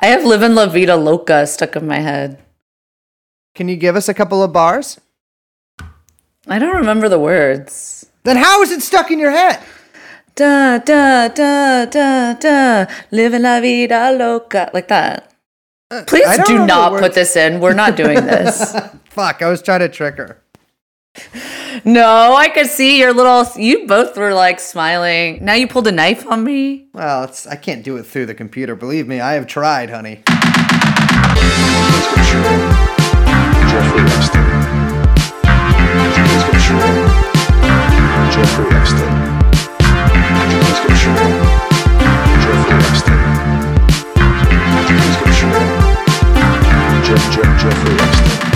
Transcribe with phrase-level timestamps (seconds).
[0.00, 2.38] I have "Living La Vida Loca" stuck in my head.
[3.54, 5.00] Can you give us a couple of bars?
[6.46, 8.06] I don't remember the words.
[8.24, 9.60] Then how is it stuck in your head?
[10.34, 15.32] Da da da da da, living la vida loca, like that.
[16.06, 17.60] Please Uh, I don't do not put this in.
[17.60, 18.76] We're not doing this.
[19.10, 20.40] Fuck, I was trying to trick her.
[21.84, 23.46] no, I could see your little.
[23.56, 25.44] You both were like smiling.
[25.44, 26.88] Now you pulled a knife on me.
[26.92, 28.74] Well, it's I can't do it through the computer.
[28.74, 30.22] Believe me, I have tried, honey.
[33.68, 34.44] Jeffrey Epstein.
[38.32, 39.12] Jeffrey Epstein.
[42.42, 43.18] Jeffrey Epstein.
[47.04, 48.47] Jeff, Jeff, Jeffrey Epstein.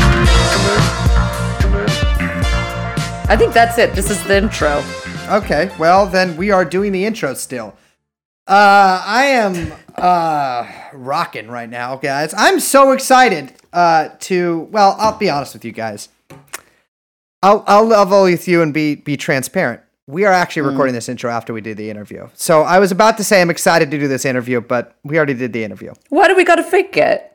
[3.33, 3.95] I think that's it.
[3.95, 4.85] This is the intro.
[5.31, 7.75] Okay, well then we are doing the intro still.
[8.47, 12.35] Uh, I am uh rocking right now, guys.
[12.37, 14.69] I'm so excited uh to.
[14.71, 16.11] Well, I'll be honest with you guys.
[17.43, 19.81] I'll I'll level with you and be be transparent.
[20.07, 22.29] We are actually recording this intro after we did the interview.
[22.35, 25.33] So I was about to say I'm excited to do this interview, but we already
[25.33, 25.95] did the interview.
[26.11, 27.32] Why do we got to fake it?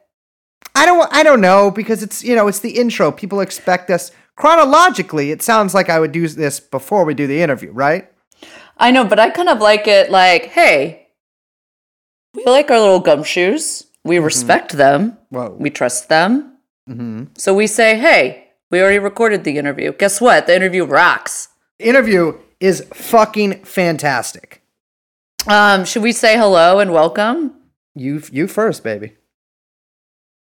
[0.78, 3.12] I don't I don't know because it's you know it's the intro.
[3.12, 5.32] People expect us chronologically.
[5.32, 8.12] It sounds like I would do this before we do the interview, right?
[8.78, 10.12] I know, but I kind of like it.
[10.12, 11.08] Like, hey,
[12.36, 13.88] we like our little gumshoes.
[14.04, 15.18] We respect them.
[15.30, 15.56] Whoa.
[15.58, 16.54] We trust them.
[17.36, 19.92] So we say, hey, we already recorded the interview.
[19.94, 20.46] Guess what?
[20.48, 21.50] The interview rocks.
[21.80, 24.62] interview is fucking fantastic.
[25.48, 27.56] Um, should we say hello and welcome?
[27.96, 29.18] You you first, baby.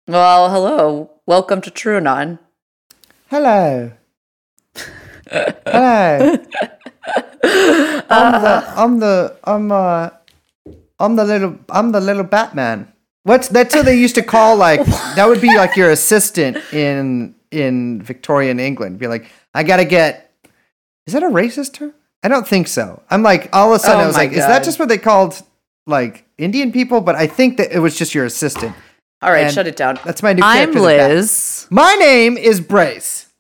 [0.07, 1.11] Well, hello.
[1.25, 2.39] Welcome to TrueAnon.
[3.29, 3.91] Hello.
[5.29, 6.37] Hello.
[8.09, 10.09] I'm the I'm the I'm uh
[10.97, 12.93] I'm the little I'm the little Batman.
[13.23, 14.85] What's that's what they used to call like
[15.15, 18.99] that would be like your assistant in in Victorian England.
[18.99, 20.31] Be like, I gotta get
[21.05, 21.93] is that a racist term?
[22.23, 23.03] I don't think so.
[23.09, 24.99] I'm like all of a sudden Oh I was like, is that just what they
[24.99, 25.41] called
[25.85, 27.01] like Indian people?
[27.01, 28.73] But I think that it was just your assistant.
[29.21, 29.99] All right, And shut it down.
[30.05, 33.31] that's my new I'm the Liz, My name is Brace.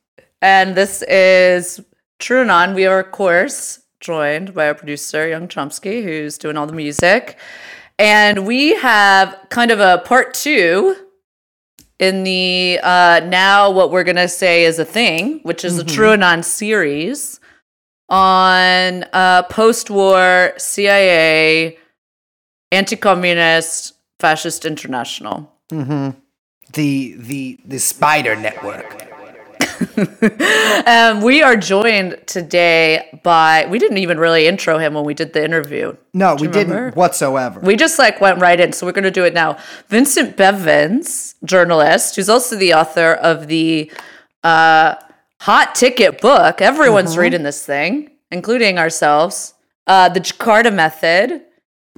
[0.41, 1.79] and this is
[2.19, 2.73] TrueAnon.
[2.73, 7.37] We are, of course, joined by our producer, Young Chomsky, who's doing all the music.
[7.99, 10.95] And we have kind of a part two
[11.99, 15.83] in the uh, now what we're going to say is a thing, which is a
[15.83, 17.39] TrueAnon series
[18.09, 21.77] on uh, post war CIA,
[22.71, 25.51] anti communist, fascist international.
[25.69, 29.03] The the the Spider Network.
[30.87, 35.33] Um, we are joined today by, we didn't even really intro him when we did
[35.33, 35.95] the interview.
[36.13, 37.59] No, we you didn't whatsoever.
[37.59, 39.57] We just like went right in, so we're going to do it now.
[39.89, 43.91] Vincent Bevins, journalist, who's also the author of the
[44.43, 44.95] uh,
[45.41, 46.61] hot ticket book.
[46.61, 49.53] Everyone's reading this thing, including ourselves.
[49.87, 51.41] Uh, the Jakarta Method.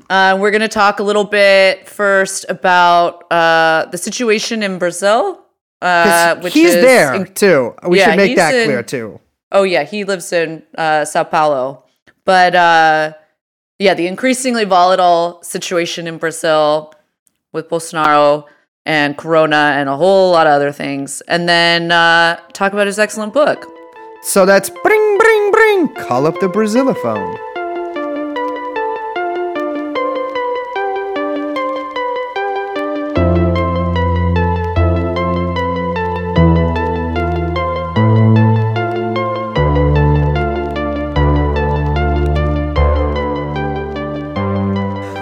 [0.10, 5.46] Uh, we're going to talk a little bit first about uh, the situation in Brazil.
[5.82, 7.74] Uh, which he's is there too.
[7.88, 9.20] We yeah, should make that in- clear too.
[9.52, 11.86] Oh yeah, he lives in uh, Sao Paulo.
[12.26, 13.14] But uh,
[13.78, 16.94] yeah, the increasingly volatile situation in Brazil
[17.54, 18.46] with Bolsonaro
[18.86, 23.00] and Corona and a whole lot of other things, and then uh, talk about his
[23.00, 23.66] excellent book.
[24.24, 25.88] So that's bring bring bring.
[25.96, 27.38] Call up the Brazilophone.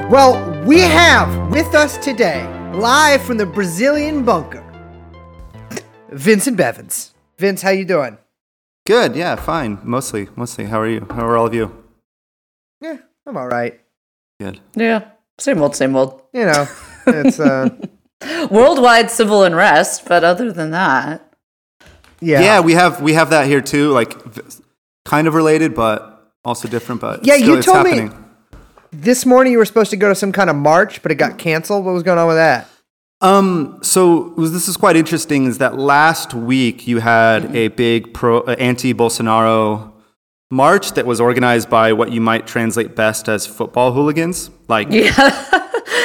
[0.10, 2.42] Well, we have with us today,
[2.74, 4.64] live from the Brazilian bunker,
[6.10, 7.14] Vincent Bevins.
[7.38, 8.18] Vince, how you doing?
[8.86, 9.80] Good, yeah, fine.
[9.84, 10.66] Mostly, mostly.
[10.66, 11.06] How are you?
[11.10, 11.84] How are all of you?
[12.80, 13.80] Yeah, I'm all right.
[14.40, 14.62] Good.
[14.76, 16.22] Yeah, same old, same old.
[16.32, 16.68] You know,
[17.08, 17.70] it's uh,
[18.50, 21.34] Worldwide civil unrest, but other than that,
[22.22, 23.92] yeah, Yeah, we have we have that here too.
[23.92, 24.16] Like,
[25.04, 27.02] kind of related, but also different.
[27.02, 28.24] But Yeah, still, you it's told me- happening.
[28.92, 31.38] This morning you were supposed to go to some kind of march, but it got
[31.38, 31.86] canceled.
[31.86, 32.70] What was going on with that?
[33.20, 35.46] Um, so was, this is quite interesting.
[35.46, 39.92] Is that last week you had a big pro uh, anti-Bolsonaro
[40.52, 44.50] march that was organized by what you might translate best as football hooligans.
[44.68, 44.88] Like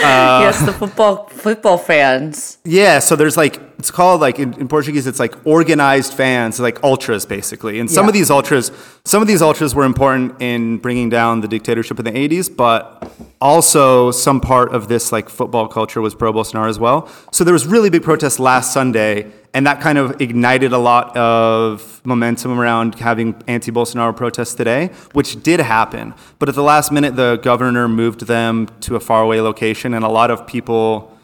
[0.05, 2.59] uh, yes, the football football fans.
[2.64, 6.82] Yeah, so there's like it's called like in, in Portuguese it's like organized fans, like
[6.85, 7.81] ultras basically.
[7.81, 8.70] And some of these ultras,
[9.05, 13.12] some of these ultras were important in bringing down the dictatorship in the 80s, but
[13.41, 17.08] also some part of this like football culture was pro Bolsonaro as well.
[17.32, 21.17] So there was really big protests last Sunday, and that kind of ignited a lot
[21.17, 26.15] of momentum around having anti-Bolsonaro protests today, which did happen.
[26.38, 30.09] But at the last minute, the governor moved them to a faraway location, and a
[30.09, 31.17] lot of people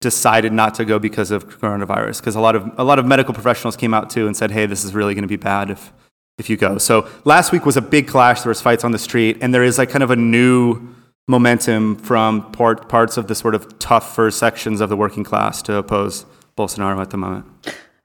[0.00, 3.32] decided not to go because of coronavirus because a lot of a lot of medical
[3.32, 5.92] professionals came out too and said hey this is really going to be bad if
[6.38, 6.78] if you go.
[6.78, 8.42] So last week was a big clash.
[8.42, 10.94] There was fights on the street and there is like kind of a new
[11.28, 15.76] momentum from part, parts of the sort of tougher sections of the working class to
[15.76, 16.26] oppose
[16.56, 17.46] Bolsonaro at the moment.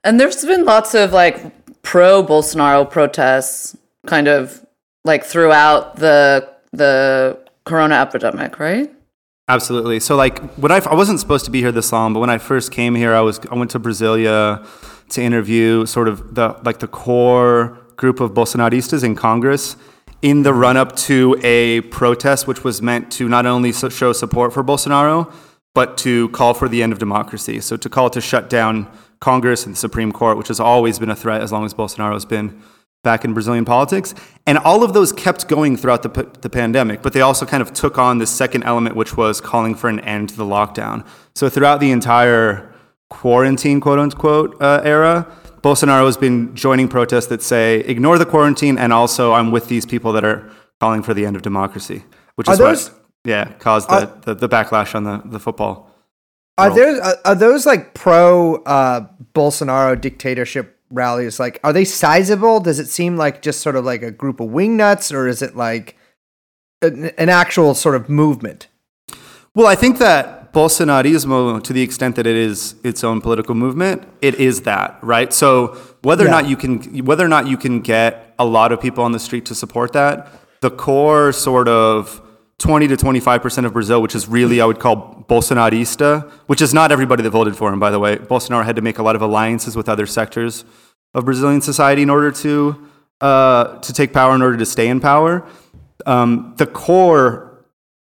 [0.04, 3.76] And there's been lots of like pro Bolsonaro protests
[4.06, 4.64] kind of
[5.04, 8.90] like throughout the the corona epidemic, right?
[9.48, 9.98] Absolutely.
[10.00, 12.38] So like when I, I wasn't supposed to be here this long, but when I
[12.38, 14.66] first came here, I was I went to Brasilia
[15.10, 19.76] to interview sort of the like the core group of Bolsonaristas in Congress
[20.20, 24.52] in the run up to a protest, which was meant to not only show support
[24.52, 25.32] for Bolsonaro,
[25.74, 27.60] but to call for the end of democracy.
[27.60, 28.90] So to call to shut down
[29.20, 32.12] Congress and the Supreme Court, which has always been a threat as long as Bolsonaro
[32.12, 32.60] has been
[33.04, 34.14] back in Brazilian politics.
[34.46, 37.60] And all of those kept going throughout the, p- the pandemic, but they also kind
[37.62, 41.06] of took on this second element, which was calling for an end to the lockdown.
[41.34, 42.72] So throughout the entire
[43.10, 45.30] quarantine, quote unquote, uh, era,
[45.62, 49.86] Bolsonaro has been joining protests that say, ignore the quarantine, and also I'm with these
[49.86, 50.50] people that are
[50.80, 52.04] calling for the end of democracy,
[52.36, 55.90] which Are is those- what, yeah, caused the, the, the backlash on the, the football.
[56.56, 61.38] Are there are, are those like pro uh, Bolsonaro dictatorship rallies?
[61.38, 62.60] Like, are they sizable?
[62.60, 65.56] Does it seem like just sort of like a group of wingnuts, or is it
[65.56, 65.96] like
[66.82, 68.68] an, an actual sort of movement?
[69.54, 74.06] Well, I think that Bolsonarismo, to the extent that it is its own political movement,
[74.22, 75.32] it is that, right?
[75.32, 78.80] So whether or not you can, whether or not you can get a lot of
[78.80, 80.28] people on the street to support that,
[80.60, 82.20] the core sort of
[82.58, 86.74] 20 to 25 percent of Brazil, which is really I would call Bolsonarista, which is
[86.74, 88.16] not everybody that voted for him, by the way.
[88.16, 90.64] Bolsonaro had to make a lot of alliances with other sectors
[91.14, 92.88] of Brazilian society in order to
[93.20, 95.46] uh, to take power, in order to stay in power.
[96.06, 97.48] Um, the core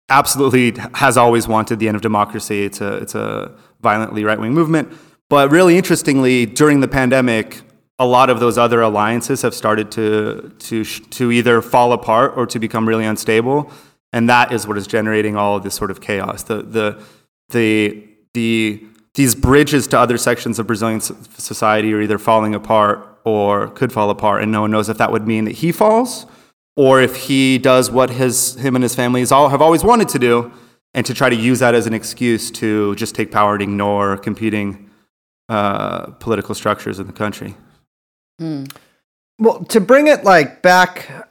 [0.10, 2.64] absolutely has always wanted the end of democracy.
[2.64, 3.52] It's a, it's a
[3.82, 4.94] violently right wing movement.
[5.30, 7.62] But really interestingly, during the pandemic,
[8.00, 12.46] a lot of those other alliances have started to, to, to either fall apart or
[12.46, 13.72] to become really unstable.
[14.14, 16.44] And that is what is generating all of this sort of chaos.
[16.44, 17.04] The, the,
[17.50, 18.84] the, the,
[19.16, 24.10] these bridges to other sections of Brazilian society are either falling apart or could fall
[24.10, 26.26] apart, and no one knows if that would mean that he falls
[26.78, 30.08] or if he does what his, him and his family has all, have always wanted
[30.10, 30.52] to do,
[30.94, 34.16] and to try to use that as an excuse to just take power and ignore
[34.16, 34.90] competing
[35.50, 37.56] uh, political structures in the country.
[39.40, 41.28] Well, to bring it like back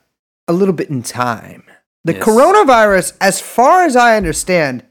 [0.49, 1.63] a little bit in time,
[2.07, 2.23] the Yes.
[2.23, 4.85] coronavirus, as far as I understand,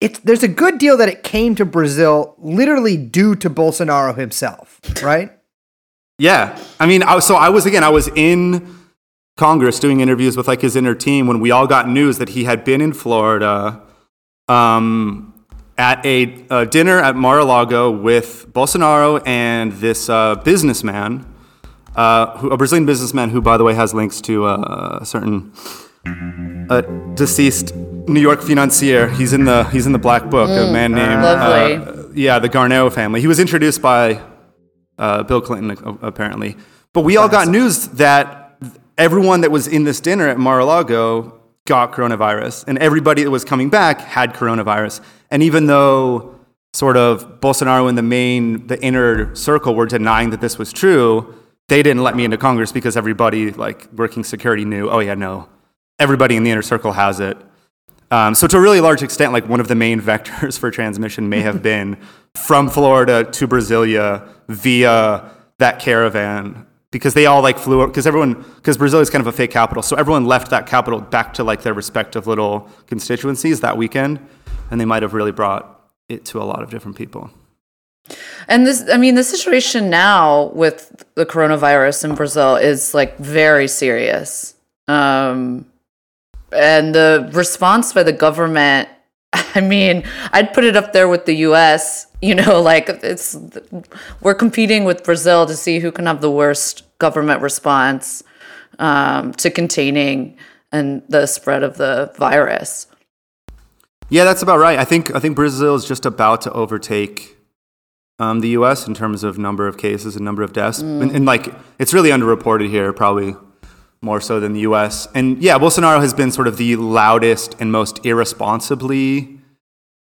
[0.00, 4.78] it's there's a good deal that it came to Brazil literally due to Bolsonaro himself,
[5.02, 5.32] right?
[6.18, 8.76] Yeah, I mean, I, so I was again, I was in
[9.38, 12.44] Congress doing interviews with like his inner team when we all got news that he
[12.44, 13.82] had been in Florida
[14.48, 15.32] um,
[15.78, 21.26] at a, a dinner at Mar-a-Lago with Bolsonaro and this uh, businessman,
[21.94, 25.52] uh, who, a Brazilian businessman who, by the way, has links to uh, a certain
[26.70, 26.80] uh,
[27.14, 29.08] deceased New York financier.
[29.08, 30.48] He's in the he's in the black book.
[30.48, 31.76] a man named lovely.
[31.76, 33.20] uh, yeah, the Garnero family.
[33.20, 34.20] He was introduced by
[34.98, 36.56] uh, Bill Clinton, apparently.
[36.92, 38.58] But we all got news that
[38.96, 43.68] everyone that was in this dinner at Mar-a-Lago got coronavirus, and everybody that was coming
[43.68, 45.00] back had coronavirus.
[45.30, 46.34] And even though
[46.72, 51.34] sort of Bolsonaro and the main, the inner circle were denying that this was true,
[51.68, 55.48] they didn't let me into Congress because everybody, like working security, knew, oh yeah, no,
[55.98, 57.36] everybody in the inner circle has it.
[58.10, 61.28] Um, so to a really large extent, like one of the main vectors for transmission
[61.28, 61.98] may have been
[62.34, 68.76] from Florida to Brasilia via that caravan because they all like flew because everyone because
[68.76, 71.62] Brazil is kind of a fake capital, so everyone left that capital back to like
[71.62, 74.20] their respective little constituencies that weekend,
[74.70, 77.30] and they might have really brought it to a lot of different people.
[78.48, 83.66] And this, I mean, the situation now with the coronavirus in Brazil is like very
[83.66, 84.54] serious.
[84.86, 85.66] Um,
[86.56, 88.88] and the response by the government,
[89.32, 93.36] I mean, I'd put it up there with the US, you know, like it's,
[94.20, 98.22] we're competing with Brazil to see who can have the worst government response
[98.78, 100.36] um, to containing
[100.72, 102.86] and the spread of the virus.
[104.08, 104.78] Yeah, that's about right.
[104.78, 107.36] I think I think Brazil is just about to overtake
[108.20, 108.86] um, the U.S.
[108.86, 112.10] in terms of number of cases and number of deaths, and, and like it's really
[112.10, 113.34] underreported here, probably
[114.02, 115.08] more so than the U.S.
[115.14, 119.38] And yeah, Bolsonaro has been sort of the loudest and most irresponsibly,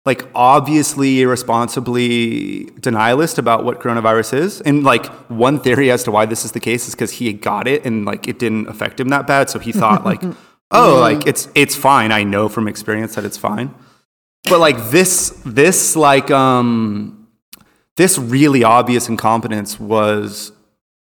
[0.04, 4.60] like obviously irresponsibly denialist about what coronavirus is.
[4.60, 7.66] And like one theory as to why this is the case is because he got
[7.66, 10.22] it and like it didn't affect him that bad, so he thought like,
[10.70, 12.12] oh, like it's it's fine.
[12.12, 13.74] I know from experience that it's fine
[14.48, 17.28] but like this this like um
[17.96, 20.52] this really obvious incompetence was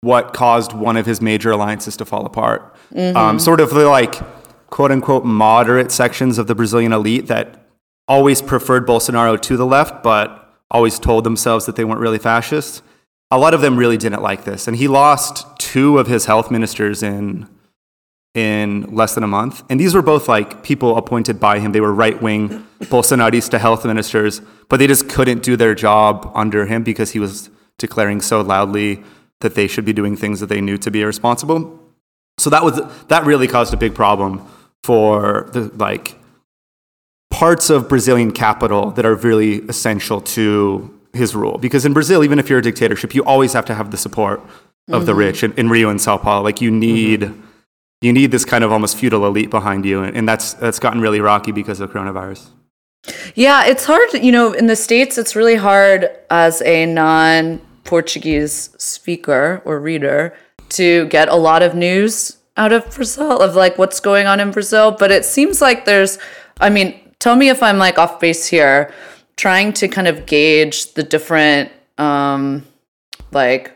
[0.01, 2.75] what caused one of his major alliances to fall apart
[3.15, 4.15] um, sort of the like
[4.69, 7.65] quote unquote moderate sections of the brazilian elite that
[8.07, 12.81] always preferred bolsonaro to the left but always told themselves that they weren't really fascists
[13.31, 16.49] a lot of them really didn't like this and he lost two of his health
[16.51, 17.47] ministers in
[18.37, 19.63] in less than a month.
[19.67, 21.71] And these were both like people appointed by him.
[21.71, 22.49] They were right wing
[22.81, 27.49] Bolsonarista health ministers, but they just couldn't do their job under him because he was
[27.79, 29.03] declaring so loudly
[29.41, 31.79] that they should be doing things that they knew to be irresponsible.
[32.37, 34.47] So that was that really caused a big problem
[34.83, 36.15] for the like
[37.29, 41.57] parts of Brazilian capital that are really essential to his rule.
[41.57, 44.41] Because in Brazil, even if you're a dictatorship, you always have to have the support
[44.89, 45.19] of the mm-hmm.
[45.19, 45.43] rich.
[45.43, 46.79] In, in Rio and Sao Paulo, like you mm-hmm.
[46.79, 47.33] need
[48.01, 51.01] you need this kind of almost feudal elite behind you, and, and that's that's gotten
[51.01, 52.49] really rocky because of coronavirus.
[53.35, 54.13] Yeah, it's hard.
[54.13, 60.37] You know, in the States, it's really hard as a non Portuguese speaker or reader
[60.69, 64.51] to get a lot of news out of Brazil, of like what's going on in
[64.51, 64.91] Brazil.
[64.91, 66.19] But it seems like there's,
[66.59, 68.93] I mean, tell me if I'm like off base here,
[69.37, 72.65] trying to kind of gauge the different, um,
[73.31, 73.73] like,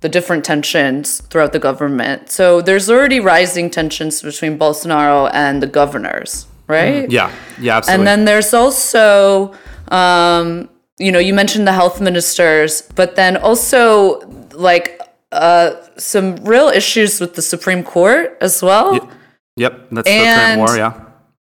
[0.00, 2.28] the different tensions throughout the government.
[2.30, 7.10] So there's already rising tensions between Bolsonaro and the governors, right?
[7.10, 8.00] Yeah, yeah, absolutely.
[8.00, 9.54] And then there's also,
[9.88, 14.20] um, you know, you mentioned the health ministers, but then also
[14.52, 15.00] like
[15.32, 18.94] uh, some real issues with the Supreme Court as well.
[18.94, 19.10] yep,
[19.56, 19.86] yep.
[19.90, 20.76] that's the And- current war.
[20.76, 21.00] Yeah,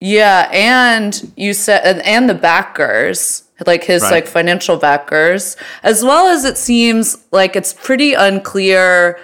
[0.01, 4.11] Yeah, and you said and, and the backers, like his Right.
[4.11, 9.17] like financial backers, as well as it seems like it's pretty unclear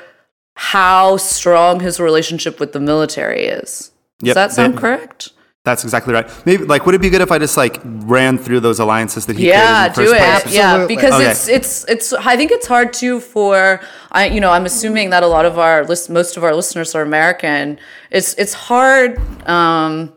[0.55, 3.91] how strong his relationship with the military is.
[4.19, 5.31] Does that sound they- correct?
[5.65, 6.27] That's exactly right.
[6.45, 9.35] Maybe like, would it be good if I just like ran through those alliances that
[9.37, 10.55] he yeah created in the do first it place?
[10.55, 10.95] yeah Absolutely.
[10.95, 11.31] because Okay.
[11.31, 13.81] it's it's it's i think it's hard too for
[14.11, 16.93] i you know i'm assuming that a lot of our list most of our listeners
[16.95, 17.79] are american
[18.11, 20.13] it's it's hard um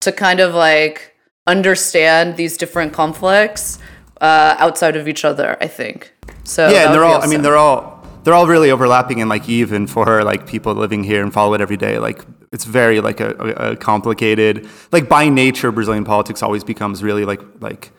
[0.00, 1.14] to kind of like
[1.46, 3.78] understand these different conflicts
[4.20, 6.12] uh outside of each other i think
[6.44, 7.22] so yeah, and they're be all.
[7.22, 7.97] I mean, they're all
[8.28, 11.62] they're all really overlapping and like even for like people living here and follow it
[11.62, 11.98] every day.
[11.98, 14.68] Like it's very like a, a, complicated.
[14.92, 17.90] Like by nature, Brazilian politics always becomes really like like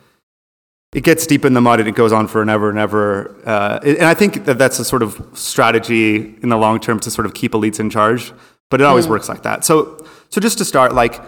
[0.92, 3.34] it gets deep in the mud and it goes on for and ever and ever.
[3.44, 7.10] Uh, and I think that that's a sort of strategy in the long term to
[7.10, 8.32] sort of keep elites in charge.
[8.70, 9.64] But it always works like that.
[9.64, 11.20] So so just to start, like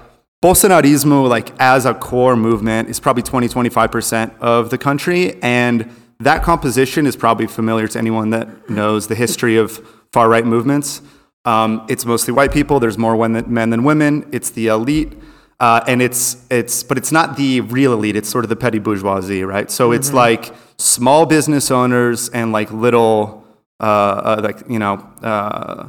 [0.45, 5.43] Bolsonarismo, like as a core movement, is probably 20, 25% of the country.
[5.43, 5.91] And
[6.25, 9.79] that composition is probably familiar to anyone that knows the history of
[10.13, 11.03] far right movements.
[11.45, 12.81] Um, it's mostly white people.
[12.81, 14.29] There's more men than women.
[14.33, 15.13] It's the elite.
[15.59, 18.17] Uh, and it's it's but it's not the real elite.
[18.17, 19.71] It's sort of the petty bourgeoisie, right?
[19.71, 23.45] So it's like small business owners and like little
[23.79, 25.89] uh, uh, like you know uh,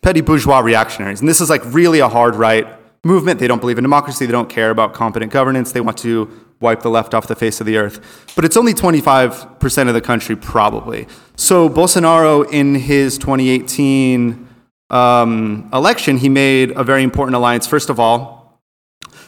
[0.00, 1.20] petty bourgeois reactionaries.
[1.20, 2.66] And this is like really a hard right
[3.04, 3.38] movement.
[3.38, 4.26] They don't believe in democracy.
[4.26, 5.70] They don't care about competent governance.
[5.70, 6.28] They want to
[6.62, 8.32] wipe the left off the face of the earth.
[8.34, 11.06] But it's only 25% of the country, probably.
[11.36, 14.48] So Bolsonaro, in his 2018
[14.90, 17.66] um, election, he made a very important alliance.
[17.66, 18.42] First of all,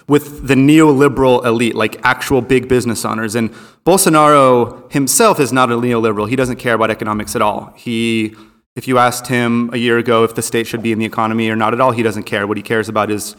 [0.06, 3.34] with the neoliberal elite, like actual big business owners.
[3.34, 3.50] And
[3.86, 6.28] Bolsonaro himself is not a neoliberal.
[6.28, 7.72] He doesn't care about economics at all.
[7.76, 8.34] He,
[8.76, 11.48] if you asked him a year ago if the state should be in the economy
[11.48, 12.46] or not at all, he doesn't care.
[12.46, 13.34] What he cares about is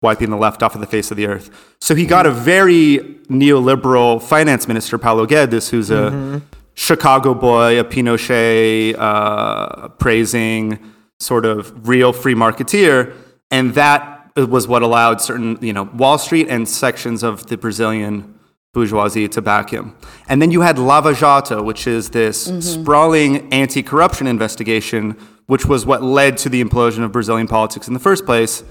[0.00, 1.50] wiping the left off of the face of the earth.
[1.80, 6.40] So he got a very neoliberal finance minister, Paulo Guedes, who's a
[6.74, 10.78] Chicago boy, a Pinochet uh, praising
[11.18, 13.12] sort of real free marketeer,
[13.50, 18.38] and that was what allowed certain, you know, Wall Street and sections of the Brazilian
[18.72, 19.96] bourgeoisie to back him.
[20.28, 26.04] And then you had Lava Jato, which is this sprawling anti-corruption investigation, which was what
[26.04, 28.62] led to the implosion of Brazilian politics in the first place.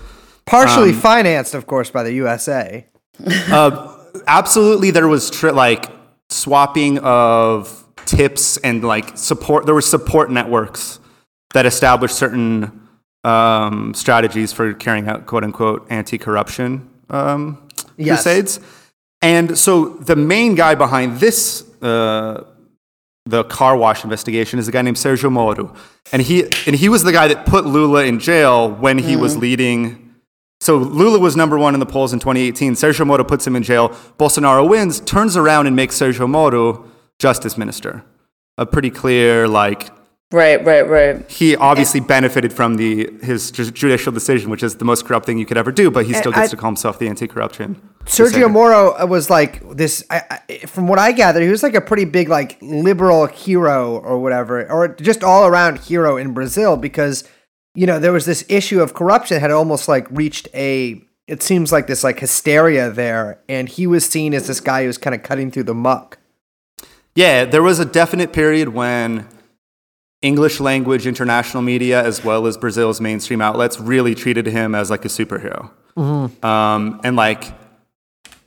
[0.48, 2.86] Partially financed, of course, by the USA.
[4.28, 5.90] absolutely there was tri- like
[6.30, 11.00] swapping of tips and like support there were support networks
[11.54, 12.88] that established certain
[13.24, 18.24] um, strategies for carrying out quote unquote anti-corruption um, Yes.
[18.24, 18.60] crusades
[19.22, 22.44] And so the main guy behind this, uh,
[23.26, 25.74] the car wash investigation, is a guy named Sergio Moro,
[26.12, 29.36] and he and he was the guy that put Lula in jail when he was
[29.36, 30.07] leading.
[30.60, 32.74] So Lula was number one in the polls in 2018.
[32.74, 33.90] Sergio Moro puts him in jail.
[34.18, 36.86] Bolsonaro wins, turns around and makes Sergio Moro
[37.20, 38.04] justice minister.
[38.58, 39.92] A pretty clear like
[40.30, 41.32] Right, right, right.
[41.32, 45.46] he obviously benefited from the his judicial decision, which is the most corrupt thing you
[45.46, 45.90] could ever do.
[45.90, 47.76] But he still gets I- to call himself the anti-corruption.
[48.04, 48.50] Sergio crusader.
[48.50, 50.04] Moro uh, was like this.
[50.10, 54.00] I, I, from what I gather, he was like a pretty big like liberal hero
[54.00, 57.24] or whatever, or just all around hero in Brazil because
[57.78, 61.00] you know there was this issue of corruption had almost like reached a.
[61.28, 64.88] It seems like this like hysteria there, and he was seen as this guy who
[64.88, 66.18] was kind of cutting through the muck.
[67.14, 69.28] Yeah, there was a definite period when
[70.24, 75.06] English language international media, as well as Brazil's mainstream outlets, really treated him as like
[75.06, 75.70] a superhero.
[76.44, 77.44] Um, and like,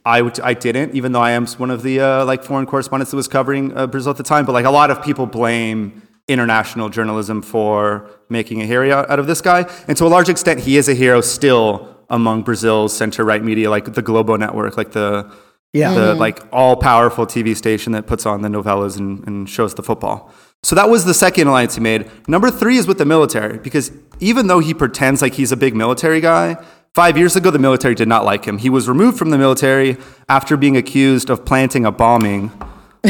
[0.05, 3.17] I, I didn't, even though I am one of the uh, like foreign correspondents that
[3.17, 4.45] was covering uh, Brazil at the time.
[4.45, 9.27] But like, a lot of people blame international journalism for making a hero out of
[9.27, 13.25] this guy, and to a large extent, he is a hero still among Brazil's center
[13.25, 15.31] right media, like the Globo network, like the
[15.73, 15.95] Yeah.
[15.95, 19.83] the like all powerful TV station that puts on the novelas and, and shows the
[19.83, 20.33] football.
[20.63, 22.11] So that was the second alliance he made.
[22.29, 25.75] Number three is with the military, because even though he pretends like he's a big
[25.75, 26.57] military guy,
[26.95, 28.59] five years ago the military did not like him.
[28.59, 29.97] He was removed from the military
[30.29, 32.51] after being accused of planting a bombing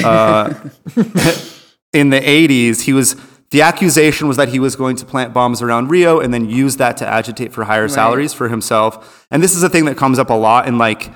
[0.05, 0.52] uh,
[1.92, 2.82] in the 80s.
[2.82, 3.16] He was
[3.50, 6.76] the accusation was that he was going to plant bombs around Rio and then use
[6.76, 9.26] that to agitate for higher salaries for himself.
[9.30, 11.11] And this is a thing that comes up a lot in like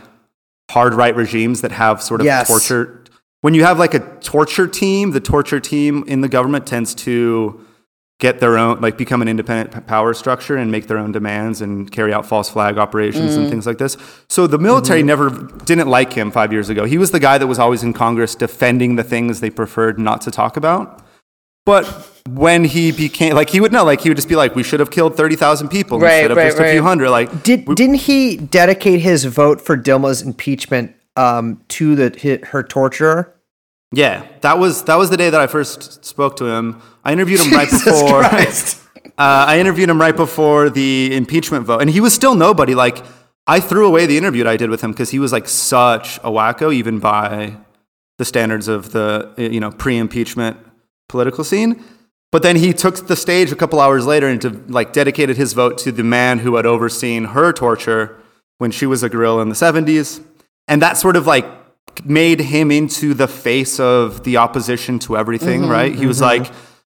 [0.71, 2.49] hard right regimes that have sort of Yes.
[2.49, 3.05] torture.
[3.43, 7.65] When you have like a torture team, the torture team in the government tends to
[8.25, 11.93] get their own, like become an independent power structure and make their own demands and
[11.93, 13.99] carry out false flag operations and things like this.
[14.31, 15.29] So the military never
[15.67, 16.87] didn't like him five years ago.
[16.87, 20.23] He was the guy that was always in Congress defending the things they preferred not
[20.23, 21.05] to talk about.
[21.67, 21.85] But
[22.31, 24.81] when he became like he would know, like he would just be like, we should
[24.81, 27.11] have killed thirty thousand people Right, instead of right, just a few hundred.
[27.11, 33.34] Like Did didn't he dedicate his vote for Dilma's impeachment um, to the her torturer?
[33.93, 36.81] Yeah, that was that was the day that I first spoke to him.
[37.05, 38.23] I interviewed him right Jesus before.
[38.23, 38.81] Christ.
[39.17, 42.75] Uh, I interviewed him right before the impeachment vote, and he was still nobody.
[42.75, 42.99] Like
[43.47, 46.17] I threw away the interview that I did with him because he was like such
[46.19, 47.57] a wacko, even by
[48.19, 50.57] the standards of the you know pre-impeachment
[51.09, 51.85] political scene.
[52.33, 55.53] But then he took the stage a couple hours later and to, like dedicated his
[55.53, 58.21] vote to the man who had overseen her torture
[58.59, 60.21] when she was a girl in the 70s.
[60.67, 61.47] And that sort of like
[62.05, 65.95] made him into the face of the opposition to everything, right?
[65.95, 66.51] He was like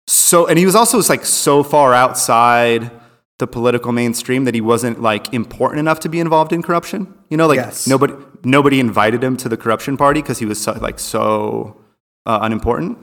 [0.07, 2.91] so and he was also just like so far outside
[3.39, 7.11] the political mainstream that he wasn't like important enough to be involved in corruption.
[7.29, 7.87] You know, like Yes.
[7.87, 11.77] nobody nobody invited him to the corruption party because he was so, like so
[12.25, 12.97] uh, unimportant.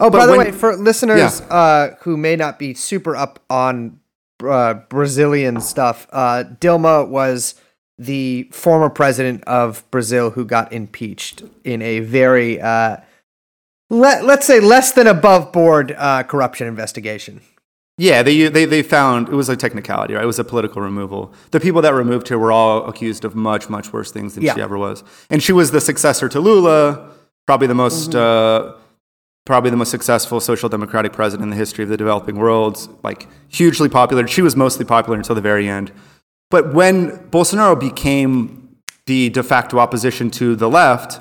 [0.00, 1.46] Oh, by the when- way, for listeners Yeah.
[1.54, 4.00] uh, who may not be super up on
[4.46, 7.54] uh, Brazilian stuff, uh, Dilma was
[7.98, 12.98] the former president of Brazil who got impeached in a very, uh,
[13.90, 17.40] let, let's say, less than above board uh, corruption investigation.
[18.00, 20.22] Yeah, they, they they found it was a technicality, right?
[20.22, 21.32] It was a political removal.
[21.50, 24.54] The people that removed her were all accused of much much worse things than Yeah.
[24.54, 27.10] she ever was, and she was the successor to Lula,
[27.44, 28.74] probably the most uh,
[29.46, 32.88] probably the most successful social democratic president in the history of the developing world.
[33.02, 34.28] Like hugely popular.
[34.28, 35.90] She was mostly popular until the very end.
[36.50, 41.20] But when Bolsonaro became the de facto opposition to the left,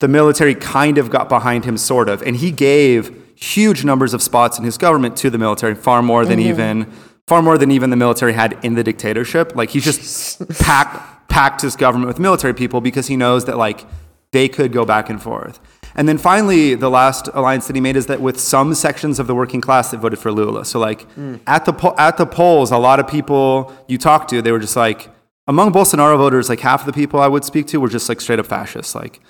[0.00, 4.22] the military kind of got behind him, sort of, and he gave huge numbers of
[4.22, 6.48] spots in his government to the military, far more than mm-hmm.
[6.48, 6.92] even
[7.26, 9.54] far more than even the military had in the dictatorship.
[9.54, 13.84] Like he just packed packed his government with military people because he knows that like
[14.32, 15.60] they could go back and forth.
[15.94, 19.26] And then finally, the last alliance that he made is that with some sections of
[19.26, 20.64] the working class that voted for Lula.
[20.64, 21.06] So like
[21.46, 24.58] at the po- at the polls, a lot of people you talk to, they were
[24.58, 25.10] just like
[25.46, 28.20] among Bolsonaro voters, like half of the people I would speak to were just like
[28.20, 29.20] straight up fascists, like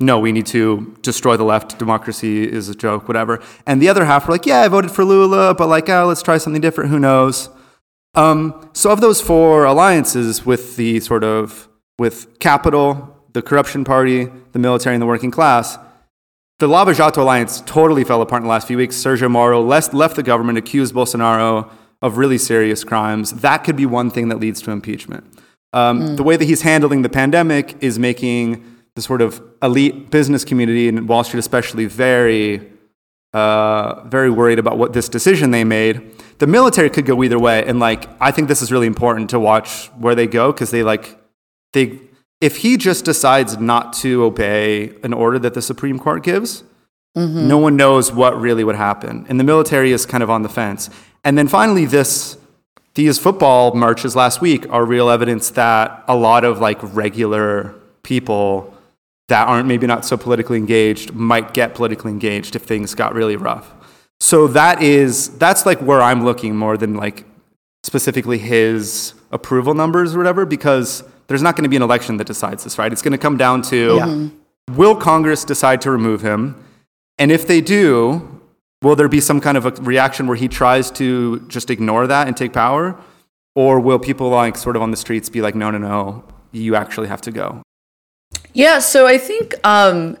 [0.00, 1.78] no, we need to destroy the left.
[1.78, 3.42] Democracy is a joke, whatever.
[3.66, 6.22] And the other half were like, yeah, I voted for Lula, but like, oh, let's
[6.22, 6.90] try something different.
[6.90, 7.48] Who knows?
[8.14, 14.28] Um, so of those four alliances with the sort of with capital, the corruption party,
[14.50, 15.78] the military, and the working class,
[16.58, 18.96] the Lava Jato alliance totally fell apart in the last few weeks.
[18.96, 21.70] Sergio Moro left, the government, accused Bolsonaro
[22.02, 23.30] of really serious crimes.
[23.34, 25.24] That could be one thing that leads to impeachment.
[25.72, 28.64] Um, The way that he's handling the pandemic is making
[28.96, 32.68] the sort of elite business community and Wall Street, especially, very,
[33.34, 35.94] uh, very worried about what this decision they made.
[36.38, 39.38] The military could go either way, and like I think this is really important to
[39.38, 41.16] watch where they go because they like
[41.72, 42.00] they
[42.40, 46.64] if he just decides not to obey an order that the Supreme Court gives,
[47.16, 47.48] Mm-hmm.
[47.48, 49.26] no one knows what really would happen.
[49.28, 50.88] And the military is kind of on the fence.
[51.24, 52.36] And then finally, this
[52.94, 58.72] these football marches last week are real evidence that a lot of like regular people
[59.28, 63.36] that aren't maybe not so politically engaged might get politically engaged if things got really
[63.36, 63.72] rough.
[64.20, 67.24] So that is that's like where I'm looking more than like
[67.82, 72.26] specifically his approval numbers or whatever because there's not going to be an election that
[72.26, 72.92] decides this, right?
[72.92, 74.28] It's going to come down to Yeah.
[74.74, 76.56] will Congress decide to remove him?
[77.18, 78.40] And if they do,
[78.82, 82.26] will there be some kind of a reaction where he tries to just ignore that
[82.26, 82.96] and take power?
[83.54, 86.76] Or will people like sort of on the streets be like, no, no, no, you
[86.76, 87.62] actually have to go?
[88.52, 90.16] Yeah, so I think um,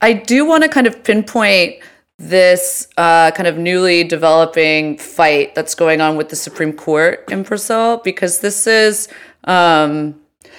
[0.00, 1.76] I do want to kind of pinpoint
[2.18, 7.42] this uh, kind of newly developing fight that's going on with the Supreme Court in
[7.44, 9.08] Brazil because this is
[9.44, 10.18] um,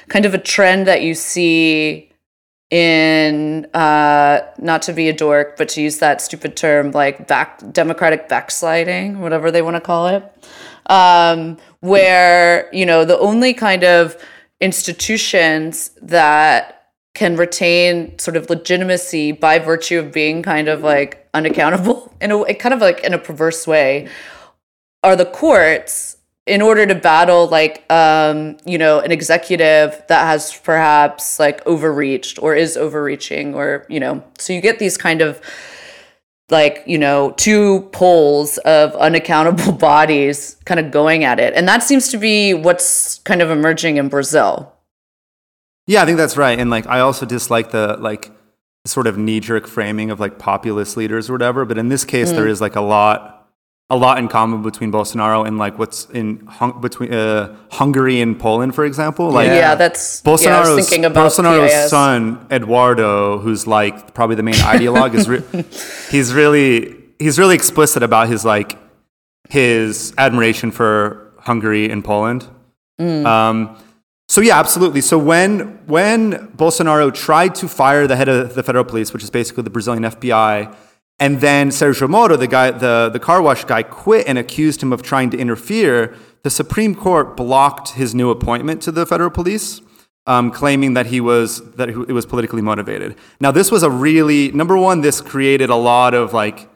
[0.10, 2.12] kind of a trend that you see
[2.70, 7.62] in uh, not to be a dork, but to use that stupid term like back
[7.72, 10.24] democratic backsliding, whatever they want to call it,
[10.88, 14.18] um, where you know the only kind of
[14.62, 22.14] institutions that can retain sort of legitimacy by virtue of being kind of like unaccountable
[22.22, 24.08] in a kind of like in a perverse way,
[25.04, 26.18] are the courts
[26.50, 32.42] in order to battle like um you know an executive that has perhaps like overreached
[32.42, 35.40] or is overreaching or you know so you get these kind of
[36.50, 41.84] like you know two poles of unaccountable bodies kind of going at it and that
[41.84, 44.76] seems to be what's kind of emerging in brazil
[45.90, 46.60] Yeah, I think that's right.
[46.60, 48.30] And like, I also dislike the like
[48.86, 51.66] sort of knee jerk framing of like populist leaders or whatever.
[51.66, 53.39] But in this case, there is like a lot,
[53.92, 58.40] a lot in common between Bolsonaro and like what's in hung- between uh, Hungary and
[58.40, 59.32] Poland, for example.
[59.32, 61.90] Like, yeah, that's yeah, I was Bolsonaro's, thinking about Bolsonaro's PIS.
[61.90, 65.44] son Eduardo, who's like probably the main ideologue, is re-
[66.12, 68.78] he's really he's really explicit about his like
[69.50, 72.48] his admiration for Hungary and Poland.
[73.00, 73.26] Mm.
[73.26, 73.78] Um,
[74.28, 75.02] so yeah, absolutely.
[75.02, 79.32] So when when Bolsonaro tried to fire the head of the federal police, which is
[79.32, 80.76] basically the Brazilian FBI,
[81.20, 84.94] and then Sergio Moro, the guy, the, the car wash guy, quit and accused him
[84.94, 89.82] of trying to interfere, the Supreme Court blocked his new appointment to the federal police,
[90.28, 93.16] um, claiming that he was that it was politically motivated.
[93.42, 95.02] Now, this was a really number one.
[95.02, 96.70] This created a lot of like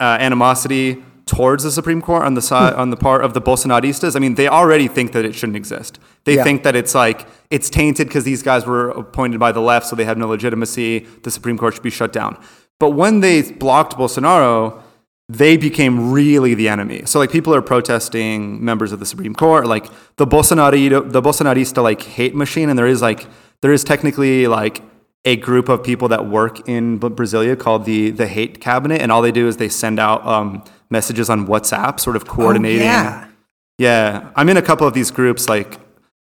[0.00, 4.14] uh, animosity towards the Supreme Court on the side on the part of the Bolsonaristas.
[4.14, 5.98] I mean, they already think that it shouldn't exist.
[6.24, 6.44] They Yeah.
[6.44, 9.96] think that it's like it's tainted because these guys were appointed by the left, so
[9.96, 11.06] they have no legitimacy.
[11.22, 12.36] The Supreme Court should be shut down.
[12.80, 14.82] But when they blocked Bolsonaro,
[15.28, 17.02] they became really the enemy.
[17.06, 21.82] So like people are protesting members of the Supreme Court, like the Bolsonaro, the Bolsonarista
[21.82, 23.26] like hate machine, and there is like
[23.62, 24.82] there is technically like
[25.24, 29.22] a group of people that work in Brasilia called the the hate cabinet, and all
[29.22, 32.82] they do is they send out um, messages on WhatsApp, sort of coordinating.
[32.82, 33.28] yeah.
[33.76, 35.78] Yeah, I'm in a couple of these groups, like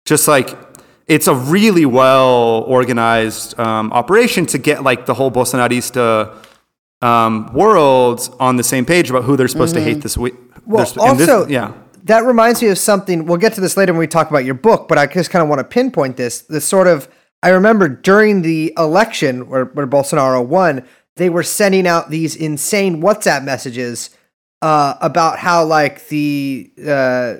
[0.06, 0.65] just like
[1.06, 6.36] it's a really well organized um, operation to get like the whole Bolsonarista
[7.02, 10.34] um, world on the same page about who they're supposed to hate this week.
[10.64, 13.26] Well, also, yeah, that reminds me of something.
[13.26, 15.42] We'll get to this later when we talk about your book, but I just kind
[15.42, 16.40] of want to pinpoint this.
[16.42, 17.08] The sort of,
[17.42, 20.84] I remember during the election where, where Bolsonaro won,
[21.16, 24.10] they were sending out these insane WhatsApp messages
[24.60, 27.34] uh, about how, like, the, uh,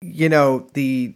[0.00, 1.14] you know, the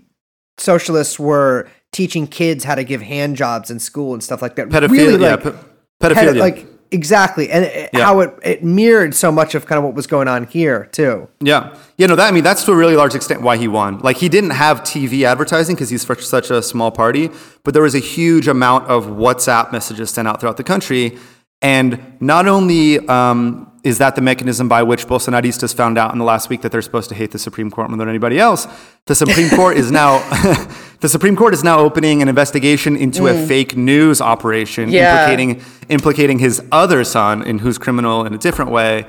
[0.59, 4.69] socialists were teaching kids how to give hand jobs in school and stuff like that.
[4.69, 4.91] pedophilia.
[4.91, 5.63] Really, yeah, like, pe- ped-
[6.01, 6.39] pedophilia.
[6.39, 8.05] like exactly, and it, Yeah.
[8.05, 11.29] how it, it mirrored so much of kind of what was going on here too.
[11.41, 11.75] Yeah.
[11.97, 13.99] Yeah, no, that I mean that's to a really large extent why he won.
[13.99, 17.31] Like he didn't have TV advertising because he's such such a small party,
[17.65, 21.19] but there was a huge amount of WhatsApp messages sent out throughout the country.
[21.61, 26.25] And not only um, is that the mechanism by which Bolsonaristas found out in the
[26.25, 28.69] last week that they're supposed to hate the Supreme Court more than anybody else,
[29.07, 30.19] the Supreme Court is now
[31.01, 35.13] the Supreme Court is now opening an investigation into a fake news operation Yeah.
[35.31, 39.07] implicating implicating his other son, in who's criminal in a different way.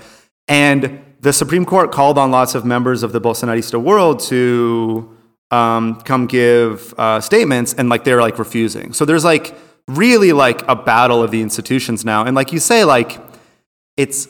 [0.48, 5.10] And the Supreme Court called on lots of members of the Bolsonarista world to
[5.52, 8.94] um, come give uh, statements, and like they're like refusing.
[8.94, 9.54] So there's like
[9.88, 13.20] really like a battle of the institutions now, and like you say, like
[13.98, 14.28] it's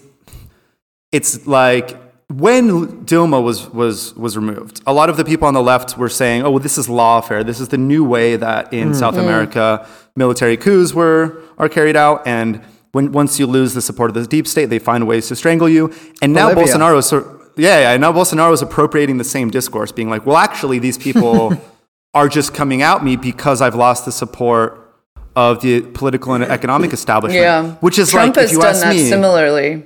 [1.11, 1.97] it's like
[2.33, 6.09] when Dilma was was was removed, a lot of the people on the left were
[6.09, 7.45] saying, "Oh, well, this is lawfare.
[7.45, 8.95] This is the new way that in mm.
[8.95, 9.23] South mm.
[9.23, 12.61] America military coups were are carried out." And
[12.91, 15.67] when once you lose the support of the deep state, they find ways to strangle
[15.67, 15.93] you.
[16.21, 16.75] And now Bolivia.
[16.75, 17.11] Bolsonaro is
[17.57, 21.53] yeah, yeah, now Bolsonaro is appropriating the same discourse, being like, "Well, actually, these people."
[22.13, 24.93] are just coming out me because I've lost the support
[25.35, 27.41] of the political and economic establishment.
[27.41, 27.75] Yeah.
[27.75, 29.85] Which is Trump like, has if you done ask that me, similarly.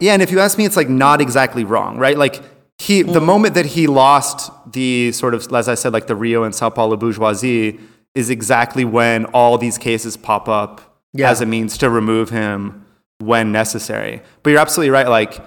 [0.00, 2.16] Yeah, and if you ask me, it's like not exactly wrong, right?
[2.18, 2.40] Like
[2.78, 3.12] he, Mm.
[3.12, 6.54] the moment that he lost the sort of, as I said, like the Rio and
[6.54, 7.78] Sao Paulo bourgeoisie,
[8.14, 10.80] is exactly when all these cases pop up
[11.12, 11.30] Yeah.
[11.30, 12.84] as a means to remove him
[13.18, 14.22] when necessary.
[14.42, 15.08] But you're absolutely right.
[15.08, 15.40] Like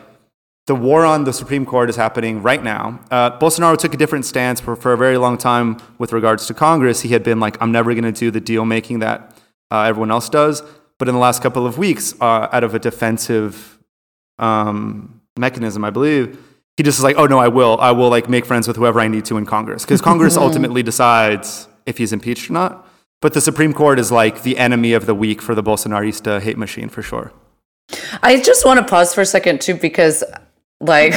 [0.68, 3.00] the war on the Supreme Court is happening right now.
[3.12, 6.54] Uh, Bolsonaro took a different stance for, for a very long time with regards to
[6.54, 7.02] Congress.
[7.02, 9.36] He had been like, I'm never going to do the deal making that
[9.72, 10.64] uh, everyone else does.
[11.00, 13.73] But in the last couple of weeks, uh, out of a defensive
[14.44, 16.38] um, mechanism, I believe,
[16.78, 17.80] he just is like, oh no, I will.
[17.80, 19.84] I will like make friends with whoever I need to in Congress.
[19.84, 22.88] Because Congress ultimately decides if he's impeached or not.
[23.22, 26.58] But the Supreme Court is like the enemy of the weak for the Bolsonarista hate
[26.58, 27.32] machine for sure.
[28.22, 30.24] I just want to pause for a second too, because
[30.82, 31.14] like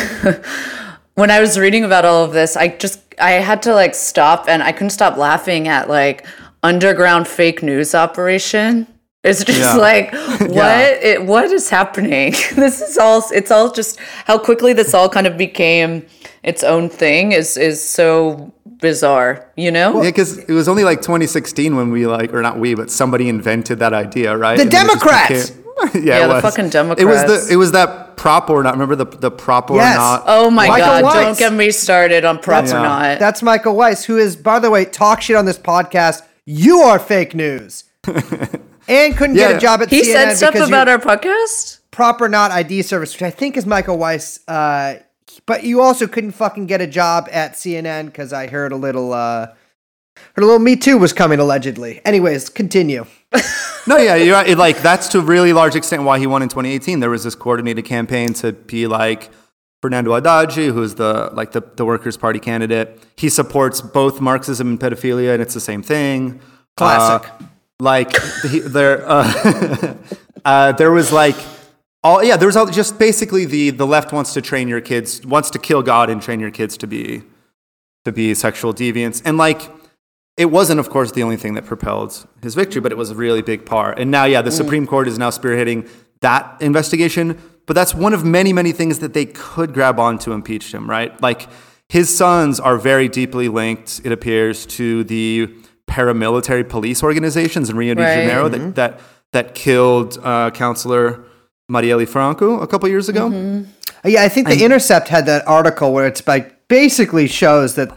[1.14, 4.48] when I was reading about all of this, I just I had to like stop
[4.48, 6.26] and I couldn't stop laughing at like
[6.62, 8.86] underground fake news operation.
[9.26, 9.74] It's just Yeah.
[9.76, 12.32] like what it, what is happening?
[12.54, 16.06] this is all it's all just how quickly this all kind of became
[16.42, 20.02] its own thing is is so bizarre, you know?
[20.02, 23.28] Yeah, because it was only like 2016 when we like, or not we, but somebody
[23.28, 24.56] invented that idea, right?
[24.56, 25.50] The And then it just Democrats!
[25.50, 25.62] became-
[26.06, 27.02] Yeah, it the fucking Democrats.
[27.02, 27.46] It was Democrats.
[27.48, 28.72] the it was that PropOrNot.
[28.72, 29.96] Remember the the prop or Yes.
[29.96, 30.24] not?
[30.26, 31.14] Oh my Michael god, Weiss.
[31.14, 33.18] don't get me started on PropOrNot.
[33.18, 36.22] That's Michael Weiss, who is, by the way, talk shit on this podcast.
[36.46, 37.84] You are fake news.
[38.88, 41.80] And couldn't get a job at he CNN He said stuff because about our podcast?
[41.92, 44.40] PropOrNot ID service, which I think is Michael Weiss.
[44.46, 45.00] Uh,
[45.46, 49.12] but you also couldn't fucking get a job at CNN because I heard a little,
[49.12, 49.46] uh,
[50.34, 52.00] heard a little Me Too was coming allegedly.
[52.04, 53.06] Anyways, continue.
[53.88, 54.48] No, yeah, you're right.
[54.48, 56.98] It, like that's to a really large extent why he won in 2018.
[56.98, 59.30] There was this coordinated campaign to be like
[59.80, 63.00] Fernando Haddad, who's the like the, the Workers' Party candidate.
[63.16, 66.40] He supports both Marxism and pedophilia, and it's the same thing.
[66.76, 67.30] Classic.
[67.30, 67.44] Uh,
[67.80, 69.96] like he, there, uh,
[70.44, 71.36] uh, there was like
[72.02, 72.36] all yeah.
[72.36, 75.58] There was all, just basically the the left wants to train your kids, wants to
[75.58, 77.22] kill God and train your kids to be
[78.04, 79.70] to be sexual deviants, and like
[80.36, 83.14] it wasn't, of course, the only thing that propelled his victory, but it was a
[83.14, 83.98] really big part.
[83.98, 85.88] And now, yeah, the Supreme Court is now spearheading
[86.20, 87.40] that investigation.
[87.66, 90.88] But that's one of many, many things that they could grab on to impeach him,
[90.88, 91.20] right?
[91.20, 91.48] Like
[91.88, 95.52] his sons are very deeply linked, it appears, to the
[95.96, 98.14] paramilitary police organizations in Rio de Right.
[98.14, 99.00] Janeiro that, that
[99.32, 101.24] that killed uh, Councilor
[101.70, 103.26] Marielle Franco a couple years ago.
[103.28, 103.62] Uh,
[104.04, 107.90] Yeah, I think the Intercept had that article where it's like basically shows that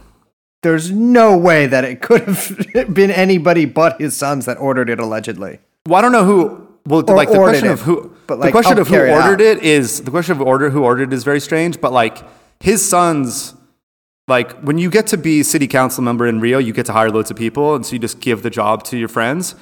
[0.64, 5.00] there's no way that it could have been anybody but his sons that ordered it
[5.00, 5.60] allegedly.
[5.88, 6.68] Well, I don't know who.
[6.86, 8.88] Well, Or like the question it, of who, but, like, the like, question helped of
[8.88, 9.30] who carry it out.
[9.30, 11.80] ordered it is the question of order who ordered it is very strange.
[11.80, 12.24] But like
[12.60, 13.54] his sons,
[14.30, 17.10] like when you get to be city council member in Rio, you get to hire
[17.10, 19.56] loads of people, and so you just give the job to your friends.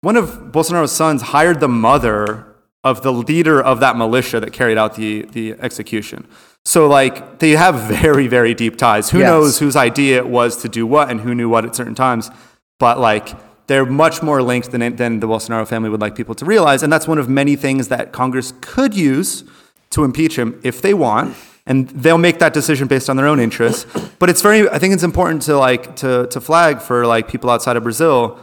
[0.00, 2.46] One of Bolsonaro's sons hired the mother
[2.82, 6.26] of the leader of that militia that carried out the the execution.
[6.64, 9.10] So like they have very very deep ties.
[9.10, 9.26] Who Yes.
[9.28, 12.30] knows whose idea it was to do what and who knew what at certain times?
[12.78, 13.34] But like
[13.66, 16.90] they're much more linked than than the Bolsonaro family would like people to realize, and
[16.92, 19.44] that's one of many things that Congress could use
[19.90, 21.36] to impeach him if they want.
[21.66, 23.86] And they'll make that decision based on their own interests.
[24.18, 27.50] But it's very, I think it's important to like to to flag for like people
[27.50, 28.38] outside of Brazil.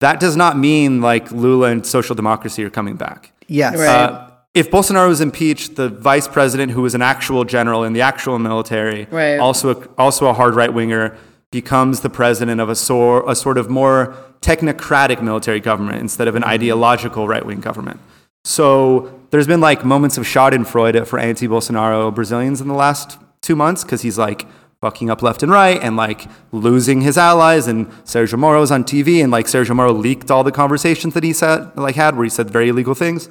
[0.00, 3.32] That does not mean like Lula and social democracy are coming back.
[3.48, 3.76] Yes.
[3.78, 3.88] Right.
[3.88, 8.00] Uh, if Bolsonaro is impeached, the vice president, who was an actual general in the
[8.00, 9.38] actual military, Right.
[9.38, 11.16] also a, also a hard right winger,
[11.50, 16.34] becomes the president of a, sor- a sort of more technocratic military government instead of
[16.34, 18.00] an ideological right wing government.
[18.48, 23.84] So there's been like moments of Schadenfreude for anti-Bolsonaro Brazilians in the last two months
[23.84, 24.46] because he's like
[24.80, 27.66] fucking up left and right and like losing his allies.
[27.66, 31.34] And Sergio Moro's on TV and like Sergio Moro leaked all the conversations that he
[31.34, 33.28] said like had where he said very illegal things.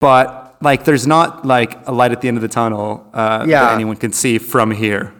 [0.00, 3.60] But like there's not like a light at the end of the tunnel uh, Yeah.
[3.66, 5.12] that anyone can see from here.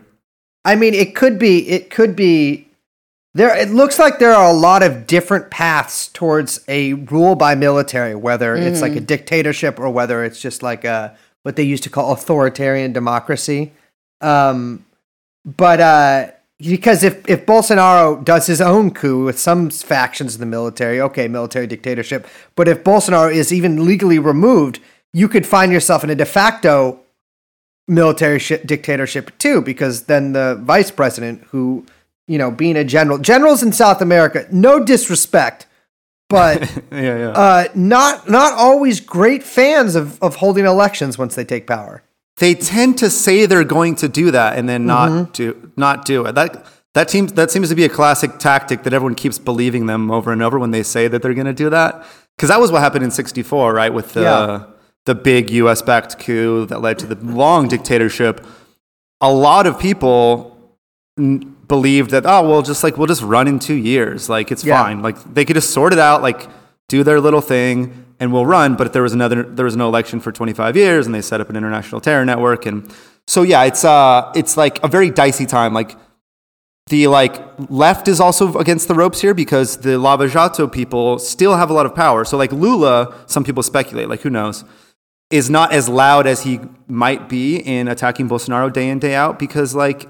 [0.65, 1.69] I mean, it could be.
[1.69, 2.66] It could be.
[3.37, 3.55] There.
[3.55, 8.15] It looks like there are a lot of different paths towards a rule by military,
[8.15, 11.91] whether it's like a dictatorship or whether it's just like a what they used to
[11.91, 13.73] call authoritarian democracy.
[14.23, 14.87] Um,
[15.45, 20.47] but uh, because if if Bolsonaro does his own coup with some factions in the
[20.47, 22.27] military, okay, military dictatorship.
[22.55, 24.81] But if Bolsonaro is even legally removed,
[25.13, 27.01] you could find yourself in a de facto
[27.87, 31.85] military sh- dictatorship too, because then the vice president, who
[32.27, 35.67] you know, being a general, generals in South America, no disrespect,
[36.29, 36.61] but
[36.91, 37.29] Yeah, yeah.
[37.31, 42.03] uh, not not always great fans of of holding elections once they take power.
[42.39, 45.33] they tend to say they're going to do that and then not Mm-hmm.
[45.33, 46.35] do not do it.
[46.35, 50.11] That That seems that seems to be a classic tactic that everyone keeps believing them
[50.11, 52.05] over and over when they say that they're going to do that.
[52.37, 53.93] Because that was what happened in '64, right?
[53.93, 54.65] With the Yeah.
[55.05, 55.83] the big U.S.
[55.83, 58.45] backed coup that led to the long dictatorship.
[59.21, 60.56] A lot of people
[61.17, 64.83] believed that oh well, just like we'll just run in two years, like it's Yeah.
[64.83, 65.03] fine.
[65.03, 66.47] Like they could just sort it out, like
[66.89, 68.77] do their little thing, and we'll run.
[68.77, 71.41] But if there was another, there was no election for 25 years, and they set
[71.41, 72.93] up an international terror network, and
[73.27, 75.73] so yeah, it's uh, it's like a very dicey time.
[75.73, 75.97] Like
[76.89, 81.57] the like left is also against the ropes here because the Lava Jato people still
[81.57, 82.25] have a lot of power.
[82.25, 84.65] So like Lula, some people speculate, like who knows,
[85.31, 89.39] is not as loud as he might be in attacking Bolsonaro day in day out
[89.39, 90.09] because like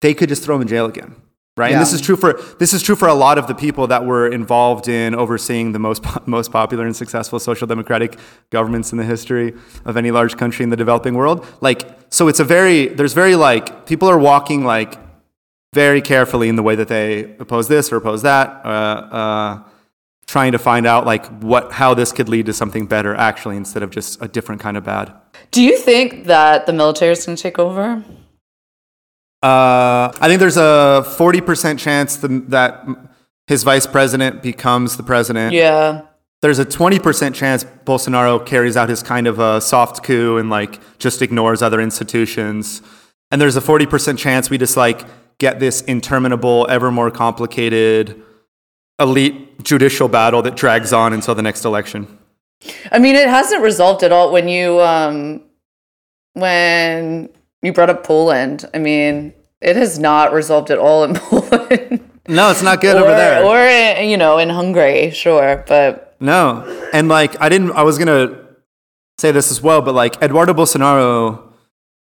[0.00, 1.16] they could just throw him in jail again.
[1.56, 3.86] Right, and this is true for this is true for a lot of the people
[3.88, 8.18] that were involved in overseeing the most po- most popular and successful social democratic
[8.50, 9.52] governments in the history
[9.84, 11.46] of any large country in the developing world.
[11.60, 14.96] Like, so it's a very there's very like people are walking like
[15.74, 19.62] very carefully in the way that they oppose this or oppose that, uh, uh,
[20.26, 23.82] trying to find out like what how this could lead to something better actually instead
[23.82, 25.12] of just a different kind of bad.
[25.50, 28.02] Do you think that the military is going to take over?
[29.42, 32.86] Uh, I think there's a forty percent chance the, that
[33.46, 35.54] his vice president becomes the president.
[35.54, 36.02] Yeah.
[36.42, 40.50] There's a twenty percent chance Bolsonaro carries out his kind of a soft coup and
[40.50, 42.82] like just ignores other institutions.
[43.30, 45.06] And there's a forty percent chance we just like
[45.38, 48.22] get this interminable, ever more complicated,
[48.98, 52.18] elite judicial battle that drags on until the next election.
[52.92, 55.42] I mean, it hasn't resolved at all when you um
[56.34, 57.30] when
[57.62, 58.68] you brought up Poland.
[58.74, 62.00] I mean, it has not resolved at all in Poland.
[62.28, 63.44] No, it's not good or, over there.
[63.44, 66.88] or in, you know, in Hungary, sure, but No.
[66.92, 68.38] And like I didn't I was going to
[69.18, 71.50] say this as well, but like Eduardo Bolsonaro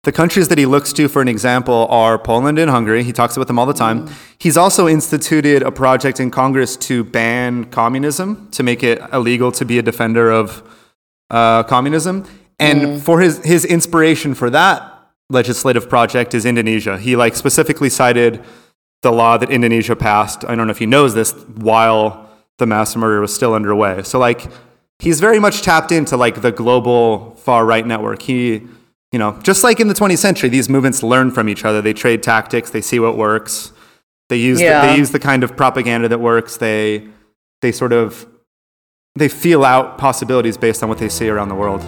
[0.05, 3.03] the countries that he looks to for an example are Poland and Hungary.
[3.03, 4.09] He talks about them all the time.
[4.39, 9.65] He's also instituted a project in Congress to ban communism, to make it illegal to
[9.65, 10.63] be a defender of
[11.31, 12.25] uh, communism.
[12.61, 14.98] And for his, his inspiration for that
[15.31, 16.99] legislative project is Indonesia.
[16.99, 18.43] He like specifically cited
[19.03, 20.45] the law that Indonesia passed.
[20.45, 24.03] I don't know if he knows this while the mass murder was still underway.
[24.03, 24.47] So like
[24.99, 28.23] he's very much tapped into like the global far right network.
[28.23, 28.67] He
[29.13, 31.81] you know, just like in the 20th century, these movements learn from each other.
[31.81, 32.69] They trade tactics.
[32.71, 33.73] They see what works.
[34.29, 34.83] They use Yeah.
[34.83, 36.57] the, they use the kind of propaganda that works.
[36.59, 37.09] They
[37.63, 38.27] they sort of
[39.15, 41.81] they feel out possibilities based on what they see around the world.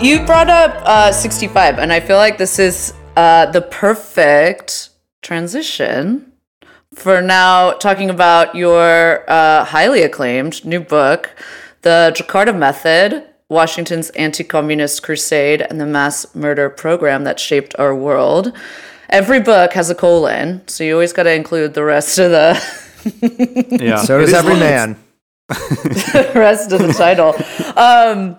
[0.00, 4.88] You you brought up uh, 65, and I feel like this is uh, the perfect
[5.20, 6.32] transition
[6.94, 11.34] for now talking about your uh, highly acclaimed new book,
[11.82, 17.94] The Jakarta Method Washington's Anti Communist Crusade and the Mass Murder Program That Shaped Our
[17.94, 18.56] World.
[19.10, 23.78] Every book has a colon, so you always got to include the rest of the
[23.82, 23.96] Yeah.
[23.96, 24.60] So does every long.
[24.60, 24.96] man.
[26.34, 27.34] rest of the title.
[27.76, 28.36] Um,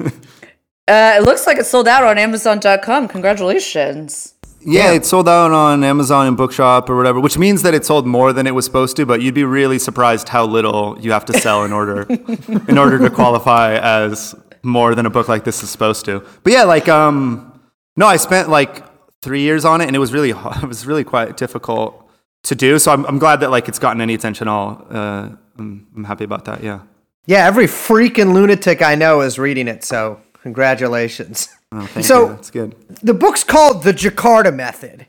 [0.87, 3.07] uh, it looks like it sold out on Amazon.com.
[3.07, 4.35] Congratulations.
[4.63, 8.05] Yeah, it sold out on Amazon and Bookshop or whatever, which means that it sold
[8.05, 9.05] more than it was supposed to.
[9.05, 12.01] But you'd be really surprised how little you have to sell in order
[12.67, 16.23] in order to qualify as more than a book like this is supposed to.
[16.43, 17.59] But yeah, like um,
[17.97, 18.85] no, I spent like
[19.21, 20.29] three years on it, and it was really
[20.61, 22.07] it was really quite difficult
[22.43, 22.77] to do.
[22.77, 24.47] So I'm I'm glad that like it's gotten any attention.
[24.47, 26.63] At all uh, I'm, I'm happy about that.
[26.63, 26.81] Yeah.
[27.27, 29.83] Yeah, every freaking lunatic I know is reading it.
[29.83, 31.49] So congratulations.
[31.71, 32.35] Oh, thank So- you.
[32.35, 32.75] That's good.
[33.01, 35.07] the book's called The Jakarta Method.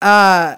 [0.00, 0.56] Uh,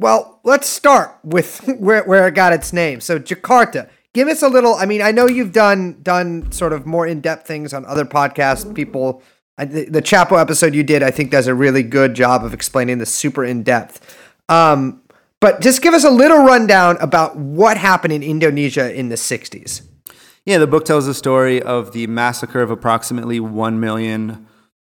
[0.00, 3.00] well, let's start with where, where it got its name.
[3.00, 3.88] So, Jakarta.
[4.12, 4.74] Give us a little.
[4.76, 8.04] I mean, I know you've done done sort of more in depth things on other
[8.04, 8.72] podcasts.
[8.72, 9.24] People,
[9.58, 12.54] I, the, the Chapo episode you did, I think, does a really good job of
[12.54, 14.16] explaining this super in depth.
[14.48, 15.02] Um,
[15.40, 19.82] but just give us a little rundown about what happened in Indonesia in the '60s.
[20.46, 24.46] Yeah, the book tells the story of the massacre of approximately 1 million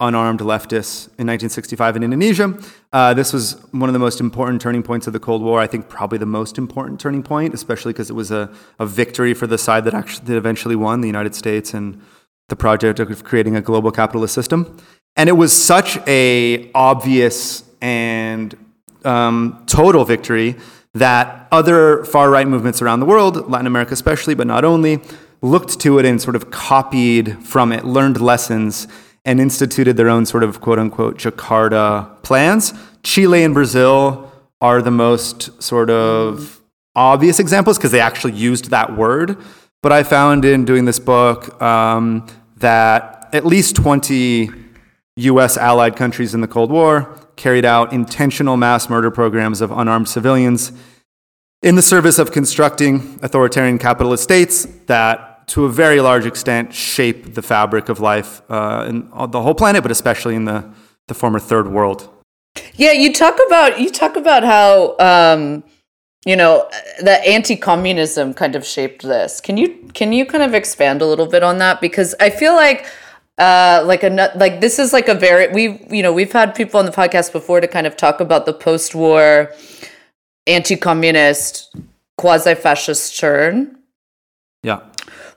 [0.00, 2.58] unarmed leftists in 1965 in Indonesia.
[2.92, 5.60] Uh, this was one of the most important turning points of the Cold War.
[5.60, 9.34] I think probably the most important turning point, especially because it was a, a victory
[9.34, 12.02] for the side that actually that eventually won, the United States, and
[12.48, 14.76] the project of creating a global capitalist system.
[15.14, 18.52] And it was such a obvious and
[19.04, 20.56] um, total victory
[20.94, 25.00] that other far right movements around the world, Latin America especially, but not only,
[25.42, 28.88] looked to it and sort of copied from it, learned lessons,
[29.24, 32.72] and instituted their own sort of quote unquote Jakarta plans.
[33.02, 36.60] Chile and Brazil are the most sort of
[36.94, 39.36] obvious examples because they actually used that word.
[39.82, 42.26] But I found in doing this book um,
[42.56, 44.50] that at least 20
[45.16, 50.08] US allied countries in the Cold War carried out intentional mass murder programs of unarmed
[50.08, 50.72] civilians
[51.62, 57.34] in the service of constructing authoritarian capitalist states that, to a very large extent, shape
[57.34, 60.68] the fabric of life uh, in the whole planet, but especially in the,
[61.08, 62.08] the former third world.
[62.74, 65.62] Yeah, you talk about you talk about how um,
[66.24, 66.68] you know
[67.00, 69.40] the anti-communism kind of shaped this.
[69.40, 71.80] Can you can you kind of expand a little bit on that?
[71.80, 72.86] Because I feel like
[73.38, 76.80] uh, like a like this is like a very we you know we've had people
[76.80, 79.52] on the podcast before to kind of talk about the post-war
[80.46, 81.74] anti-communist
[82.18, 83.76] quasi-fascist turn
[84.62, 84.80] Yeah.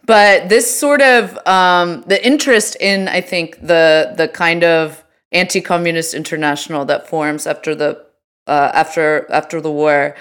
[0.06, 6.14] but this sort of um, the interest in i think the the kind of anti-communist
[6.14, 8.06] international that forms after the
[8.48, 10.16] uh, after after the war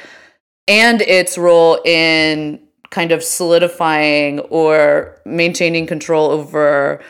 [0.66, 2.60] and its role in
[2.90, 7.00] kind of solidifying or maintaining control over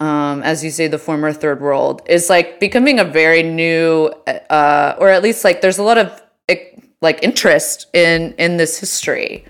[0.00, 4.06] um, as you say the former third world is like becoming a very new
[4.50, 6.20] uh, or at least like there's a lot of
[7.00, 9.44] like interest in in this history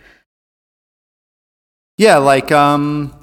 [1.98, 3.14] Yeah, like um,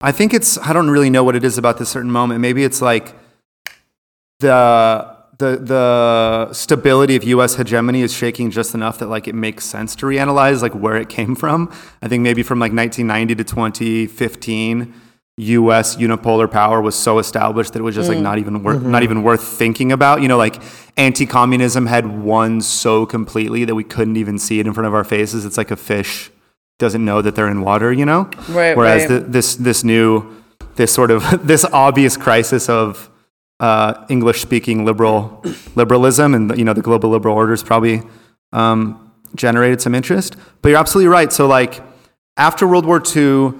[0.00, 2.40] I think it's I don't really know what it is about this certain moment.
[2.40, 3.14] Maybe it's like
[4.40, 7.54] the the the stability of U.S.
[7.54, 11.08] hegemony is shaking just enough that like it makes sense to reanalyze like where it
[11.08, 11.72] came from.
[12.02, 14.94] I think maybe from like 1990 to 2015,
[15.38, 15.96] U.S.
[15.96, 19.22] unipolar power was so established that it was just like not even worth not even
[19.22, 20.20] worth thinking about.
[20.20, 20.60] You know, like
[20.96, 25.04] anti-communism had won so completely that we couldn't even see it in front of our
[25.04, 25.44] faces.
[25.44, 26.30] It's like a fish
[26.78, 27.92] doesn't know that they're in water.
[27.92, 29.20] You know, Right, Whereas right.
[29.20, 30.42] The, this this new
[30.74, 33.08] this sort of this obvious crisis of
[33.60, 35.44] uh, English speaking liberal
[35.76, 38.02] liberalism and you know the global liberal order orders probably
[38.52, 40.36] um, generated some interest.
[40.62, 41.32] But you're absolutely right.
[41.32, 41.80] So like
[42.36, 43.54] after World War II,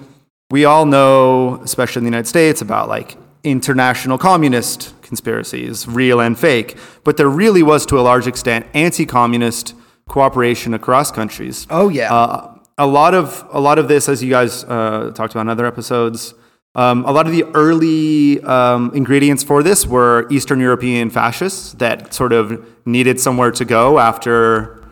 [0.51, 6.37] we all know, especially in the United States, about like international communist conspiracies, real and
[6.37, 6.77] fake.
[7.03, 9.75] But there really was, to a large extent, anti-communist
[10.07, 11.67] cooperation across countries.
[11.69, 12.13] Oh, yeah.
[12.13, 15.49] Uh, a lot of a lot of this, as you guys uh, talked about in
[15.49, 16.33] other episodes,
[16.75, 22.13] um, a lot of the early um, ingredients for this were Eastern European fascists that
[22.13, 24.87] sort of needed somewhere to go after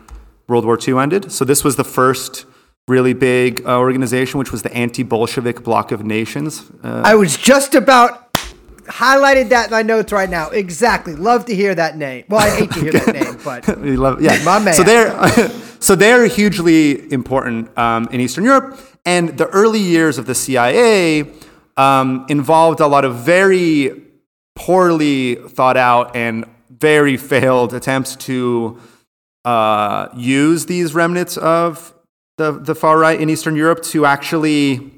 [0.48, 1.32] World War II ended.
[1.32, 2.44] So this was the first
[2.88, 6.70] really big uh, organization, which was the Anti-Bolshevik Bloc of Nations.
[6.82, 8.28] Uh, I was just about
[8.88, 10.48] highlighted that in my notes right now.
[10.48, 11.14] Exactly.
[11.14, 12.24] Love to hear that name.
[12.28, 14.74] Well, I hate to hear that name, but We love, yeah, My man.
[14.74, 20.26] So they're so they're hugely important um, in Eastern Europe, and the early years of
[20.26, 21.30] the CIA
[21.76, 24.02] um, involved a lot of very
[24.56, 28.80] poorly thought out and very failed attempts to
[29.44, 31.94] uh, use these remnants of
[32.38, 34.90] the the far right in Eastern Europe to actually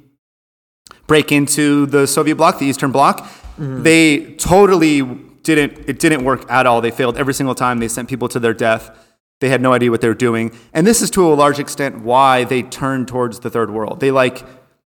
[1.08, 3.18] break into the Soviet bloc, the Eastern Bloc.
[3.18, 3.82] Mm-hmm.
[3.82, 5.02] They totally
[5.42, 5.88] didn't.
[5.88, 6.80] It didn't work at all.
[6.80, 7.80] They failed every single time.
[7.80, 8.96] They sent people to their death.
[9.40, 12.02] They had no idea what they were doing, and this is to a large extent
[12.02, 13.98] why they turned towards the third world.
[14.00, 14.44] They like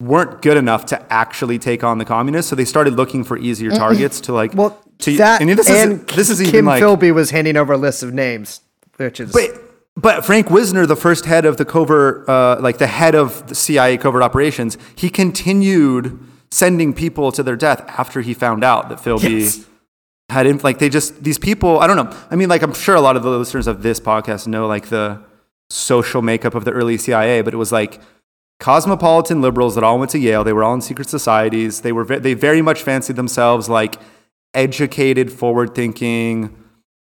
[0.00, 3.70] weren't good enough to actually take on the communists, so they started looking for easier
[3.70, 4.54] targets to like.
[4.54, 7.56] well, to, that and this and is this is Kim even like Philby was handing
[7.56, 8.62] over a list of names,
[8.96, 12.86] which is but, but Frank Wisner, the first head of the covert, uh, like the
[12.86, 16.18] head of the CIA covert operations, he continued
[16.50, 19.66] sending people to their death after he found out that Philby Yes.
[20.30, 22.16] had, inf- like, they just, these people, I don't know.
[22.30, 24.88] I mean, like, I'm sure a lot of the listeners of this podcast know, like,
[24.88, 25.20] the
[25.68, 28.00] social makeup of the early CIA, but it was like,
[28.58, 30.44] cosmopolitan liberals that all went to Yale.
[30.44, 31.80] They were all in secret societies.
[31.80, 33.96] They were ve- they very much fancied themselves like
[34.54, 36.54] educated, forward-thinking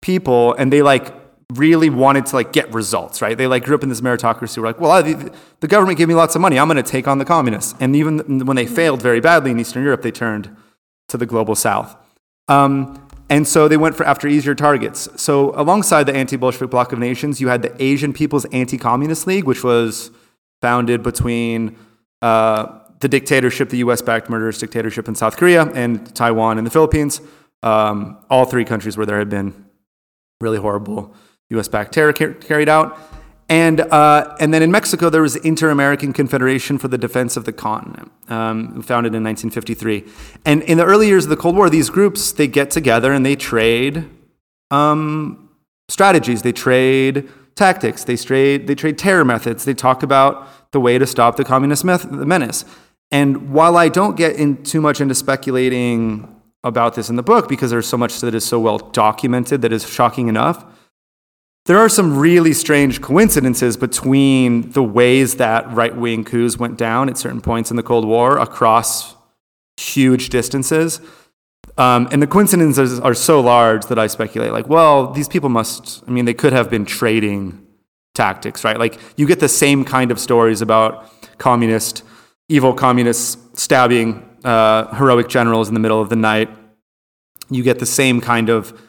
[0.01, 1.13] people, and they like
[1.53, 3.21] really wanted to like get results.
[3.21, 3.37] Right?
[3.37, 4.57] They like grew up in this meritocracy.
[4.57, 6.57] Were like, well, I, the, government gave me lots of money.
[6.57, 7.75] I'm going to take on the communists.
[7.79, 10.55] And even when they failed very badly in Eastern Europe, they turned
[11.09, 11.95] to the global South.
[12.47, 15.09] Um, and so they went for after easier targets.
[15.21, 19.63] So alongside the anti-Bolshevik bloc of nations, you had the Asian People's Anti-Communist League, which
[19.63, 20.11] was
[20.61, 21.75] founded between
[22.21, 27.19] uh, the dictatorship, the U.S.-backed murderous dictatorship in South Korea, and Taiwan and the Philippines.
[27.63, 29.65] Um, all three countries where there had been
[30.39, 31.15] really horrible
[31.49, 32.97] U.S.-backed terror car- carried out.
[33.47, 37.45] And, uh, and then in Mexico, there was the Inter-American Confederation for the Defense of
[37.45, 40.03] the Continent, um, founded in 1953.
[40.45, 43.23] And in the early years of the Cold War, these groups, they get together and
[43.23, 44.09] they trade
[44.71, 45.49] um,
[45.89, 46.41] strategies.
[46.41, 48.03] They trade tactics.
[48.03, 49.63] They trade, they trade terror methods.
[49.63, 52.65] They talk about the way to stop the communist meth- menace.
[53.11, 57.47] And while I don't get in too much into speculating about this in the book
[57.47, 60.65] because there's so much that is so well documented that is shocking enough,
[61.65, 67.09] there are some really strange coincidences between the ways that right wing coups went down
[67.09, 69.15] at certain points in the Cold War across
[69.77, 71.01] huge distances.
[71.77, 76.03] Um, and the coincidences are so large that I speculate, like, well, these people must,
[76.07, 77.65] I mean, they could have been trading
[78.13, 78.77] tactics, right?
[78.77, 82.03] Like, you get the same kind of stories about communist,
[82.47, 86.49] evil communists stabbing uh, heroic generals in the middle of the night.
[87.49, 88.79] You get the same kind of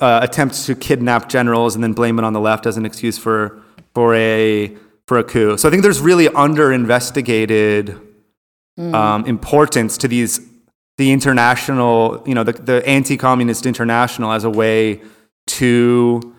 [0.00, 3.18] uh, attempts to kidnap generals and then blame it on the left as an excuse
[3.18, 3.62] for
[3.94, 5.56] for a for a coup.
[5.56, 7.98] So I think there's really under investigated
[8.78, 10.40] um, importance to these
[10.96, 15.00] the international, you know, the, the anti-communist international as a way
[15.46, 16.34] to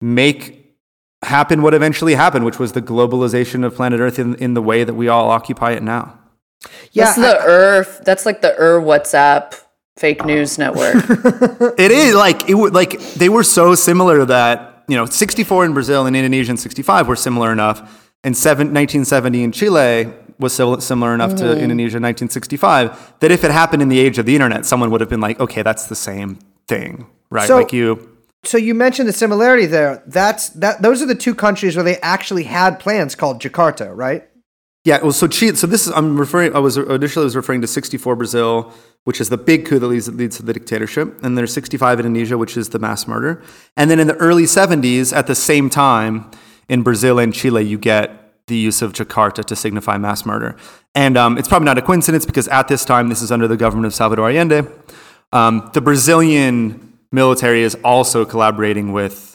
[0.00, 0.76] make
[1.22, 4.84] happen what eventually happened, which was the globalization of planet Earth in, in the way
[4.84, 6.18] that we all occupy it now.
[6.92, 8.02] Yeah, that's the Earth.
[8.04, 9.61] That's like the ER WhatsApp
[9.96, 10.26] fake oh.
[10.26, 10.96] news network.
[11.78, 15.74] It is like it would like they were so similar that you know 64 in
[15.74, 17.80] Brazil and Indonesia and 65 were similar enough,
[18.24, 21.60] and seven, 1970 in Chile was similar enough to mm-hmm.
[21.60, 25.10] Indonesia 1965 that if it happened in the age of the internet, someone would have
[25.10, 27.46] been like, okay, that's the same thing, right?
[27.46, 28.18] So- like you.
[28.44, 30.02] so you mentioned the similarity there.
[30.06, 30.82] That's that.
[30.82, 34.28] Those are the two countries where they actually had plans called Jakarta, right?
[34.84, 35.54] Yeah, well, so Chile.
[35.54, 36.56] So this is I'm referring.
[36.56, 38.72] I was initially I was referring to 64 Brazil,
[39.04, 42.06] which is the big coup that leads, leads to the dictatorship, and there's 65 in
[42.06, 43.42] Indonesia, which is the mass murder,
[43.76, 46.30] and then in the early 70s, at the same time
[46.68, 50.56] in Brazil and Chile, you get the use of Jakarta to signify mass murder,
[50.94, 53.56] and um, it's probably not a coincidence because at this time this is under the
[53.56, 54.68] government of Salvador Allende.
[55.32, 59.32] Um, the Brazilian military is also collaborating with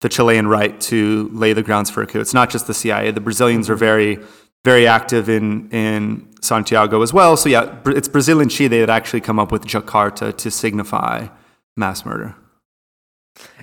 [0.00, 2.20] the Chilean right to lay the grounds for a coup.
[2.20, 3.10] It's not just the CIA.
[3.10, 4.18] The Brazilians are very,
[4.64, 7.36] very active in, in Santiago as well.
[7.36, 11.28] So, yeah, it's Brazil and Chile that actually come up with Jakarta to signify
[11.76, 12.34] mass murder.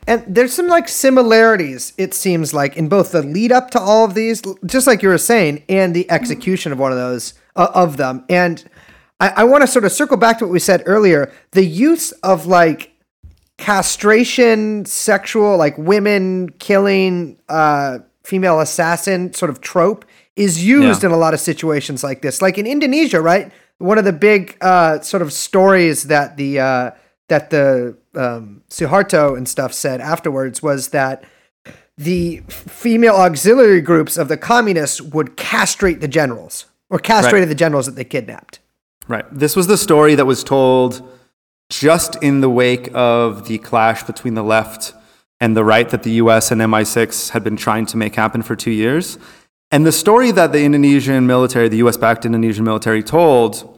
[0.08, 4.06] And there's some like similarities, it seems like, in both the lead up to all
[4.06, 7.70] of these, just like you were saying, and the execution of one of those uh,
[7.74, 8.24] of them.
[8.30, 8.64] And
[9.20, 12.12] I, I want to sort of circle back to what we said earlier: the use
[12.12, 12.92] of like
[13.58, 20.06] castration, sexual, like women killing, uh, female assassin sort of trope
[20.36, 21.10] is used Yeah.
[21.10, 22.42] in a lot of situations like this.
[22.42, 23.52] Like in Indonesia, right?
[23.78, 26.92] One of the big uh, sort of stories that the uh,
[27.30, 31.24] that the um, Suharto and stuff said afterwards was that
[31.98, 37.50] the female auxiliary groups of the communists would castrate the generals or castrated Right.
[37.50, 38.60] the generals that they kidnapped.
[39.08, 39.26] Right.
[39.32, 41.02] This was the story that was told
[41.70, 44.94] just in the wake of the clash between the left
[45.40, 48.56] and the right that the US and MI6 had been trying to make happen for
[48.56, 49.18] two years.
[49.72, 53.72] And the story that the Indonesian military, the US backed Indonesian military, told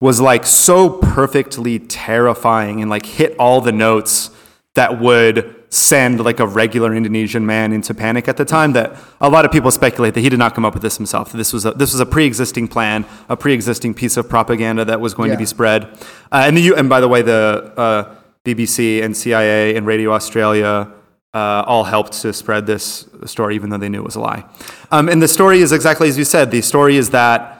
[0.00, 4.30] was like so perfectly terrifying and like hit all the notes
[4.74, 9.28] that would send like a regular Indonesian man into panic at the time that a
[9.28, 11.32] lot of people speculate that he did not come up with this himself.
[11.32, 15.00] That this was a, this was a pre-existing plan, a pre-existing piece of propaganda that
[15.00, 15.84] was going to be spread.
[16.30, 18.14] Uh, and the U- and by the way, the uh,
[18.44, 20.92] BBC and CIA and Radio Australia
[21.34, 24.44] uh, all helped to spread this story, even though they knew it was a lie.
[24.90, 26.50] Um, and the story is exactly as you said.
[26.50, 27.50] The story is that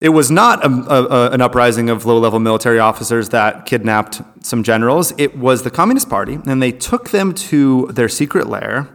[0.00, 4.62] it was not a, a, an uprising of low level military officers that kidnapped some
[4.62, 5.12] generals.
[5.16, 8.88] It was the Communist Party, and they took them to their secret lair.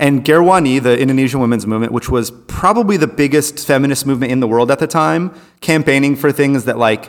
[0.00, 4.46] And Gerwani, the Indonesian women's movement, which was probably the biggest feminist movement in the
[4.46, 7.08] world at the time, campaigning for things that like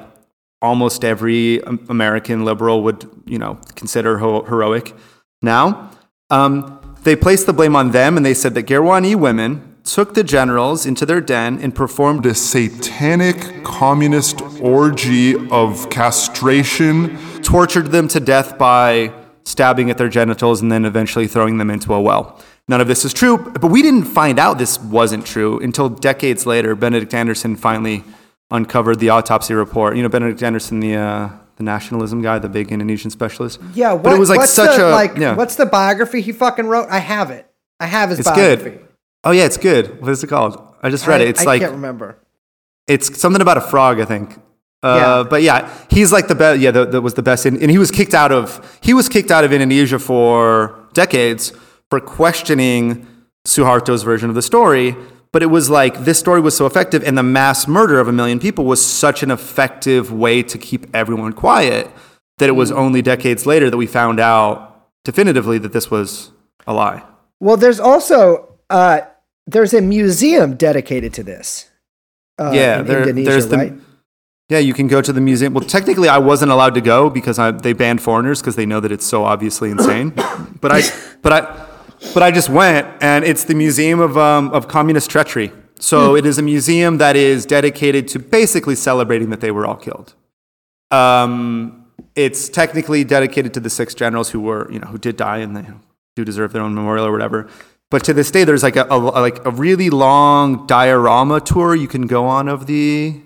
[0.62, 4.96] almost every American liberal would, you know, consider ho- heroic
[5.42, 5.92] now.
[6.30, 10.24] Um, they placed the blame on them, and they said that Gerwani women took the
[10.24, 17.18] generals into their den and performed a satanic communist orgy of castration.
[17.42, 19.12] tortured them to death by
[19.44, 22.40] stabbing at their genitals and then eventually throwing them into a well.
[22.68, 26.46] None of this is true, but we didn't find out this wasn't true until decades
[26.46, 26.76] later.
[26.76, 28.04] Benedict Anderson finally
[28.52, 29.96] uncovered the autopsy report.
[29.96, 31.30] You know, Benedict Anderson, the uh,
[31.60, 33.60] the nationalism guy, the big Indonesian specialist.
[33.74, 35.36] Yeah, what, but it was like such the, a like yeah.
[35.36, 36.88] what's the biography he fucking wrote?
[36.90, 37.46] I have it.
[37.82, 38.78] I have his it's biography.
[38.78, 38.88] good.
[39.26, 40.02] Oh yeah, it's good.
[40.02, 40.58] What is it called?
[40.82, 41.30] I just read I, it.
[41.32, 42.18] It's I like I can't remember.
[42.88, 44.36] it's something about a frog, I think.
[44.82, 45.30] Uh, Yeah.
[45.30, 46.62] But yeah, he's like the best.
[46.62, 47.46] Yeah, that, that was the best.
[47.46, 51.52] In, and he was kicked out of he was kicked out of Indonesia for decades
[51.90, 53.06] for questioning
[53.46, 54.96] Suharto's version of the story.
[55.32, 58.12] But it was like this story was so effective, and the mass murder of a
[58.12, 61.90] million people was such an effective way to keep everyone quiet
[62.40, 66.32] that it was only decades later that we found out definitively that this was
[66.66, 67.04] a lie.
[67.40, 69.02] Well, there's also uh,
[69.46, 71.70] there's a museum dedicated to this.
[72.40, 73.74] uh, yeah, in there- Indonesia, there's the right?
[74.50, 74.58] yeah.
[74.60, 75.54] You can go to the museum.
[75.54, 78.80] Well, technically, I wasn't allowed to go because I, they banned foreigners because they know
[78.80, 80.10] that it's so obviously insane.
[80.62, 80.82] but I,
[81.22, 81.66] but I,
[82.14, 85.52] but I just went, and it's the Museum of um, of Communist Treachery.
[85.80, 89.78] So it is a museum that is dedicated to basically celebrating that they were all
[89.78, 90.14] killed.
[90.92, 91.86] Um,
[92.16, 95.56] it's technically dedicated to the six generals who were, you know, who did die and
[95.56, 95.66] they
[96.18, 97.48] do deserve their own memorial or whatever.
[97.90, 101.88] But to this day, there's like a, a like a really long diorama tour you
[101.88, 103.22] can go on of the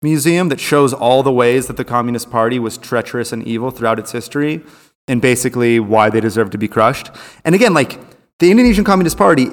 [0.00, 3.98] museum that shows all the ways that the Communist Party was treacherous and evil throughout
[3.98, 4.62] its history,
[5.08, 7.10] and basically why they deserve to be crushed.
[7.44, 7.98] And again, like
[8.38, 9.48] the Indonesian Communist Party,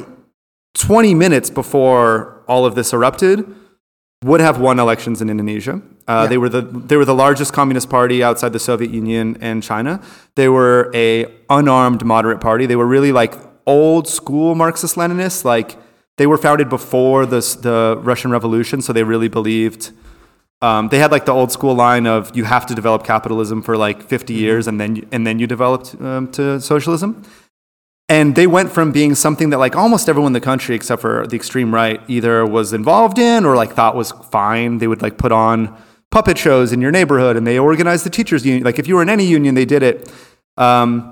[0.75, 3.45] 20 minutes before all of this erupted,
[4.23, 5.81] would have won elections in Indonesia.
[6.07, 9.63] Uh, They were the they were the largest communist party outside the Soviet Union and
[9.63, 10.01] China.
[10.36, 12.65] They were a unarmed moderate party.
[12.65, 15.43] They were really like old school Marxist Leninists.
[15.43, 15.77] Like
[16.17, 19.91] they were founded before the the Russian Revolution, so they really believed.
[20.61, 23.75] Um, they had like the old school line of you have to develop capitalism for
[23.77, 27.23] like 50 years and then and then you developed um, to socialism.
[28.08, 31.26] And they went from being something that like almost everyone in the country, except for
[31.28, 34.78] the extreme right, either was involved in or like thought was fine.
[34.78, 35.76] They would like put on
[36.12, 38.64] puppet shows in your neighborhood, and they organized the teachers union.
[38.64, 40.12] Like if you were in any union, they did it.
[40.58, 41.12] Um,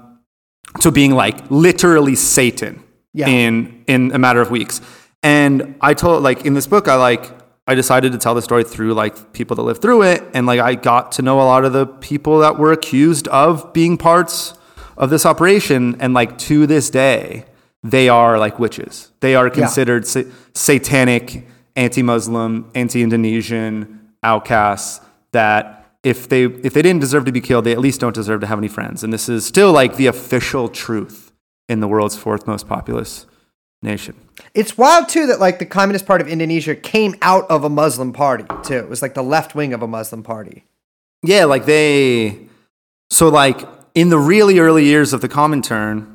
[0.79, 2.81] to being like literally Satan
[3.13, 3.27] Yeah.
[3.27, 4.81] in in a matter of weeks.
[5.21, 7.29] And I told like in this book, I like
[7.67, 10.59] I decided to tell the story through like people that lived through it, and like
[10.59, 14.53] I got to know a lot of the people that were accused of being parts
[14.97, 17.45] of this operation, and like to this day,
[17.83, 19.11] they are like witches.
[19.19, 20.23] They are considered sa-
[20.53, 27.71] satanic, anti-Muslim, anti-Indonesian outcasts that if they if they didn't deserve to be killed, they
[27.71, 29.03] at least don't deserve to have any friends.
[29.03, 31.31] And this is still like the official truth
[31.69, 33.25] in the world's fourth most populous
[33.81, 34.15] nation.
[34.53, 38.13] It's wild too that like the Communist Party of Indonesia came out of a Muslim
[38.13, 38.77] party too.
[38.77, 40.65] It was like the left wing of a Muslim party.
[41.21, 42.47] Yeah, like they
[43.09, 46.09] so like in the really early years of the Comintern,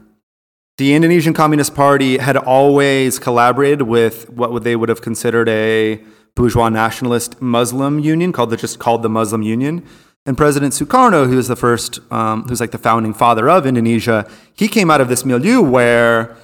[0.78, 6.02] the Indonesian Communist Party had always collaborated with what they would have considered a
[6.34, 9.84] bourgeois nationalist Muslim union called the just called the Muslim Union.
[10.24, 14.28] And President Sukarno, who is the first, um, who's like the founding father of Indonesia,
[14.54, 16.36] he came out of this milieu where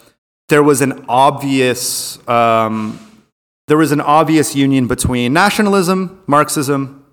[0.49, 2.99] there was an obvious, um,
[3.68, 7.05] there was an obvious union between nationalism, Marxism,